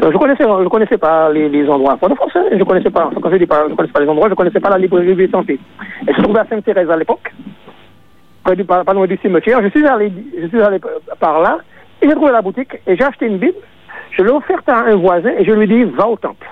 Euh, 0.00 0.10
je 0.10 0.16
connaissais, 0.16 0.44
je 0.44 0.68
connaissais 0.68 0.98
pas 0.98 1.30
les, 1.30 1.68
endroits 1.68 1.96
Fort-de-France. 1.98 2.32
hein. 2.34 2.44
Je 2.52 2.62
connaissais 2.64 2.90
pas, 2.90 3.10
quand 3.20 3.30
je 3.30 3.36
dis 3.36 3.46
pas, 3.46 3.66
je 3.68 3.74
connaissais 3.74 3.92
pas 3.92 4.00
les 4.00 4.08
endroits, 4.08 4.28
je 4.28 4.34
connaissais 4.34 4.60
pas 4.60 4.70
la 4.70 4.78
librairie 4.78 5.14
de 5.14 5.30
santé. 5.30 5.58
Elle 6.06 6.16
se 6.16 6.22
trouvait 6.22 6.40
à 6.40 6.46
Sainte-Thérèse 6.46 6.90
à 6.90 6.96
l'époque, 6.96 7.32
près 8.42 8.56
du, 8.56 8.64
pas 8.64 8.84
loin 8.92 9.06
du 9.06 9.18
cimetière. 9.18 9.60
Je 9.62 9.68
suis 9.68 9.86
allé, 9.86 10.12
je 10.40 10.46
suis 10.46 10.62
allé 10.62 10.78
par 11.20 11.40
là, 11.40 11.58
et 12.00 12.08
j'ai 12.08 12.14
trouvé 12.14 12.32
la 12.32 12.42
boutique, 12.42 12.74
et 12.86 12.96
j'ai 12.96 13.04
acheté 13.04 13.26
une 13.26 13.38
Bible. 13.38 13.58
Je 14.12 14.22
l'ai 14.22 14.30
offerte 14.30 14.68
à 14.68 14.84
un 14.86 14.96
voisin, 14.96 15.30
et 15.38 15.44
je 15.44 15.52
lui 15.52 15.64
ai 15.64 15.66
dit, 15.66 15.90
va 15.90 16.08
au 16.08 16.16
temple. 16.16 16.46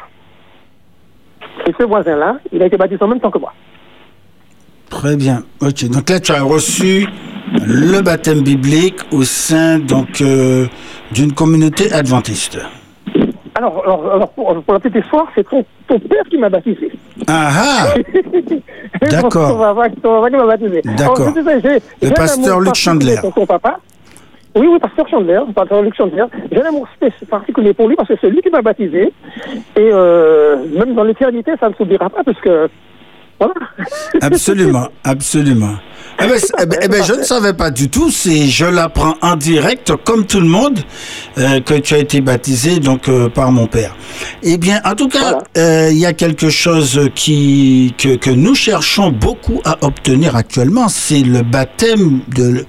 Et 1.66 1.72
ce 1.78 1.84
voisin-là, 1.84 2.38
il 2.52 2.62
a 2.62 2.66
été 2.66 2.76
baptisé 2.76 3.02
en 3.02 3.08
même 3.08 3.20
temps 3.20 3.30
que 3.30 3.38
moi. 3.38 3.52
Très 4.88 5.16
bien. 5.16 5.42
Ok. 5.60 5.88
Donc 5.88 6.08
là, 6.10 6.20
tu 6.20 6.32
as 6.32 6.42
reçu 6.42 7.06
le 7.66 8.00
baptême 8.00 8.42
biblique 8.42 9.00
au 9.12 9.22
sein 9.22 9.78
donc 9.78 10.20
euh, 10.20 10.66
d'une 11.12 11.32
communauté 11.32 11.92
adventiste. 11.92 12.58
Alors, 13.60 13.82
alors, 13.84 14.12
alors, 14.14 14.28
pour, 14.30 14.62
pour 14.62 14.72
la 14.72 14.80
petite 14.80 15.04
histoire, 15.04 15.26
c'est 15.34 15.46
ton, 15.46 15.62
ton 15.86 15.98
père 15.98 16.24
qui 16.30 16.38
m'a 16.38 16.48
baptisé. 16.48 16.90
Ah 17.26 17.50
ah 17.52 17.94
D'accord. 19.10 19.48
Ton 19.50 19.58
papa 19.58 19.88
ton 20.02 20.30
m'a 20.30 20.46
baptisé. 20.46 20.80
D'accord. 20.96 21.28
Un 22.02 22.10
pasteur 22.12 22.60
Luc 22.60 22.74
Chandler. 22.74 23.16
Pour 23.20 23.34
son 23.34 23.44
papa. 23.44 23.78
Oui, 24.56 24.66
oui, 24.66 24.78
pasteur 24.80 25.06
Chandler, 25.10 25.40
pasteur 25.54 25.82
Luc 25.82 25.94
Chandler. 25.94 26.24
J'ai 26.50 26.62
un 26.62 26.68
amour 26.68 26.88
spécial- 26.96 27.28
particulier 27.28 27.74
pour 27.74 27.86
lui 27.86 27.96
parce 27.96 28.08
que 28.08 28.14
c'est 28.18 28.30
lui 28.30 28.40
qui 28.40 28.48
m'a 28.48 28.62
baptisé. 28.62 29.12
Et 29.76 29.90
euh, 29.92 30.56
même 30.74 30.94
dans 30.94 31.04
l'éternité, 31.04 31.52
ça 31.60 31.68
ne 31.68 31.74
s'oubliera 31.74 32.08
pas 32.08 32.24
parce 32.24 32.40
que. 32.40 32.70
Voilà. 33.38 33.54
Absolument, 34.22 34.86
absolument. 35.04 35.74
Eh 36.22 36.26
ben, 36.26 36.38
eh 36.60 36.66
ben, 36.66 36.78
eh 36.82 36.88
ben, 36.88 37.02
je 37.02 37.14
ne 37.14 37.22
savais 37.22 37.54
pas 37.54 37.70
du 37.70 37.88
tout, 37.88 38.10
c'est 38.10 38.46
je 38.46 38.66
l'apprends 38.66 39.14
en 39.22 39.36
direct, 39.36 39.92
comme 40.04 40.26
tout 40.26 40.40
le 40.40 40.46
monde, 40.48 40.78
euh, 41.38 41.60
que 41.60 41.74
tu 41.74 41.94
as 41.94 41.98
été 41.98 42.20
baptisé 42.20 42.78
donc 42.78 43.08
euh, 43.08 43.28
par 43.30 43.50
mon 43.52 43.66
père. 43.66 43.96
Eh 44.42 44.58
bien, 44.58 44.80
en 44.84 44.94
tout 44.94 45.08
cas, 45.08 45.38
euh, 45.56 45.88
il 45.90 45.98
y 45.98 46.04
a 46.06 46.12
quelque 46.12 46.50
chose 46.50 47.08
qui 47.14 47.94
que, 47.96 48.16
que 48.16 48.30
nous 48.30 48.54
cherchons 48.54 49.10
beaucoup 49.10 49.60
à 49.64 49.78
obtenir 49.82 50.36
actuellement, 50.36 50.88
c'est 50.88 51.20
le 51.20 51.42
baptême 51.42 52.20
de 52.28 52.66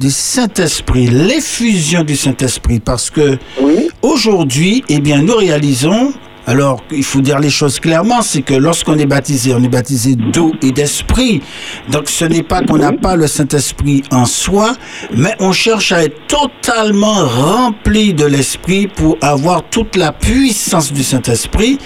du 0.00 0.10
Saint-Esprit, 0.10 1.08
l'effusion 1.08 2.04
du 2.04 2.14
Saint-Esprit, 2.16 2.78
parce 2.78 3.10
que 3.10 3.36
Oui. 3.60 3.88
Aujourd'hui, 4.02 4.84
eh 4.88 5.00
bien, 5.00 5.22
nous 5.22 5.34
réalisons, 5.36 6.12
alors 6.48 6.82
il 6.90 7.04
faut 7.04 7.20
dire 7.20 7.38
les 7.38 7.50
choses 7.50 7.78
clairement, 7.78 8.22
c'est 8.22 8.40
que 8.40 8.54
lorsqu'on 8.54 8.96
est 8.96 9.04
baptisé, 9.04 9.52
on 9.52 9.62
est 9.62 9.68
baptisé 9.68 10.16
d'eau 10.16 10.54
et 10.62 10.72
d'esprit. 10.72 11.42
Donc 11.90 12.08
ce 12.08 12.24
n'est 12.24 12.42
pas 12.42 12.62
qu'on 12.62 12.78
n'a 12.78 12.92
pas 12.92 13.16
le 13.16 13.26
Saint-Esprit 13.26 14.02
en 14.10 14.24
soi, 14.24 14.74
mais 15.14 15.34
on 15.40 15.52
cherche 15.52 15.92
à 15.92 16.04
être 16.04 16.18
totalement 16.26 17.26
rempli 17.26 18.14
de 18.14 18.24
l'esprit 18.24 18.88
pour 18.88 19.18
avoir 19.20 19.62
toute 19.68 19.94
la 19.94 20.10
puissance 20.10 20.90
du 20.90 21.02
Saint-Esprit. 21.02 21.78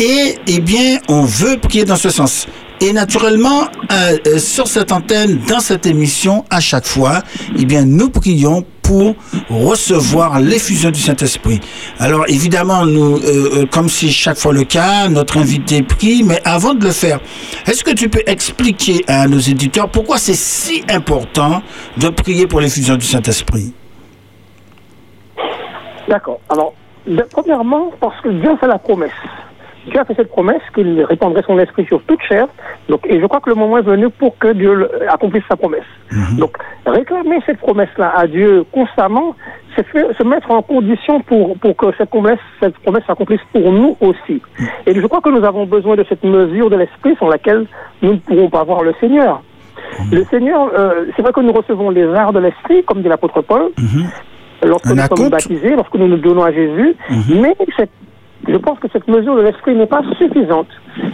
Et, 0.00 0.34
eh 0.48 0.58
bien, 0.58 0.98
on 1.08 1.22
veut 1.22 1.58
prier 1.58 1.84
dans 1.84 1.94
ce 1.94 2.10
sens. 2.10 2.48
Et 2.82 2.92
naturellement, 2.92 3.60
euh, 3.92 4.18
euh, 4.26 4.38
sur 4.38 4.66
cette 4.66 4.90
antenne, 4.90 5.38
dans 5.48 5.60
cette 5.60 5.86
émission, 5.86 6.44
à 6.50 6.58
chaque 6.58 6.84
fois, 6.84 7.20
eh 7.56 7.64
bien, 7.64 7.84
nous 7.84 8.10
prions 8.10 8.64
pour 8.82 9.14
recevoir 9.48 10.40
l'effusion 10.40 10.90
du 10.90 10.98
Saint-Esprit. 10.98 11.60
Alors, 12.00 12.24
évidemment, 12.26 12.84
nous, 12.84 13.18
euh, 13.18 13.66
comme 13.70 13.88
c'est 13.88 14.08
chaque 14.08 14.36
fois 14.36 14.52
le 14.52 14.64
cas, 14.64 15.08
notre 15.08 15.38
invité 15.38 15.82
prie, 15.82 16.24
mais 16.24 16.40
avant 16.44 16.74
de 16.74 16.84
le 16.84 16.90
faire, 16.90 17.20
est-ce 17.66 17.84
que 17.84 17.92
tu 17.92 18.08
peux 18.08 18.24
expliquer 18.26 19.04
à 19.06 19.28
nos 19.28 19.38
éditeurs 19.38 19.88
pourquoi 19.88 20.18
c'est 20.18 20.34
si 20.34 20.82
important 20.90 21.62
de 21.98 22.08
prier 22.08 22.48
pour 22.48 22.60
l'effusion 22.60 22.96
du 22.96 23.06
Saint-Esprit? 23.06 23.72
D'accord. 26.08 26.40
Alors, 26.48 26.74
premièrement, 27.30 27.92
parce 28.00 28.20
que 28.22 28.28
Dieu 28.30 28.56
fait 28.58 28.66
la 28.66 28.78
promesse. 28.78 29.12
Dieu 29.86 29.98
a 30.00 30.04
fait 30.04 30.14
cette 30.14 30.28
promesse 30.28 30.62
qu'il 30.74 31.02
répandrait 31.04 31.42
son 31.46 31.58
esprit 31.58 31.84
sur 31.86 32.00
toute 32.02 32.22
chair. 32.22 32.46
Donc, 32.88 33.00
et 33.08 33.20
je 33.20 33.26
crois 33.26 33.40
que 33.40 33.50
le 33.50 33.56
moment 33.56 33.78
est 33.78 33.82
venu 33.82 34.08
pour 34.10 34.38
que 34.38 34.52
Dieu 34.52 34.88
accomplisse 35.08 35.42
sa 35.48 35.56
promesse. 35.56 35.84
Donc, 36.38 36.56
réclamer 36.86 37.38
cette 37.46 37.58
promesse-là 37.58 38.12
à 38.16 38.26
Dieu 38.26 38.64
constamment, 38.72 39.34
c'est 39.74 39.86
se 39.92 40.22
mettre 40.22 40.50
en 40.50 40.62
condition 40.62 41.20
pour, 41.20 41.56
pour 41.58 41.76
que 41.76 41.86
cette 41.98 42.10
promesse, 42.10 42.38
cette 42.60 42.76
promesse 42.78 43.02
s'accomplisse 43.06 43.40
pour 43.52 43.72
nous 43.72 43.96
aussi. 44.00 44.40
Et 44.86 44.94
je 44.94 45.06
crois 45.06 45.20
que 45.20 45.30
nous 45.30 45.44
avons 45.44 45.64
besoin 45.66 45.96
de 45.96 46.04
cette 46.08 46.22
mesure 46.24 46.70
de 46.70 46.76
l'esprit 46.76 47.16
sans 47.18 47.28
laquelle 47.28 47.66
nous 48.02 48.12
ne 48.12 48.18
pourrons 48.18 48.50
pas 48.50 48.62
voir 48.64 48.82
le 48.82 48.94
Seigneur. 49.00 49.42
Le 50.12 50.24
Seigneur, 50.24 50.70
euh, 50.78 51.06
c'est 51.16 51.22
vrai 51.22 51.32
que 51.32 51.40
nous 51.40 51.52
recevons 51.52 51.90
les 51.90 52.04
arts 52.14 52.32
de 52.32 52.38
l'esprit, 52.38 52.84
comme 52.84 53.02
dit 53.02 53.08
l'apôtre 53.08 53.40
Paul, 53.42 53.70
lorsque 54.64 54.86
Un 54.86 54.90
nous 54.90 54.96
sommes 55.16 55.30
baptisés, 55.30 55.74
lorsque 55.76 55.94
nous 55.94 56.06
nous 56.08 56.18
donnons 56.18 56.44
à 56.44 56.52
Jésus, 56.52 56.94
mais 57.40 57.56
cette- 57.76 57.90
je 58.48 58.56
pense 58.56 58.78
que 58.78 58.88
cette 58.92 59.08
mesure 59.08 59.36
de 59.36 59.42
l'esprit 59.42 59.74
n'est 59.74 59.86
pas 59.86 60.02
suffisante. 60.18 60.68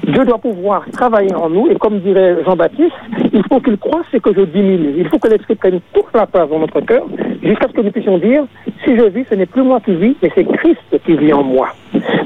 Dieu 0.05 0.25
doit 0.25 0.38
pouvoir 0.38 0.85
travailler 0.93 1.35
en 1.35 1.51
nous, 1.51 1.69
et 1.69 1.77
comme 1.77 2.01
dirait 2.01 2.43
Jean-Baptiste, 2.45 2.93
il 3.33 3.43
faut 3.49 3.61
qu'il 3.61 3.77
croisse 3.77 4.07
et 4.12 4.21
que 4.21 4.35
je 4.35 4.43
diminue. 4.43 4.95
Il 4.99 5.09
faut 5.09 5.19
que 5.19 5.29
l'esprit 5.29 5.55
prenne 5.55 5.81
toute 5.93 6.12
la 6.14 6.27
place 6.27 6.49
dans 6.49 6.59
notre 6.59 6.81
cœur, 6.81 7.05
jusqu'à 7.43 7.69
ce 7.69 7.73
que 7.73 7.81
nous 7.81 7.91
puissions 7.91 8.19
dire, 8.19 8.45
si 8.85 8.97
je 8.97 9.05
vis, 9.05 9.25
ce 9.31 9.35
n'est 9.35 9.47
plus 9.47 9.62
moi 9.62 9.81
qui 9.81 9.95
vis, 9.95 10.17
mais 10.23 10.31
c'est 10.35 10.45
Christ 10.45 10.81
qui 11.05 11.17
vit 11.17 11.33
en 11.33 11.43
moi. 11.43 11.69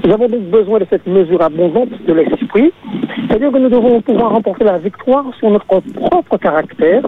Nous 0.04 0.12
avons 0.12 0.28
donc 0.28 0.42
besoin 0.50 0.78
de 0.80 0.86
cette 0.88 1.06
mesure 1.06 1.42
abondante 1.42 1.90
de 2.06 2.12
l'esprit, 2.12 2.72
c'est-à-dire 3.28 3.52
que 3.52 3.58
nous 3.58 3.68
devons 3.68 4.00
pouvoir 4.00 4.32
remporter 4.32 4.64
la 4.64 4.78
victoire 4.78 5.24
sur 5.38 5.50
notre 5.50 5.66
propre 5.66 6.36
caractère 6.38 7.02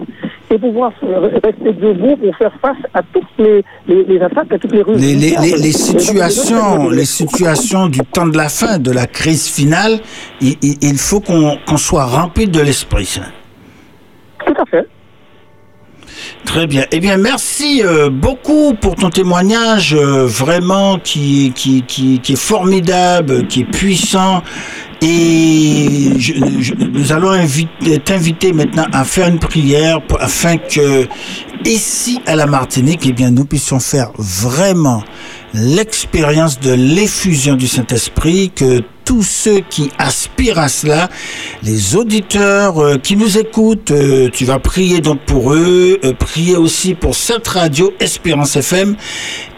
et 0.51 0.57
pouvoir 0.57 0.91
rester 1.43 1.73
debout 1.73 2.15
pour 2.17 2.35
faire 2.37 2.53
face 2.61 2.77
à 2.93 3.01
toutes 3.01 3.23
les, 3.37 3.63
les, 3.87 4.03
les 4.03 4.21
attaques, 4.21 4.51
à 4.53 4.59
toutes 4.59 4.71
les 4.71 4.83
les, 4.95 5.15
les, 5.15 5.57
les 5.57 5.71
situations, 5.71 6.89
les 6.89 7.05
situations 7.05 7.87
du 7.87 7.99
temps 7.99 8.27
de 8.27 8.37
la 8.37 8.49
fin, 8.49 8.77
de 8.77 8.91
la 8.91 9.07
crise 9.07 9.47
finale, 9.47 9.99
il, 10.41 10.97
faut 10.97 11.19
qu'on 11.21 11.57
soit 11.77 12.05
rempli 12.05 12.47
de 12.47 12.59
l'Esprit 12.61 13.05
Saint. 13.05 13.31
Tout 14.45 14.53
à 14.61 14.65
fait. 14.65 14.87
Très 16.45 16.67
bien. 16.67 16.85
Eh 16.91 16.99
bien, 16.99 17.17
merci 17.17 17.81
euh, 17.83 18.09
beaucoup 18.09 18.73
pour 18.79 18.95
ton 18.95 19.09
témoignage, 19.09 19.93
euh, 19.93 20.25
vraiment 20.25 20.97
qui, 20.99 21.51
qui, 21.55 21.81
qui, 21.83 22.19
qui 22.19 22.33
est 22.33 22.37
formidable, 22.39 23.47
qui 23.47 23.61
est 23.61 23.65
puissant. 23.71 24.41
Et 25.01 26.13
je- 26.17 26.33
je- 26.59 26.73
nous 26.75 27.11
allons 27.11 27.31
inviter- 27.31 27.99
t'inviter 27.99 28.53
maintenant 28.53 28.85
à 28.93 29.03
faire 29.03 29.27
une 29.27 29.39
prière 29.39 30.01
pour- 30.01 30.21
afin 30.21 30.57
que 30.57 31.05
ici 31.63 32.19
à 32.25 32.35
la 32.35 32.45
Martinique, 32.45 33.01
eh 33.05 33.13
bien, 33.13 33.31
nous 33.31 33.45
puissions 33.45 33.79
faire 33.79 34.11
vraiment 34.17 35.03
l'expérience 35.53 36.59
de 36.59 36.73
l'effusion 36.73 37.55
du 37.55 37.67
Saint-Esprit, 37.67 38.51
que 38.53 38.81
tous 39.05 39.23
ceux 39.23 39.59
qui 39.59 39.91
aspirent 39.97 40.57
à 40.59 40.67
cela, 40.67 41.09
les 41.63 41.95
auditeurs 41.95 42.79
euh, 42.79 42.97
qui 42.97 43.15
nous 43.15 43.37
écoutent, 43.37 43.91
euh, 43.91 44.29
tu 44.33 44.45
vas 44.45 44.57
prier 44.57 44.99
donc 44.99 45.19
pour 45.21 45.53
eux, 45.53 45.99
euh, 46.03 46.13
prier 46.13 46.57
aussi 46.57 46.95
pour 46.95 47.15
cette 47.15 47.47
radio 47.47 47.93
Espérance 47.99 48.55
FM 48.55 48.95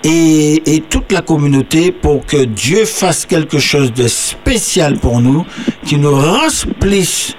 et, 0.04 0.62
et 0.66 0.82
toute 0.82 1.14
la 1.14 1.22
communauté 1.22 1.94
pour 1.94 2.26
que 2.26 2.44
Dieu 2.44 2.84
fasse 2.84 3.26
quelque 3.26 3.58
chose 3.58 3.94
de 3.94 4.08
spécial 4.08 5.00
pour 5.00 5.22
nous, 5.22 5.46
qui 5.86 5.98
nous 5.98 6.14
remplisse 6.14 7.34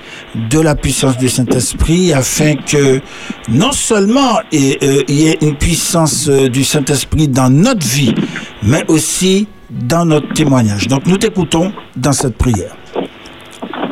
de 0.50 0.60
la 0.60 0.74
puissance 0.74 1.16
du 1.18 1.28
Saint-Esprit 1.28 2.12
afin 2.12 2.54
que 2.54 3.00
non 3.48 3.72
seulement 3.72 4.40
et, 4.52 4.78
euh, 4.82 5.02
il 5.08 5.20
y 5.20 5.28
ait 5.28 5.38
une 5.42 5.56
puissance 5.56 6.28
euh, 6.28 6.48
du 6.48 6.64
Saint-Esprit 6.64 7.28
dans 7.28 7.50
notre 7.50 7.86
vie, 7.86 8.14
mais 8.62 8.84
aussi 8.88 9.48
dans 9.70 10.04
notre 10.04 10.32
témoignage. 10.32 10.88
Donc 10.88 11.06
nous 11.06 11.16
t'écoutons 11.16 11.72
dans 11.96 12.12
cette 12.12 12.36
prière. 12.36 12.76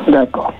D'accord. 0.07 0.53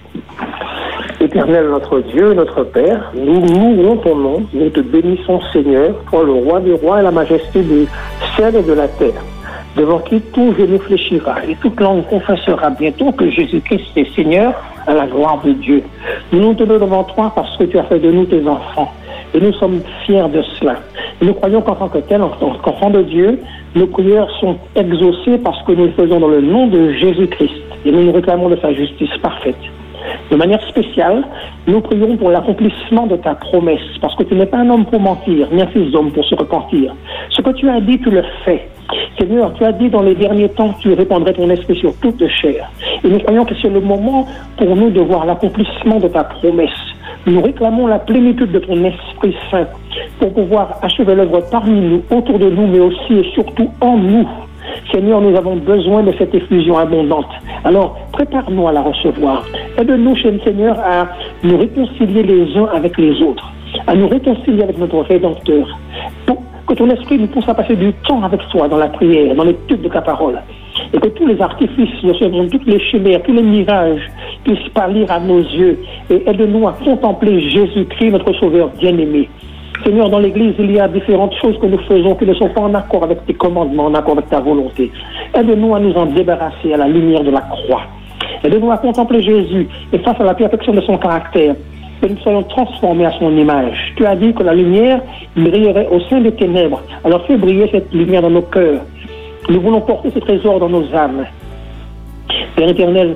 Éternel 1.19 1.69
notre 1.69 1.99
Dieu, 2.01 2.33
notre 2.33 2.63
Père, 2.63 3.11
nous 3.15 3.41
louons 3.41 3.97
ton 3.97 4.15
nom, 4.15 4.45
nous 4.53 4.69
te 4.69 4.81
bénissons 4.81 5.41
Seigneur, 5.51 5.95
toi 6.11 6.23
le 6.23 6.31
roi 6.31 6.59
des 6.59 6.73
rois 6.73 6.99
et 6.99 7.03
la 7.03 7.11
majesté 7.11 7.63
du 7.63 7.87
ciel 8.35 8.55
et 8.55 8.61
de 8.61 8.73
la 8.73 8.87
terre, 8.87 9.21
devant 9.77 9.99
qui 9.99 10.19
tout 10.33 10.53
genou 10.57 10.79
fléchira 10.79 11.45
et 11.47 11.55
toute 11.55 11.79
langue 11.79 12.05
confessera 12.07 12.71
bientôt 12.71 13.11
que 13.11 13.29
Jésus-Christ 13.29 13.85
est 13.95 14.15
Seigneur 14.15 14.53
à 14.87 14.93
la 14.93 15.05
gloire 15.05 15.41
de 15.43 15.53
Dieu. 15.53 15.83
Nous 16.31 16.39
nous 16.39 16.53
tenons 16.55 16.79
devant 16.79 17.03
toi 17.03 17.31
parce 17.35 17.55
que 17.57 17.65
tu 17.65 17.77
as 17.77 17.83
fait 17.83 17.99
de 17.99 18.11
nous 18.11 18.25
tes 18.25 18.45
enfants 18.47 18.91
et 19.33 19.39
nous 19.39 19.53
sommes 19.53 19.81
fiers 20.05 20.27
de 20.29 20.41
cela. 20.59 20.77
Nous 21.21 21.33
croyons 21.33 21.61
qu'en 21.61 21.75
tant 21.75 21.89
que 21.89 21.99
tel, 21.99 22.21
en 22.21 22.29
tant 22.29 22.53
qu'enfants 22.63 22.89
de 22.89 23.03
Dieu, 23.03 23.39
nos 23.75 23.87
prières 23.87 24.29
sont 24.39 24.57
exaucées 24.75 25.37
parce 25.37 25.61
que 25.63 25.73
nous 25.73 25.85
le 25.85 25.91
faisons 25.91 26.19
dans 26.19 26.27
le 26.27 26.41
nom 26.41 26.67
de 26.67 26.91
Jésus-Christ 26.93 27.61
et 27.85 27.91
nous 27.91 28.03
nous 28.03 28.11
réclamons 28.11 28.49
de 28.49 28.57
sa 28.57 28.73
justice 28.73 29.15
parfaite. 29.21 29.55
De 30.31 30.35
manière 30.35 30.61
spéciale, 30.67 31.23
nous 31.67 31.81
prions 31.81 32.17
pour 32.17 32.29
l'accomplissement 32.29 33.07
de 33.07 33.15
ta 33.15 33.35
promesse, 33.35 33.79
parce 34.01 34.15
que 34.15 34.23
tu 34.23 34.35
n'es 34.35 34.45
pas 34.45 34.57
un 34.57 34.69
homme 34.69 34.85
pour 34.85 34.99
mentir, 34.99 35.47
ni 35.51 35.61
un 35.61 35.67
fils 35.67 35.91
d'homme 35.91 36.11
pour 36.11 36.25
se 36.25 36.35
repentir. 36.35 36.93
Ce 37.29 37.41
que 37.41 37.51
tu 37.51 37.69
as 37.69 37.81
dit, 37.81 37.99
tu 37.99 38.09
le 38.09 38.23
fais. 38.43 38.67
Seigneur, 39.19 39.53
tu 39.55 39.63
as 39.65 39.73
dit 39.73 39.89
dans 39.89 40.01
les 40.01 40.15
derniers 40.15 40.49
temps 40.49 40.69
que 40.73 40.81
tu 40.81 40.93
répandrais 40.93 41.33
ton 41.33 41.49
esprit 41.49 41.77
sur 41.77 41.95
toute 41.99 42.25
chair. 42.27 42.69
Et 43.03 43.07
nous 43.09 43.19
croyons 43.19 43.45
que 43.45 43.53
c'est 43.61 43.69
le 43.69 43.81
moment 43.81 44.25
pour 44.57 44.75
nous 44.75 44.89
de 44.89 45.01
voir 45.01 45.25
l'accomplissement 45.25 45.99
de 45.99 46.07
ta 46.07 46.23
promesse. 46.23 46.69
Nous 47.25 47.41
réclamons 47.41 47.87
la 47.87 47.99
plénitude 47.99 48.51
de 48.51 48.59
ton 48.59 48.81
Esprit 48.85 49.35
Saint 49.51 49.67
pour 50.19 50.33
pouvoir 50.33 50.79
achever 50.81 51.13
l'œuvre 51.13 51.41
parmi 51.51 51.81
nous, 51.81 52.01
autour 52.09 52.39
de 52.39 52.49
nous, 52.49 52.67
mais 52.67 52.79
aussi 52.79 53.13
et 53.13 53.31
surtout 53.33 53.69
en 53.81 53.97
nous. 53.97 54.27
Seigneur, 54.91 55.21
nous 55.21 55.35
avons 55.35 55.55
besoin 55.55 56.03
de 56.03 56.13
cette 56.17 56.33
effusion 56.33 56.77
abondante. 56.77 57.29
Alors, 57.63 57.97
prépare-nous 58.13 58.67
à 58.67 58.71
la 58.71 58.81
recevoir. 58.81 59.43
Aide-nous, 59.77 60.15
Seigneur, 60.17 60.79
à 60.79 61.07
nous 61.43 61.57
réconcilier 61.57 62.23
les 62.23 62.57
uns 62.57 62.67
avec 62.73 62.97
les 62.97 63.21
autres, 63.21 63.51
à 63.85 63.95
nous 63.95 64.07
réconcilier 64.07 64.63
avec 64.63 64.77
notre 64.77 64.99
Rédempteur. 64.99 65.67
Pour 66.25 66.41
que 66.67 66.73
ton 66.73 66.89
esprit 66.89 67.17
nous 67.17 67.27
pousse 67.27 67.47
à 67.47 67.53
passer 67.53 67.75
du 67.75 67.93
temps 68.07 68.23
avec 68.23 68.41
toi 68.49 68.67
dans 68.67 68.77
la 68.77 68.87
prière, 68.87 69.35
dans 69.35 69.43
l'étude 69.43 69.81
de 69.81 69.89
ta 69.89 70.01
parole. 70.01 70.39
Et 70.93 70.99
que 70.99 71.07
tous 71.07 71.25
les 71.25 71.41
artifices, 71.41 71.89
savons, 72.19 72.47
toutes 72.47 72.65
les 72.65 72.79
chimères, 72.79 73.21
tous 73.23 73.33
les 73.33 73.41
mirages 73.41 74.09
puissent 74.43 74.69
pâlir 74.73 75.11
à 75.11 75.19
nos 75.19 75.39
yeux. 75.39 75.79
Et 76.09 76.23
aide-nous 76.29 76.67
à 76.67 76.73
contempler 76.73 77.49
Jésus-Christ, 77.49 78.11
notre 78.11 78.33
Sauveur 78.33 78.69
bien-aimé. 78.79 79.29
Seigneur, 79.83 80.09
dans 80.09 80.19
l'Église, 80.19 80.55
il 80.59 80.71
y 80.71 80.79
a 80.79 80.87
différentes 80.87 81.35
choses 81.41 81.57
que 81.59 81.67
nous 81.67 81.77
faisons 81.79 82.15
qui 82.15 82.25
ne 82.25 82.33
sont 82.33 82.49
pas 82.49 82.61
en 82.61 82.73
accord 82.73 83.03
avec 83.03 83.25
tes 83.25 83.33
commandements, 83.33 83.85
en 83.85 83.93
accord 83.93 84.13
avec 84.13 84.29
ta 84.29 84.39
volonté. 84.39 84.91
Aide-nous 85.33 85.75
à 85.75 85.79
nous 85.79 85.93
en 85.93 86.07
débarrasser 86.07 86.73
à 86.73 86.77
la 86.77 86.87
lumière 86.87 87.23
de 87.23 87.31
la 87.31 87.41
croix. 87.41 87.81
Aide-nous 88.43 88.71
à 88.71 88.77
contempler 88.77 89.21
Jésus 89.21 89.67
et 89.93 89.99
face 89.99 90.19
à 90.19 90.23
la 90.23 90.33
perfection 90.33 90.73
de 90.73 90.81
son 90.81 90.97
caractère, 90.97 91.55
que 92.01 92.07
nous 92.07 92.17
soyons 92.17 92.43
transformés 92.43 93.05
à 93.05 93.11
son 93.19 93.35
image. 93.35 93.93
Tu 93.95 94.05
as 94.05 94.15
dit 94.15 94.33
que 94.33 94.43
la 94.43 94.53
lumière 94.53 95.01
brillerait 95.35 95.87
au 95.91 95.99
sein 96.01 96.21
des 96.21 96.31
ténèbres. 96.31 96.81
Alors 97.03 97.25
fais 97.25 97.37
briller 97.37 97.69
cette 97.71 97.93
lumière 97.93 98.21
dans 98.21 98.29
nos 98.29 98.41
cœurs. 98.41 98.81
Nous 99.49 99.61
voulons 99.61 99.81
porter 99.81 100.11
ce 100.13 100.19
trésor 100.19 100.59
dans 100.59 100.69
nos 100.69 100.93
âmes. 100.93 101.25
Père 102.55 102.69
éternel, 102.69 103.15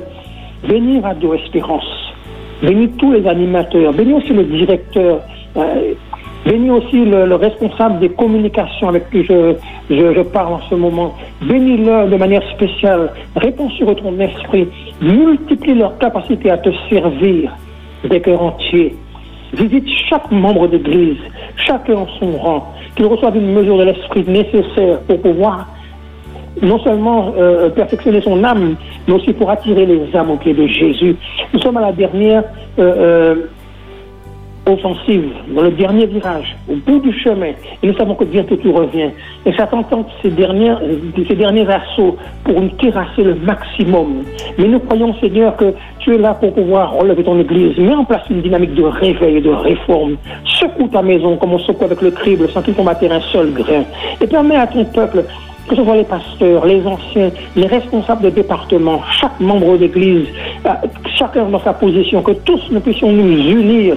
bénis 0.68 1.00
Radio 1.00 1.34
Espérance. 1.34 2.14
Bénis 2.64 2.90
tous 2.98 3.12
les 3.12 3.28
animateurs. 3.28 3.94
Bénis 3.94 4.14
aussi 4.14 4.34
le 4.34 4.44
directeur. 4.44 5.20
Euh, 5.58 5.94
Bénis 6.46 6.72
aussi 6.72 7.06
le, 7.06 7.26
le, 7.26 7.36
responsable 7.36 8.00
des 8.00 8.10
communications 8.10 8.90
avec 8.90 9.10
qui 9.12 9.24
je, 9.24 9.54
je, 9.90 10.14
je 10.14 10.22
parle 10.22 10.54
en 10.54 10.62
ce 10.70 10.76
moment. 10.76 11.16
Bénis-le 11.42 12.10
de 12.10 12.16
manière 12.16 12.44
spéciale. 12.56 13.12
Réponds 13.36 13.70
sur 13.72 13.96
ton 13.96 14.20
esprit. 14.20 14.68
Multiplie 15.02 15.76
leur 15.76 15.98
capacité 16.00 16.50
à 16.50 16.58
te 16.58 16.70
servir 16.90 17.52
des 18.10 18.20
cœurs 18.22 18.42
entiers. 18.42 18.96
Visite 19.54 19.88
chaque 20.10 20.32
membre 20.32 20.68
d'église, 20.68 21.18
chacun 21.58 21.96
en 21.96 22.08
son 22.20 22.32
rang, 22.38 22.74
qu'il 22.96 23.06
reçoive 23.06 23.36
une 23.36 23.54
mesure 23.54 23.78
de 23.78 23.84
l'esprit 23.84 24.24
nécessaire 24.26 25.02
pour 25.02 25.22
pouvoir 25.22 25.68
non 26.62 26.80
seulement 26.80 27.34
euh, 27.38 27.70
perfectionner 27.70 28.22
son 28.22 28.44
âme, 28.44 28.76
mais 29.08 29.14
aussi 29.14 29.34
pour 29.34 29.50
attirer 29.50 29.86
les 29.86 30.16
âmes 30.16 30.32
au 30.32 30.38
pied 30.38 30.54
de 30.54 30.68
Jésus. 30.68 31.16
Nous 31.54 31.60
sommes 31.60 31.78
à 31.78 31.82
la 31.82 31.92
dernière 31.92 32.44
euh, 32.80 32.94
euh, 32.98 33.36
offensive, 34.66 35.32
dans 35.56 35.64
le 35.64 35.72
dernier 35.72 36.06
virage, 36.06 36.56
au 36.70 36.76
bout 36.76 37.00
du 37.00 37.12
chemin, 37.20 37.54
et 37.82 37.88
nous 37.88 37.96
savons 37.96 38.16
que 38.16 38.26
bientôt 38.26 38.56
tout 38.56 38.72
revient. 38.72 39.10
Et 39.46 39.54
Satan 39.54 39.84
tente 39.84 40.08
ces, 40.22 40.30
dernières, 40.30 40.80
ces 41.28 41.36
derniers 41.36 41.68
assauts 41.68 42.16
pour 42.44 42.62
nous 42.62 42.70
terrasser 42.70 43.24
le 43.24 43.36
maximum. 43.36 44.24
Mais 44.58 44.68
nous 44.68 44.80
croyons, 44.80 45.16
Seigneur, 45.16 45.56
que 45.58 45.74
tu 46.00 46.16
es 46.16 46.18
là 46.18 46.34
pour 46.36 46.54
pouvoir 46.54 46.94
relever 46.94 47.24
ton 47.24 47.40
Église. 47.40 47.78
Mets 47.78 47.94
en 47.94 48.06
place 48.06 48.24
une 48.30 48.42
dynamique 48.42 48.76
de 48.76 48.84
réveil 48.84 49.38
et 49.38 49.42
de 49.42 49.50
réforme. 49.50 50.18
Secoue 50.46 50.88
ta 50.88 51.02
maison 51.02 51.38
comme 51.38 51.54
on 51.54 51.60
secoue 51.60 51.86
avec 51.86 52.02
le 52.02 52.12
crible 52.12 52.48
sans 52.50 52.62
qu'il 52.62 52.74
tombe 52.74 52.90
un 52.90 53.22
seul 53.32 53.52
grain. 53.52 53.84
Et 54.20 54.28
permets 54.28 54.58
à 54.58 54.68
ton 54.68 54.86
peuple 54.86 55.24
que 55.68 55.76
ce 55.76 55.84
soit 55.84 55.96
les 55.96 56.04
pasteurs, 56.04 56.66
les 56.66 56.86
anciens, 56.86 57.30
les 57.56 57.68
responsables 57.68 58.24
de 58.24 58.30
département, 58.30 59.00
chaque 59.20 59.40
membre 59.40 59.78
d'église, 59.78 60.28
chacun 61.18 61.46
dans 61.46 61.60
sa 61.60 61.74
position, 61.74 62.22
que 62.22 62.32
tous 62.32 62.60
nous 62.72 62.82
puissions 62.82 63.12
nous 63.12 63.38
unir 63.38 63.96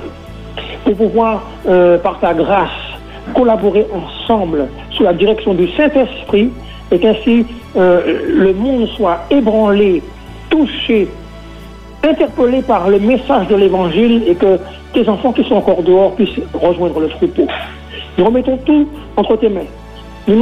pour 0.85 0.95
pouvoir, 0.95 1.43
euh, 1.67 1.99
par 1.99 2.21
ta 2.21 2.35
grâce, 2.35 2.71
collaborer 3.35 3.87
ensemble 3.93 4.69
sous 4.91 5.03
la 5.03 5.13
direction 5.13 5.55
du 5.55 5.69
Saint-Esprit 5.73 6.51
et 6.93 6.99
qu'ainsi 6.99 7.47
euh, 7.77 8.03
le 8.29 8.53
monde 8.53 8.87
soit 8.89 9.21
ébranlé, 9.31 10.03
touché, 10.51 11.09
interpellé 12.03 12.63
par 12.63 12.89
le 12.89 12.99
message 12.99 13.49
de 13.49 13.57
l'Évangile 13.57 14.25
et 14.27 14.35
que 14.35 14.59
tes 14.93 15.09
enfants 15.09 15.33
qui 15.33 15.43
sont 15.45 15.57
encore 15.57 15.83
dehors 15.83 16.15
puissent 16.15 16.41
rejoindre 16.53 17.01
le 17.01 17.09
troupeau. 17.09 17.47
Nous 18.19 18.25
remettons 18.25 18.59
tout 18.59 18.87
entre 19.17 19.37
tes 19.37 19.49
mains. 19.49 19.67
Nous 20.29 20.37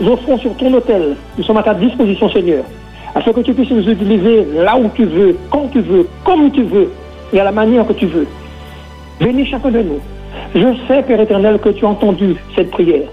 nous 0.00 0.08
offrons 0.08 0.38
sur 0.38 0.56
ton 0.56 0.72
hôtel. 0.72 1.16
Nous 1.36 1.44
sommes 1.44 1.58
à 1.58 1.62
ta 1.62 1.74
disposition, 1.74 2.30
Seigneur, 2.30 2.64
afin 3.14 3.32
que 3.32 3.40
tu 3.40 3.52
puisses 3.52 3.70
nous 3.70 3.88
utiliser 3.88 4.46
là 4.54 4.76
où 4.76 4.88
tu 4.94 5.04
veux, 5.04 5.36
quand 5.50 5.68
tu 5.70 5.80
veux, 5.80 6.08
comme 6.24 6.50
tu 6.50 6.62
veux 6.62 6.90
et 7.32 7.40
à 7.40 7.44
la 7.44 7.52
manière 7.52 7.86
que 7.86 7.92
tu 7.92 8.06
veux. 8.06 8.26
Bénis 9.20 9.46
chacun 9.46 9.70
de 9.70 9.82
nous. 9.82 10.00
Je 10.54 10.66
sais, 10.88 11.02
Père 11.02 11.20
éternel, 11.20 11.58
que 11.58 11.70
tu 11.70 11.84
as 11.84 11.88
entendu 11.88 12.36
cette 12.54 12.70
prière. 12.70 13.08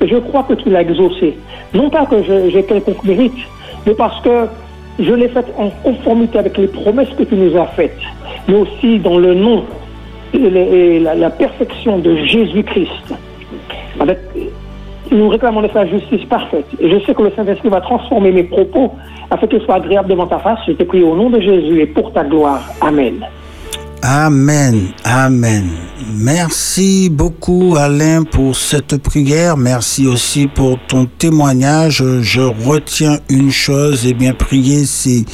Et 0.00 0.08
je 0.08 0.16
crois 0.16 0.44
que 0.44 0.54
tu 0.54 0.70
l'as 0.70 0.82
exaucée. 0.82 1.36
Non 1.74 1.90
pas 1.90 2.06
que 2.06 2.16
j'ai 2.22 2.62
quelconque 2.62 3.04
mérite, 3.04 3.36
mais 3.86 3.94
parce 3.94 4.20
que 4.22 4.46
je 4.98 5.12
l'ai 5.12 5.28
faite 5.28 5.52
en 5.56 5.70
conformité 5.70 6.38
avec 6.38 6.56
les 6.58 6.66
promesses 6.66 7.10
que 7.16 7.22
tu 7.24 7.34
nous 7.34 7.56
as 7.56 7.66
faites, 7.66 7.98
mais 8.48 8.56
aussi 8.56 8.98
dans 8.98 9.18
le 9.18 9.34
nom 9.34 9.64
et 10.34 11.00
la, 11.00 11.30
perfection 11.30 11.98
de 11.98 12.16
Jésus-Christ. 12.16 13.14
Nous 15.10 15.28
réclamons 15.28 15.62
de 15.62 15.68
sa 15.68 15.86
justice 15.86 16.24
parfaite. 16.26 16.66
Et 16.80 16.90
je 16.90 16.98
sais 17.04 17.14
que 17.14 17.22
le 17.22 17.32
Saint-Esprit 17.34 17.70
va 17.70 17.80
transformer 17.80 18.30
mes 18.30 18.44
propos 18.44 18.92
afin 19.30 19.46
qu'ils 19.46 19.62
soient 19.62 19.76
agréables 19.76 20.10
devant 20.10 20.26
ta 20.26 20.38
face. 20.38 20.58
Je 20.66 20.72
te 20.72 20.82
prie 20.82 21.02
au 21.02 21.16
nom 21.16 21.30
de 21.30 21.40
Jésus 21.40 21.80
et 21.80 21.86
pour 21.86 22.12
ta 22.12 22.24
gloire. 22.24 22.60
Amen. 22.82 23.24
Amen, 24.02 24.88
Amen. 25.04 25.70
Merci 26.14 27.10
beaucoup 27.10 27.76
Alain 27.76 28.22
pour 28.22 28.56
cette 28.56 28.96
prière. 28.98 29.56
Merci 29.56 30.06
aussi 30.06 30.46
pour 30.46 30.78
ton 30.86 31.06
témoignage. 31.06 32.04
Je 32.22 32.40
retiens 32.40 33.18
une 33.28 33.50
chose, 33.50 34.06
et 34.06 34.10
eh 34.10 34.14
bien 34.14 34.34
prier, 34.34 34.84
c'est 34.84 35.24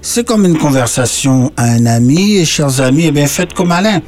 c'est 0.00 0.24
comme 0.24 0.44
une 0.44 0.56
conversation 0.56 1.52
à 1.56 1.64
un 1.64 1.86
ami. 1.86 2.36
Et 2.36 2.44
chers 2.44 2.80
amis, 2.80 3.06
eh 3.06 3.10
bien 3.10 3.26
faites 3.26 3.54
comme 3.54 3.72
Alain. 3.72 4.00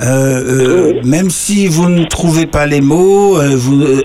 Euh, 0.00 0.94
euh, 0.96 1.00
même 1.04 1.30
si 1.30 1.66
vous 1.66 1.88
ne 1.88 2.04
trouvez 2.04 2.46
pas 2.46 2.66
les 2.66 2.80
mots, 2.80 3.36
euh, 3.36 3.58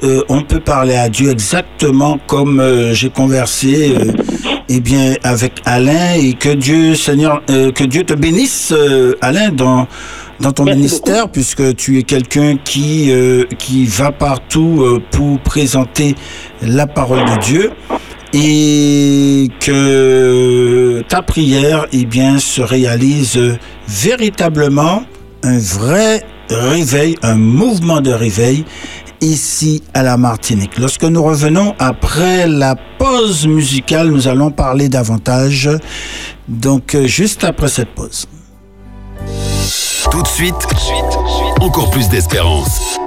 euh, 0.03 0.21
on 0.27 0.41
peut 0.41 0.59
parler 0.59 0.95
à 0.95 1.07
Dieu 1.09 1.31
exactement 1.31 2.19
comme 2.27 2.61
j'ai 2.91 3.09
conversé 3.09 3.95
eh 4.69 4.79
bien 4.79 5.15
avec 5.23 5.61
Alain 5.65 6.13
et 6.15 6.33
que 6.33 6.49
Dieu 6.49 6.95
Seigneur 6.95 7.41
euh, 7.49 7.71
que 7.71 7.83
Dieu 7.83 8.03
te 8.03 8.13
bénisse 8.13 8.73
euh, 8.75 9.15
Alain 9.21 9.49
dans 9.49 9.87
dans 10.39 10.51
ton 10.51 10.65
Merci 10.65 10.79
ministère 10.79 11.29
puisque 11.29 11.75
tu 11.75 11.97
es 11.97 12.03
quelqu'un 12.03 12.57
qui 12.63 13.11
euh, 13.11 13.45
qui 13.57 13.85
va 13.85 14.11
partout 14.11 14.81
euh, 14.81 15.01
pour 15.11 15.39
présenter 15.39 16.15
la 16.61 16.87
parole 16.87 17.25
de 17.25 17.39
Dieu 17.43 17.71
et 18.33 19.49
que 19.59 21.01
ta 21.07 21.21
prière 21.21 21.87
eh 21.93 22.05
bien 22.05 22.39
se 22.39 22.61
réalise 22.61 23.39
véritablement 23.87 25.03
un 25.43 25.59
vrai 25.59 26.23
réveil, 26.49 27.15
un 27.23 27.35
mouvement 27.35 28.01
de 28.01 28.11
réveil 28.11 28.65
ici 29.21 29.83
à 29.93 30.03
la 30.03 30.17
Martinique. 30.17 30.77
Lorsque 30.77 31.03
nous 31.03 31.23
revenons 31.23 31.75
après 31.79 32.47
la 32.47 32.75
pause 32.97 33.47
musicale, 33.47 34.09
nous 34.09 34.27
allons 34.27 34.51
parler 34.51 34.89
davantage. 34.89 35.69
Donc 36.47 36.95
euh, 36.95 37.07
juste 37.07 37.43
après 37.43 37.67
cette 37.67 37.93
pause. 37.95 38.27
Tout 40.11 40.21
de 40.21 40.27
suite, 40.27 40.55
encore 41.59 41.89
plus 41.89 42.07
d'espérance. 42.09 42.97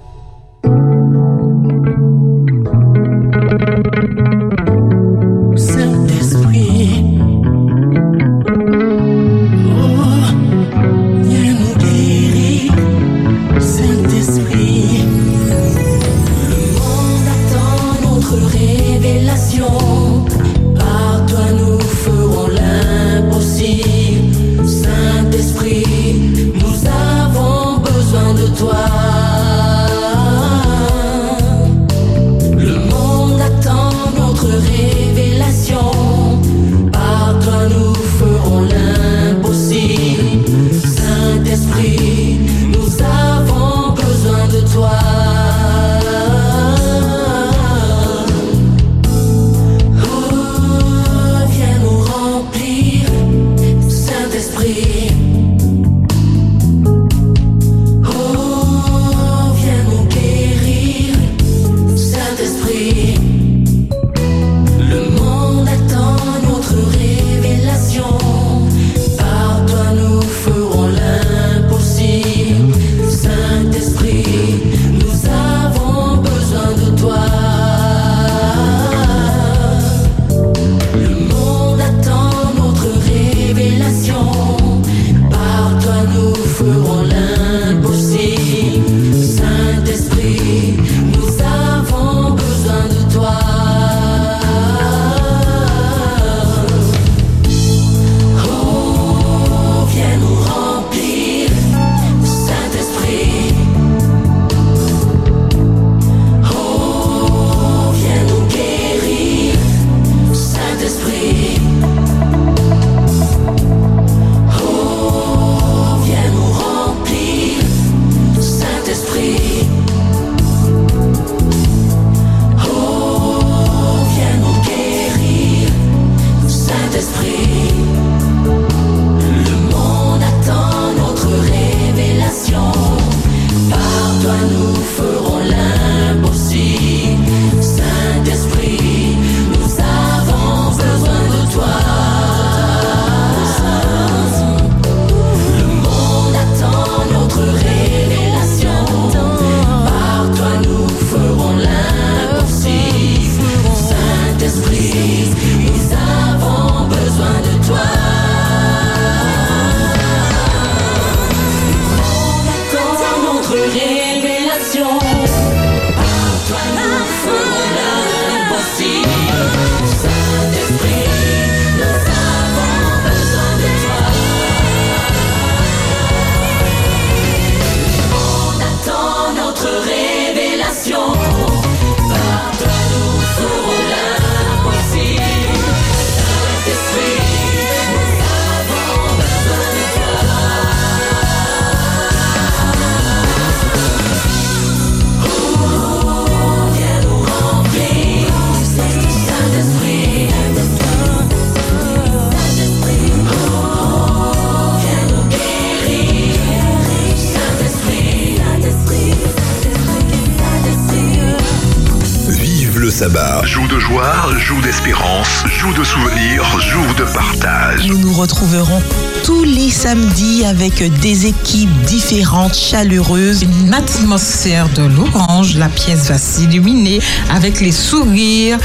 tous 219.24 219.44
les 219.44 219.70
samedis 219.70 220.44
avec 220.44 220.82
des 221.00 221.26
équipes 221.26 221.72
différentes, 221.86 222.54
chaleureuses. 222.54 223.42
Une 223.42 223.72
atmosphère 223.72 224.68
de 224.70 224.82
l'orange, 224.82 225.56
la 225.56 225.68
pièce 225.68 226.08
va 226.08 226.18
s'illuminer 226.18 227.00
avec 227.34 227.60
les 227.60 227.72
sourires, 227.72 228.58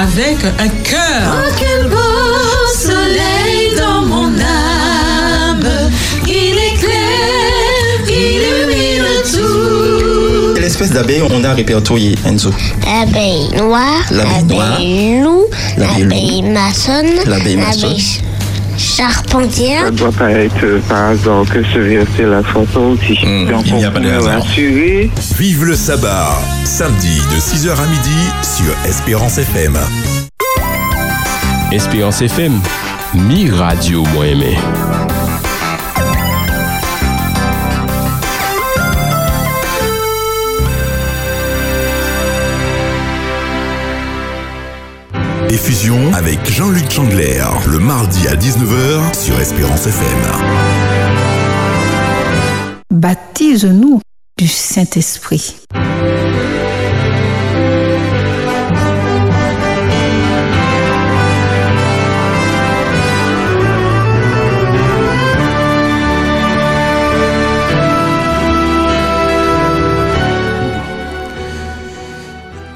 avec 0.00 0.36
un 0.58 0.68
cœur. 0.68 1.34
Oh, 1.34 1.54
quel 1.58 1.88
beau 1.88 1.96
soleil 2.74 3.76
dans 3.76 4.02
mon 4.02 4.26
âme, 4.26 5.90
éclaire, 6.26 6.88
illumine 8.08 9.04
tout. 9.32 10.54
Quelle 10.54 10.64
espèce 10.64 10.90
d'abeille 10.90 11.22
on 11.30 11.44
a 11.44 11.54
répertorié, 11.54 12.16
Enzo? 12.24 12.50
L'abeille 12.84 13.48
noire, 13.56 14.04
l'abeille 14.10 15.20
loup, 15.22 15.46
l'abeille 15.76 16.42
maçonne, 16.42 17.06
l'abeille 17.26 17.56
maçonne 17.56 17.96
charpentière. 18.96 19.84
Ça 19.84 19.90
doit 19.90 20.12
pas 20.12 20.30
être 20.30 20.64
euh, 20.64 20.80
par 20.88 21.10
hasard 21.10 21.44
que 21.52 21.62
ce 21.62 21.78
verset 21.78 22.22
la 22.24 22.42
soit 22.50 22.64
sorti. 22.72 23.18
Hmm, 23.22 23.50
Donc 23.50 23.66
il 23.66 23.74
n'y 23.74 23.84
a 23.84 23.90
pas 23.90 24.00
de 24.00 24.08
hasard. 24.10 24.42
Vive 25.38 25.64
le 25.64 25.74
sabbat, 25.76 26.30
samedi 26.64 27.20
de 27.30 27.36
6h 27.38 27.70
à 27.72 27.86
midi 27.86 28.30
sur 28.42 28.74
Espérance 28.88 29.38
FM. 29.38 29.76
Espérance 31.72 32.22
FM, 32.22 32.58
mi 33.14 33.50
radio 33.50 34.02
moi 34.14 34.26
aimé. 34.26 34.56
Effusion 45.48 46.12
avec 46.12 46.44
Jean-Luc 46.50 46.90
Chandler, 46.90 47.44
le 47.66 47.78
mardi 47.78 48.26
à 48.26 48.34
19h 48.34 49.14
sur 49.14 49.38
Espérance 49.40 49.86
FM. 49.86 50.06
Baptise-nous 52.90 54.00
du 54.38 54.48
Saint-Esprit. 54.48 55.56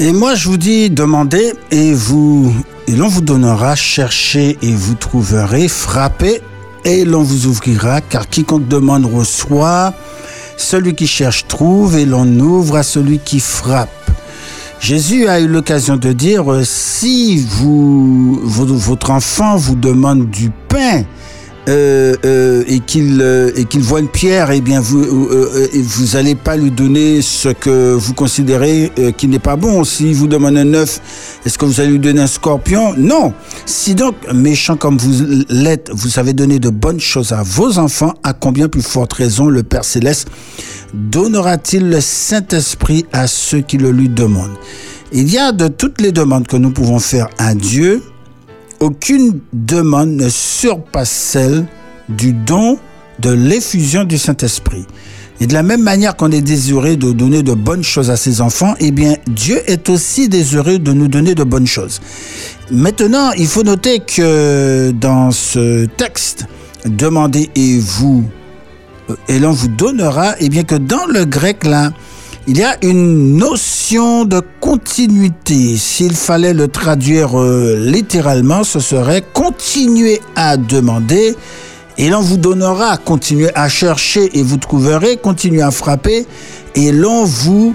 Et 0.01 0.12
moi, 0.12 0.34
je 0.34 0.48
vous 0.48 0.57
dis, 0.57 0.88
demandez 0.88 1.53
et 1.70 1.92
vous, 1.92 2.53
et 2.88 2.92
l'on 2.96 3.09
vous 3.09 3.20
donnera, 3.20 3.76
cherchez 3.76 4.57
et 4.62 4.72
vous 4.74 4.94
trouverez, 4.94 5.68
frappez 5.68 6.40
et 6.86 7.05
l'on 7.05 7.22
vous 7.22 7.46
ouvrira, 7.46 8.01
car 8.01 8.26
quiconque 8.28 8.66
demande 8.66 9.05
reçoit, 9.05 9.92
celui 10.57 10.94
qui 10.94 11.07
cherche 11.07 11.46
trouve 11.46 11.98
et 11.98 12.07
l'on 12.07 12.26
ouvre 12.40 12.76
à 12.76 12.82
celui 12.82 13.18
qui 13.18 13.40
frappe. 13.40 13.90
Jésus 14.80 15.28
a 15.28 15.38
eu 15.40 15.46
l'occasion 15.48 15.98
de 15.98 16.12
dire, 16.14 16.44
si 16.64 17.36
vous, 17.36 18.40
vo- 18.42 18.64
votre 18.64 19.11
enfant 19.11 19.57
vous 19.57 19.74
demande 19.74 20.30
du 20.30 20.51
pain, 20.68 21.03
euh, 21.68 22.14
euh, 22.24 22.64
et 22.66 22.80
qu'il 22.80 23.20
euh, 23.20 23.52
et 23.56 23.64
qu'il 23.64 23.82
voit 23.82 24.00
une 24.00 24.08
pierre, 24.08 24.50
eh 24.50 24.61
bien 24.61 24.80
vous 24.80 25.02
euh, 25.02 25.50
euh, 25.54 25.68
vous 25.82 26.16
allez 26.16 26.34
pas 26.34 26.56
lui 26.56 26.70
donner 26.70 27.22
ce 27.22 27.48
que 27.50 27.94
vous 27.94 28.14
considérez 28.14 28.90
euh, 28.98 29.12
qui 29.12 29.28
n'est 29.28 29.38
pas 29.38 29.56
bon. 29.56 29.84
Si 29.84 30.12
vous 30.12 30.26
demande 30.26 30.56
un 30.56 30.74
œuf, 30.74 31.00
est-ce 31.44 31.58
que 31.58 31.64
vous 31.64 31.80
allez 31.80 31.90
lui 31.90 31.98
donner 31.98 32.22
un 32.22 32.26
scorpion? 32.26 32.94
Non. 32.96 33.32
Si 33.66 33.94
donc 33.94 34.14
méchant 34.32 34.76
comme 34.76 34.98
vous 34.98 35.44
l'êtes, 35.48 35.90
vous 35.92 36.08
savez 36.08 36.32
donner 36.32 36.58
de 36.58 36.70
bonnes 36.70 37.00
choses 37.00 37.32
à 37.32 37.42
vos 37.42 37.78
enfants, 37.78 38.14
à 38.22 38.32
combien 38.32 38.68
plus 38.68 38.82
forte 38.82 39.12
raison 39.12 39.48
le 39.48 39.62
Père 39.62 39.84
céleste 39.84 40.28
donnera-t-il 40.92 41.88
le 41.88 42.00
Saint-Esprit 42.00 43.06
à 43.12 43.26
ceux 43.26 43.61
qui 43.61 43.76
le 43.76 43.90
lui 43.90 44.08
demandent? 44.08 44.56
Il 45.12 45.32
y 45.32 45.38
a 45.38 45.52
de 45.52 45.68
toutes 45.68 46.00
les 46.00 46.12
demandes 46.12 46.46
que 46.46 46.56
nous 46.56 46.70
pouvons 46.70 46.98
faire 46.98 47.28
à 47.38 47.54
Dieu, 47.54 48.02
aucune 48.80 49.40
demande 49.52 50.10
ne 50.10 50.28
surpasse 50.28 51.10
celle 51.10 51.66
du 52.08 52.32
don 52.32 52.78
de 53.20 53.30
l'effusion 53.30 54.04
du 54.04 54.18
Saint-Esprit. 54.18 54.86
Et 55.42 55.46
de 55.46 55.54
la 55.54 55.62
même 55.62 55.82
manière 55.82 56.16
qu'on 56.16 56.30
est 56.32 56.42
désiré 56.42 56.96
de 56.96 57.12
donner 57.12 57.42
de 57.42 57.54
bonnes 57.54 57.82
choses 57.82 58.10
à 58.10 58.16
ses 58.16 58.42
enfants, 58.42 58.74
eh 58.78 58.90
bien, 58.90 59.14
Dieu 59.26 59.62
est 59.66 59.88
aussi 59.88 60.28
désireux 60.28 60.78
de 60.78 60.92
nous 60.92 61.08
donner 61.08 61.34
de 61.34 61.44
bonnes 61.44 61.66
choses. 61.66 62.00
Maintenant, 62.70 63.32
il 63.32 63.46
faut 63.46 63.62
noter 63.62 64.00
que 64.00 64.90
dans 64.90 65.30
ce 65.30 65.86
texte, 65.86 66.44
demandez 66.84 67.48
et 67.54 67.78
vous, 67.78 68.24
euh, 69.08 69.16
et 69.28 69.38
l'on 69.38 69.52
vous 69.52 69.68
donnera, 69.68 70.34
eh 70.40 70.50
bien 70.50 70.62
que 70.62 70.74
dans 70.74 71.06
le 71.06 71.24
grec 71.24 71.64
là, 71.64 71.92
il 72.51 72.59
y 72.59 72.64
a 72.64 72.76
une 72.82 73.36
notion 73.36 74.24
de 74.24 74.42
continuité. 74.59 75.76
S'il 75.76 76.16
fallait 76.16 76.53
le 76.53 76.66
traduire 76.66 77.38
euh, 77.38 77.76
littéralement, 77.78 78.64
ce 78.64 78.80
serait 78.80 79.22
continuer 79.32 80.20
à 80.34 80.57
demander 80.57 81.36
et 81.96 82.09
l'on 82.09 82.20
vous 82.20 82.38
donnera, 82.38 82.96
continuer 82.96 83.51
à 83.55 83.68
chercher 83.68 84.36
et 84.36 84.42
vous 84.42 84.57
trouverez, 84.57 85.16
continuer 85.16 85.62
à 85.62 85.70
frapper 85.70 86.26
et 86.74 86.90
l'on 86.90 87.24
vous 87.24 87.72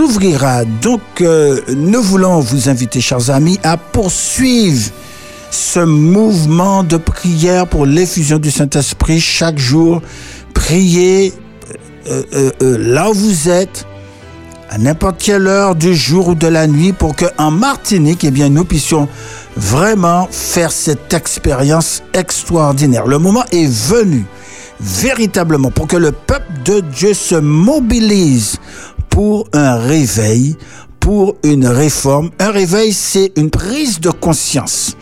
ouvrira. 0.00 0.66
Donc, 0.82 1.00
euh, 1.22 1.58
nous 1.74 2.02
voulons 2.02 2.40
vous 2.40 2.68
inviter, 2.68 3.00
chers 3.00 3.30
amis, 3.30 3.58
à 3.62 3.78
poursuivre 3.78 4.90
ce 5.50 5.80
mouvement 5.80 6.82
de 6.82 6.98
prière 6.98 7.66
pour 7.66 7.86
l'effusion 7.86 8.38
du 8.38 8.50
Saint-Esprit 8.50 9.18
chaque 9.18 9.58
jour. 9.58 10.02
Priez 10.52 11.32
euh, 12.08 12.22
euh, 12.34 12.50
euh, 12.62 12.78
là 12.78 13.10
où 13.10 13.14
vous 13.14 13.48
êtes, 13.48 13.86
à 14.68 14.78
n'importe 14.78 15.18
quelle 15.18 15.46
heure 15.46 15.74
du 15.74 15.94
jour 15.94 16.28
ou 16.28 16.34
de 16.34 16.46
la 16.46 16.66
nuit, 16.66 16.92
pour 16.92 17.14
que 17.16 17.26
en 17.38 17.50
Martinique, 17.50 18.24
eh 18.24 18.30
bien, 18.30 18.48
nous 18.48 18.64
puissions 18.64 19.08
vraiment 19.56 20.28
faire 20.30 20.72
cette 20.72 21.12
expérience 21.14 22.02
extraordinaire. 22.12 23.06
Le 23.06 23.18
moment 23.18 23.44
est 23.52 23.70
venu, 23.70 24.24
véritablement, 24.80 25.70
pour 25.70 25.86
que 25.86 25.96
le 25.96 26.12
peuple 26.12 26.52
de 26.64 26.80
Dieu 26.80 27.14
se 27.14 27.36
mobilise 27.36 28.58
pour 29.08 29.46
un 29.52 29.76
réveil, 29.76 30.56
pour 31.00 31.36
une 31.44 31.66
réforme. 31.66 32.30
Un 32.38 32.50
réveil, 32.50 32.92
c'est 32.92 33.32
une 33.36 33.50
prise 33.50 34.00
de 34.00 34.10
conscience. 34.10 34.96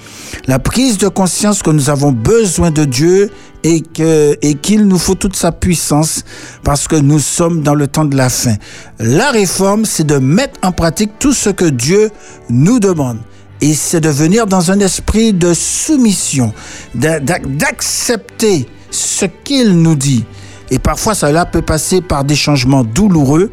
La 0.46 0.58
prise 0.58 0.98
de 0.98 1.08
conscience 1.08 1.62
que 1.62 1.70
nous 1.70 1.88
avons 1.88 2.12
besoin 2.12 2.70
de 2.70 2.84
Dieu 2.84 3.30
et 3.62 3.80
que 3.80 4.36
et 4.42 4.54
qu'il 4.54 4.86
nous 4.86 4.98
faut 4.98 5.14
toute 5.14 5.36
sa 5.36 5.52
puissance 5.52 6.22
parce 6.62 6.86
que 6.86 6.96
nous 6.96 7.18
sommes 7.18 7.62
dans 7.62 7.74
le 7.74 7.86
temps 7.86 8.04
de 8.04 8.14
la 8.16 8.28
fin. 8.28 8.56
La 8.98 9.30
réforme, 9.30 9.86
c'est 9.86 10.04
de 10.06 10.18
mettre 10.18 10.58
en 10.62 10.70
pratique 10.72 11.12
tout 11.18 11.32
ce 11.32 11.48
que 11.48 11.64
Dieu 11.64 12.10
nous 12.50 12.78
demande. 12.78 13.18
Et 13.62 13.72
c'est 13.72 14.00
de 14.00 14.10
venir 14.10 14.46
dans 14.46 14.70
un 14.70 14.80
esprit 14.80 15.32
de 15.32 15.54
soumission, 15.54 16.52
d'a- 16.94 17.20
d'a- 17.20 17.38
d'accepter 17.38 18.66
ce 18.90 19.24
qu'il 19.24 19.80
nous 19.80 19.94
dit. 19.96 20.24
Et 20.70 20.78
parfois, 20.78 21.14
cela 21.14 21.46
peut 21.46 21.62
passer 21.62 22.02
par 22.02 22.24
des 22.24 22.36
changements 22.36 22.84
douloureux, 22.84 23.50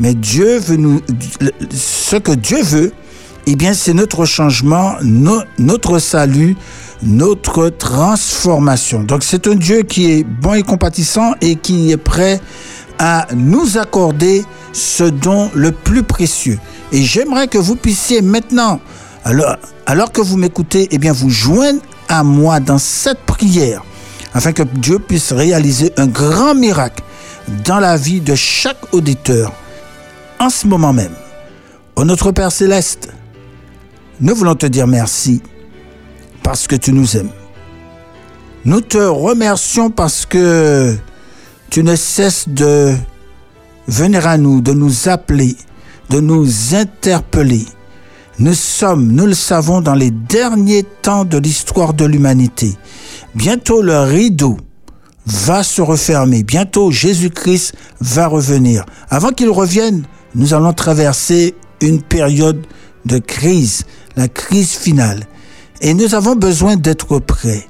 mais 0.00 0.14
Dieu 0.14 0.58
veut 0.58 0.76
nous, 0.76 1.00
ce 1.70 2.16
que 2.16 2.32
Dieu 2.32 2.62
veut, 2.62 2.92
eh 3.46 3.56
bien, 3.56 3.74
c'est 3.74 3.92
notre 3.94 4.24
changement, 4.24 4.94
no- 5.02 5.42
notre 5.58 5.98
salut, 5.98 6.56
notre 7.02 7.68
transformation. 7.70 9.02
Donc, 9.02 9.24
c'est 9.24 9.46
un 9.46 9.54
Dieu 9.54 9.82
qui 9.82 10.10
est 10.12 10.24
bon 10.24 10.54
et 10.54 10.62
compatissant 10.62 11.34
et 11.40 11.56
qui 11.56 11.90
est 11.90 11.96
prêt 11.96 12.40
à 12.98 13.26
nous 13.34 13.78
accorder 13.78 14.44
ce 14.72 15.04
don 15.04 15.50
le 15.54 15.72
plus 15.72 16.02
précieux. 16.02 16.58
Et 16.92 17.02
j'aimerais 17.02 17.48
que 17.48 17.58
vous 17.58 17.74
puissiez 17.76 18.22
maintenant, 18.22 18.80
alors, 19.24 19.56
alors 19.86 20.12
que 20.12 20.20
vous 20.20 20.36
m'écoutez, 20.36 20.88
eh 20.90 20.98
bien, 20.98 21.12
vous 21.12 21.30
joindre 21.30 21.80
à 22.08 22.22
moi 22.22 22.60
dans 22.60 22.78
cette 22.78 23.20
prière 23.20 23.82
afin 24.34 24.52
que 24.52 24.62
Dieu 24.62 24.98
puisse 24.98 25.32
réaliser 25.32 25.92
un 25.96 26.06
grand 26.06 26.54
miracle 26.54 27.02
dans 27.64 27.80
la 27.80 27.96
vie 27.96 28.20
de 28.20 28.34
chaque 28.34 28.94
auditeur 28.94 29.52
en 30.38 30.48
ce 30.48 30.66
moment 30.66 30.92
même. 30.92 31.12
Ô 31.96 32.04
notre 32.04 32.32
Père 32.32 32.50
céleste, 32.52 33.08
nous 34.22 34.36
voulons 34.36 34.54
te 34.54 34.66
dire 34.66 34.86
merci 34.86 35.42
parce 36.44 36.68
que 36.68 36.76
tu 36.76 36.92
nous 36.92 37.16
aimes. 37.16 37.30
Nous 38.64 38.80
te 38.80 38.98
remercions 38.98 39.90
parce 39.90 40.26
que 40.26 40.96
tu 41.70 41.82
ne 41.82 41.96
cesses 41.96 42.48
de 42.48 42.94
venir 43.88 44.28
à 44.28 44.38
nous, 44.38 44.60
de 44.60 44.72
nous 44.72 45.08
appeler, 45.08 45.56
de 46.08 46.20
nous 46.20 46.46
interpeller. 46.72 47.66
Nous 48.38 48.54
sommes, 48.54 49.10
nous 49.10 49.26
le 49.26 49.34
savons, 49.34 49.80
dans 49.80 49.94
les 49.94 50.12
derniers 50.12 50.84
temps 50.84 51.24
de 51.24 51.38
l'histoire 51.38 51.92
de 51.92 52.04
l'humanité. 52.04 52.76
Bientôt 53.34 53.82
le 53.82 53.98
rideau 54.02 54.56
va 55.26 55.64
se 55.64 55.82
refermer. 55.82 56.44
Bientôt 56.44 56.92
Jésus-Christ 56.92 57.74
va 58.00 58.28
revenir. 58.28 58.86
Avant 59.10 59.30
qu'il 59.30 59.50
revienne, 59.50 60.04
nous 60.36 60.54
allons 60.54 60.72
traverser 60.72 61.56
une 61.80 62.00
période 62.00 62.64
de 63.04 63.18
crise, 63.18 63.84
la 64.16 64.28
crise 64.28 64.72
finale. 64.72 65.26
Et 65.80 65.94
nous 65.94 66.14
avons 66.14 66.36
besoin 66.36 66.76
d'être 66.76 67.18
prêts. 67.18 67.66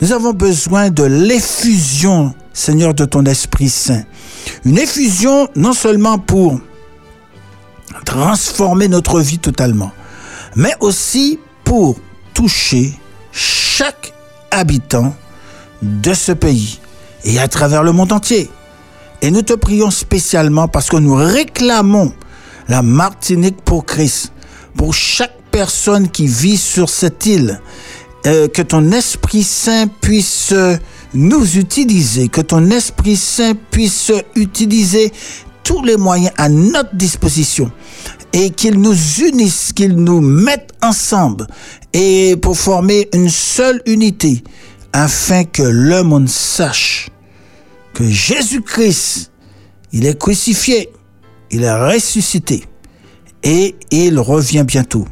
Nous 0.00 0.12
avons 0.12 0.32
besoin 0.32 0.90
de 0.90 1.04
l'effusion, 1.04 2.34
Seigneur, 2.52 2.92
de 2.92 3.04
ton 3.04 3.24
Esprit 3.24 3.70
Saint. 3.70 4.04
Une 4.64 4.78
effusion 4.78 5.48
non 5.56 5.72
seulement 5.72 6.18
pour 6.18 6.60
transformer 8.04 8.88
notre 8.88 9.20
vie 9.20 9.38
totalement, 9.38 9.90
mais 10.54 10.74
aussi 10.80 11.38
pour 11.64 11.96
toucher 12.34 12.92
chaque 13.32 14.12
habitant 14.50 15.14
de 15.82 16.12
ce 16.14 16.32
pays 16.32 16.78
et 17.24 17.38
à 17.38 17.48
travers 17.48 17.82
le 17.82 17.92
monde 17.92 18.12
entier. 18.12 18.50
Et 19.22 19.30
nous 19.30 19.42
te 19.42 19.54
prions 19.54 19.90
spécialement 19.90 20.68
parce 20.68 20.88
que 20.88 20.96
nous 20.96 21.14
réclamons 21.14 22.12
la 22.68 22.82
Martinique 22.82 23.62
pour 23.62 23.86
Christ, 23.86 24.32
pour 24.76 24.92
chaque 24.94 25.35
personne 25.56 26.10
qui 26.10 26.26
vit 26.26 26.58
sur 26.58 26.90
cette 26.90 27.24
île. 27.24 27.62
Euh, 28.26 28.46
que 28.46 28.60
ton 28.60 28.92
Esprit 28.92 29.42
Saint 29.42 29.86
puisse 29.86 30.52
nous 31.14 31.56
utiliser, 31.56 32.28
que 32.28 32.42
ton 32.42 32.68
Esprit 32.70 33.16
Saint 33.16 33.54
puisse 33.70 34.12
utiliser 34.34 35.10
tous 35.64 35.82
les 35.82 35.96
moyens 35.96 36.34
à 36.36 36.50
notre 36.50 36.94
disposition 36.94 37.72
et 38.34 38.50
qu'il 38.50 38.78
nous 38.78 38.98
unisse, 39.20 39.72
qu'il 39.72 39.94
nous 39.94 40.20
mette 40.20 40.72
ensemble 40.82 41.46
et 41.94 42.36
pour 42.42 42.58
former 42.58 43.08
une 43.14 43.30
seule 43.30 43.80
unité 43.86 44.44
afin 44.92 45.44
que 45.44 45.62
le 45.62 46.02
monde 46.02 46.28
sache 46.28 47.08
que 47.94 48.06
Jésus-Christ, 48.06 49.30
il 49.92 50.04
est 50.04 50.18
crucifié, 50.18 50.90
il 51.50 51.62
est 51.62 51.94
ressuscité 51.94 52.64
et 53.42 53.74
il 53.90 54.18
revient 54.18 54.64
bientôt. 54.66 55.06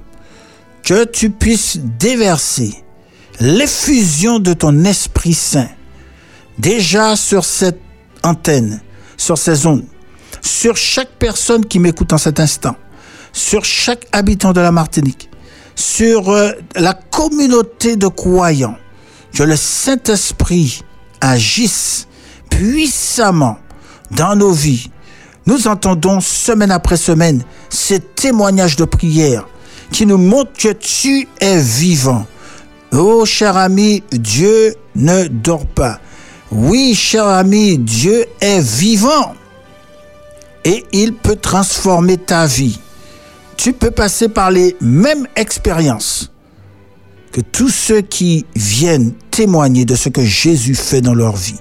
Que 0.85 1.05
tu 1.05 1.31
puisses 1.31 1.79
déverser 1.79 2.85
l'effusion 3.41 4.39
de 4.39 4.53
ton 4.53 4.85
Esprit 4.85 5.33
Saint 5.33 5.69
déjà 6.59 7.17
sur 7.17 7.45
cette 7.45 7.81
antenne, 8.23 8.83
sur 9.17 9.39
ces 9.39 9.67
ondes, 9.67 9.85
sur 10.43 10.77
chaque 10.77 11.11
personne 11.19 11.65
qui 11.65 11.79
m'écoute 11.79 12.13
en 12.13 12.19
cet 12.19 12.39
instant, 12.39 12.77
sur 13.33 13.65
chaque 13.65 14.07
habitant 14.13 14.53
de 14.53 14.61
la 14.61 14.73
Martinique, 14.73 15.31
sur 15.75 16.31
euh, 16.31 16.53
la 16.77 16.93
communauté 16.93 17.97
de 17.97 18.07
croyants, 18.07 18.77
que 19.35 19.43
le 19.43 19.57
Saint-Esprit 19.57 20.83
agisse 21.21 22.07
puissamment 22.51 23.59
dans 24.11 24.37
nos 24.37 24.53
vies. 24.53 24.91
Nous 25.47 25.67
entendons 25.67 26.21
semaine 26.21 26.71
après 26.71 26.99
semaine 26.99 27.43
ces 27.69 28.01
témoignages 28.01 28.77
de 28.77 28.85
prière 28.85 29.47
qui 29.95 30.07
nous 30.07 30.19
montrent 30.19 30.59
que 30.59 30.73
tu 30.73 31.29
es 31.41 31.61
vivant. 31.61 32.27
Oh 32.91 33.25
cher 33.25 33.57
ami, 33.57 34.03
Dieu 34.11 34.75
ne 34.97 35.29
dort 35.29 35.67
pas. 35.67 36.01
Oui, 36.51 36.97
cher 36.97 37.29
ami, 37.29 37.79
Dieu 37.79 38.27
est 38.41 38.61
vivant 38.61 39.35
et 40.65 40.85
il 40.91 41.15
peut 41.15 41.37
transformer 41.37 42.19
ta 42.19 42.45
vie. 42.45 42.81
Tu 43.57 43.73
peux 43.73 43.93
passer 43.93 44.29
par 44.29 44.51
les 44.51 44.75
mêmes 44.81 45.29
expériences 45.37 46.33
que 47.31 47.41
tous 47.41 47.69
ceux 47.69 48.01
qui 48.01 48.47
viennent 48.57 49.13
témoigner 49.31 49.85
de 49.85 49.95
ce 49.95 50.09
que 50.09 50.25
Jésus 50.25 50.75
fait 50.75 51.03
dans 51.03 51.15
leur 51.15 51.37
vie. 51.37 51.61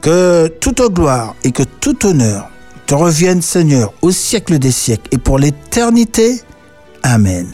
Que 0.00 0.46
toute 0.46 0.80
gloire 0.92 1.34
et 1.42 1.50
que 1.50 1.64
tout 1.64 2.06
honneur 2.06 2.48
te 2.86 2.94
reviennent, 2.94 3.42
Seigneur, 3.42 3.92
au 4.00 4.12
siècle 4.12 4.60
des 4.60 4.70
siècles 4.70 5.08
et 5.10 5.18
pour 5.18 5.40
l'éternité. 5.40 6.40
Amen. 7.04 7.52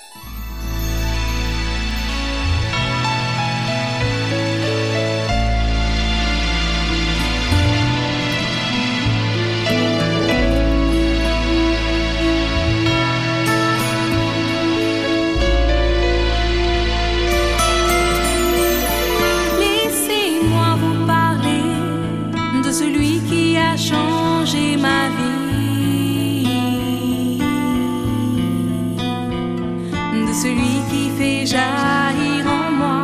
Celui 30.43 30.83
qui 30.89 31.11
fait 31.19 31.45
jaillir 31.45 32.47
en 32.47 32.71
moi 32.81 33.01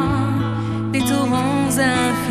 des 0.93 1.01
torrents 1.01 1.67
infinis. 1.67 2.24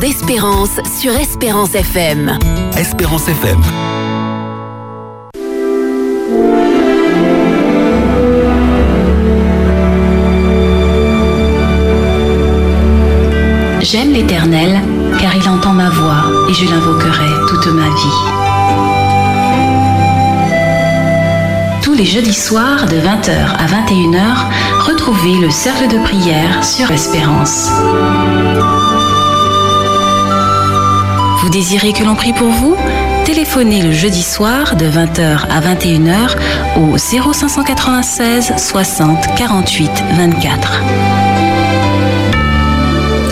D'espérance 0.00 0.80
sur 0.98 1.14
Espérance 1.14 1.74
FM. 1.74 2.38
Espérance 2.78 3.28
FM. 3.28 3.60
J'aime 13.82 14.12
l'Éternel, 14.12 14.80
car 15.20 15.36
il 15.36 15.46
entend 15.50 15.74
ma 15.74 15.90
voix, 15.90 16.24
et 16.48 16.54
je 16.54 16.64
l'invoquerai 16.64 17.28
toute 17.50 17.66
ma 17.66 17.88
vie. 17.88 18.20
Tous 21.82 21.92
les 21.92 22.06
jeudis 22.06 22.32
soirs 22.32 22.86
de 22.86 22.96
20h 22.96 23.56
à 23.58 23.66
21h, 23.66 24.86
retrouvez 24.86 25.38
le 25.40 25.50
cercle 25.50 25.88
de 25.88 25.98
prière 26.02 26.64
sur 26.64 26.90
Espérance. 26.90 27.70
Désirez 31.50 31.92
que 31.92 32.04
l'on 32.04 32.14
prie 32.14 32.32
pour 32.32 32.48
vous 32.48 32.76
Téléphonez 33.24 33.82
le 33.82 33.92
jeudi 33.92 34.22
soir 34.22 34.76
de 34.76 34.86
20h 34.86 35.46
à 35.50 35.60
21h 35.60 36.36
au 36.76 36.96
0596 36.96 38.52
60 38.56 39.18
48 39.36 39.90
24. 40.16 40.82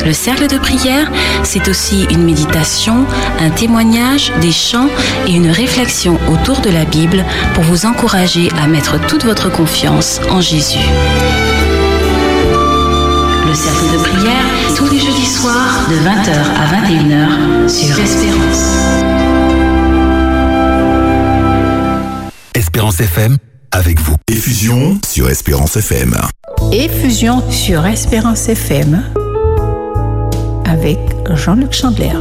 Le 0.05 0.13
cercle 0.13 0.49
de 0.49 0.59
prière, 0.59 1.11
c'est 1.43 1.69
aussi 1.69 2.07
une 2.11 2.25
méditation, 2.25 3.05
un 3.41 3.51
témoignage, 3.51 4.33
des 4.41 4.53
chants 4.53 4.89
et 5.27 5.33
une 5.33 5.51
réflexion 5.51 6.19
autour 6.33 6.61
de 6.61 6.71
la 6.71 6.85
Bible 6.85 7.25
pour 7.55 7.63
vous 7.65 7.87
encourager 7.87 8.49
à 8.61 8.67
mettre 8.67 8.99
toute 9.07 9.25
votre 9.25 9.51
confiance 9.51 10.21
en 10.31 10.41
Jésus. 10.41 10.79
Le 13.47 13.55
cercle 13.55 13.93
de 13.93 13.99
prière, 13.99 14.45
soirs 15.39 15.87
de 15.89 15.95
20h 15.95 16.35
à 16.57 16.67
21h 16.67 17.69
sur 17.69 17.97
Espérance. 17.97 18.75
Espérance 22.55 23.01
FM, 23.01 23.37
avec 23.71 24.01
vous. 24.01 24.17
Effusion 24.29 24.99
sur 25.07 25.29
Espérance 25.31 25.77
FM. 25.77 26.17
Effusion 26.73 27.49
sur 27.53 27.87
Espérance 27.87 28.49
FM 28.49 29.01
avec 30.65 30.99
Jean-Luc 31.35 31.73
Chandler. 31.73 32.17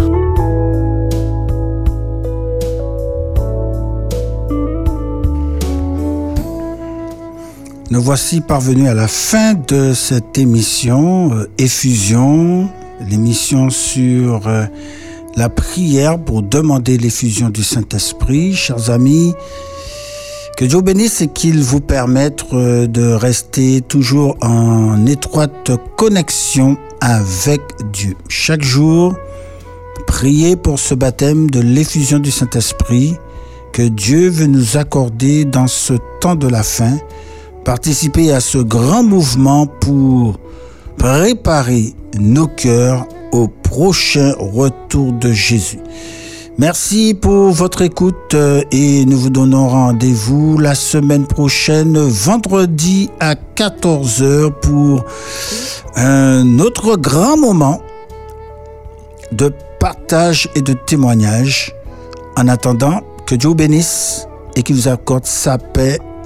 Nous 7.90 8.02
voici 8.02 8.42
parvenus 8.42 8.90
à 8.90 8.94
la 8.94 9.08
fin 9.08 9.54
de 9.54 9.94
cette 9.94 10.38
émission 10.38 11.34
euh, 11.34 11.50
Effusion, 11.58 12.70
l'émission 13.00 13.70
sur 13.70 14.48
euh, 14.48 14.66
la 15.36 15.50
prière 15.50 16.20
pour 16.20 16.42
demander 16.42 16.98
l'effusion 16.98 17.50
du 17.50 17.64
Saint-Esprit. 17.64 18.54
Chers 18.56 18.90
amis, 18.90 19.34
que 20.58 20.66
Dieu 20.66 20.82
bénisse 20.82 21.22
et 21.22 21.28
qu'il 21.28 21.62
vous 21.62 21.82
permette 21.82 22.44
euh, 22.54 22.88
de 22.88 23.12
rester 23.12 23.82
toujours 23.82 24.36
en 24.42 25.06
étroite 25.06 25.72
connexion 25.98 26.78
avec 27.00 27.62
Dieu. 27.94 28.16
Chaque 28.28 28.64
jour, 28.64 29.16
priez 30.08 30.56
pour 30.56 30.80
ce 30.80 30.96
baptême 30.96 31.52
de 31.52 31.60
l'effusion 31.60 32.18
du 32.18 32.32
Saint-Esprit 32.32 33.16
que 33.72 33.84
Dieu 33.84 34.30
veut 34.30 34.48
nous 34.48 34.78
accorder 34.78 35.46
dans 35.46 35.68
ce 35.68 35.94
temps 36.20 36.36
de 36.36 36.48
la 36.48 36.64
fin. 36.64 36.98
Participez 37.64 38.32
à 38.32 38.40
ce 38.40 38.58
grand 38.58 39.04
mouvement 39.04 39.68
pour 39.68 40.40
préparer 40.98 41.94
nos 42.20 42.48
cœurs 42.48 43.08
au 43.32 43.48
prochain 43.48 44.34
retour 44.40 45.14
de 45.14 45.32
Jésus. 45.32 45.80
Merci 46.58 47.14
pour 47.14 47.52
votre 47.52 47.84
écoute 47.84 48.34
euh, 48.34 48.64
et 48.72 49.06
nous 49.06 49.18
vous 49.18 49.30
donnons 49.30 49.68
rendez-vous 49.68 50.58
la 50.58 50.74
semaine 50.74 51.28
prochaine, 51.28 51.96
vendredi 52.00 53.12
à 53.20 53.36
14h 53.36 54.52
pour 54.62 55.06
un 55.96 56.58
autre 56.58 56.96
grand 56.96 57.38
moment 57.38 57.80
de 59.32 59.54
partage 59.80 60.50
et 60.56 60.62
de 60.62 60.74
témoignage. 60.74 61.76
En 62.36 62.48
attendant, 62.48 63.02
que 63.28 63.36
Dieu 63.36 63.50
vous 63.50 63.56
bénisse 63.56 64.28
et 64.56 64.64
qu'il 64.64 64.76
vous 64.76 64.88
accorde 64.88 65.26
sa 65.26 65.58
paix 65.58 66.00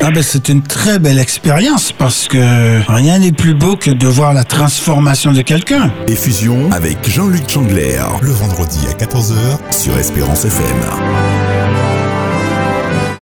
Ah 0.00 0.10
ben 0.10 0.22
c'est 0.22 0.48
une 0.48 0.62
très 0.62 0.98
belle 0.98 1.18
expérience 1.18 1.92
parce 1.92 2.28
que 2.28 2.80
rien 2.90 3.18
n'est 3.18 3.32
plus 3.32 3.54
beau 3.54 3.76
que 3.76 3.90
de 3.90 4.06
voir 4.06 4.32
la 4.32 4.44
transformation 4.44 5.32
de 5.32 5.42
quelqu'un. 5.42 5.92
Effusion 6.06 6.70
avec 6.72 7.08
Jean-Luc 7.08 7.48
Chandler. 7.48 8.00
Le 8.22 8.30
vendredi 8.30 8.78
à 8.88 8.92
14h 8.92 9.58
sur 9.72 9.98
Espérance 9.98 10.44
FM. 10.44 11.59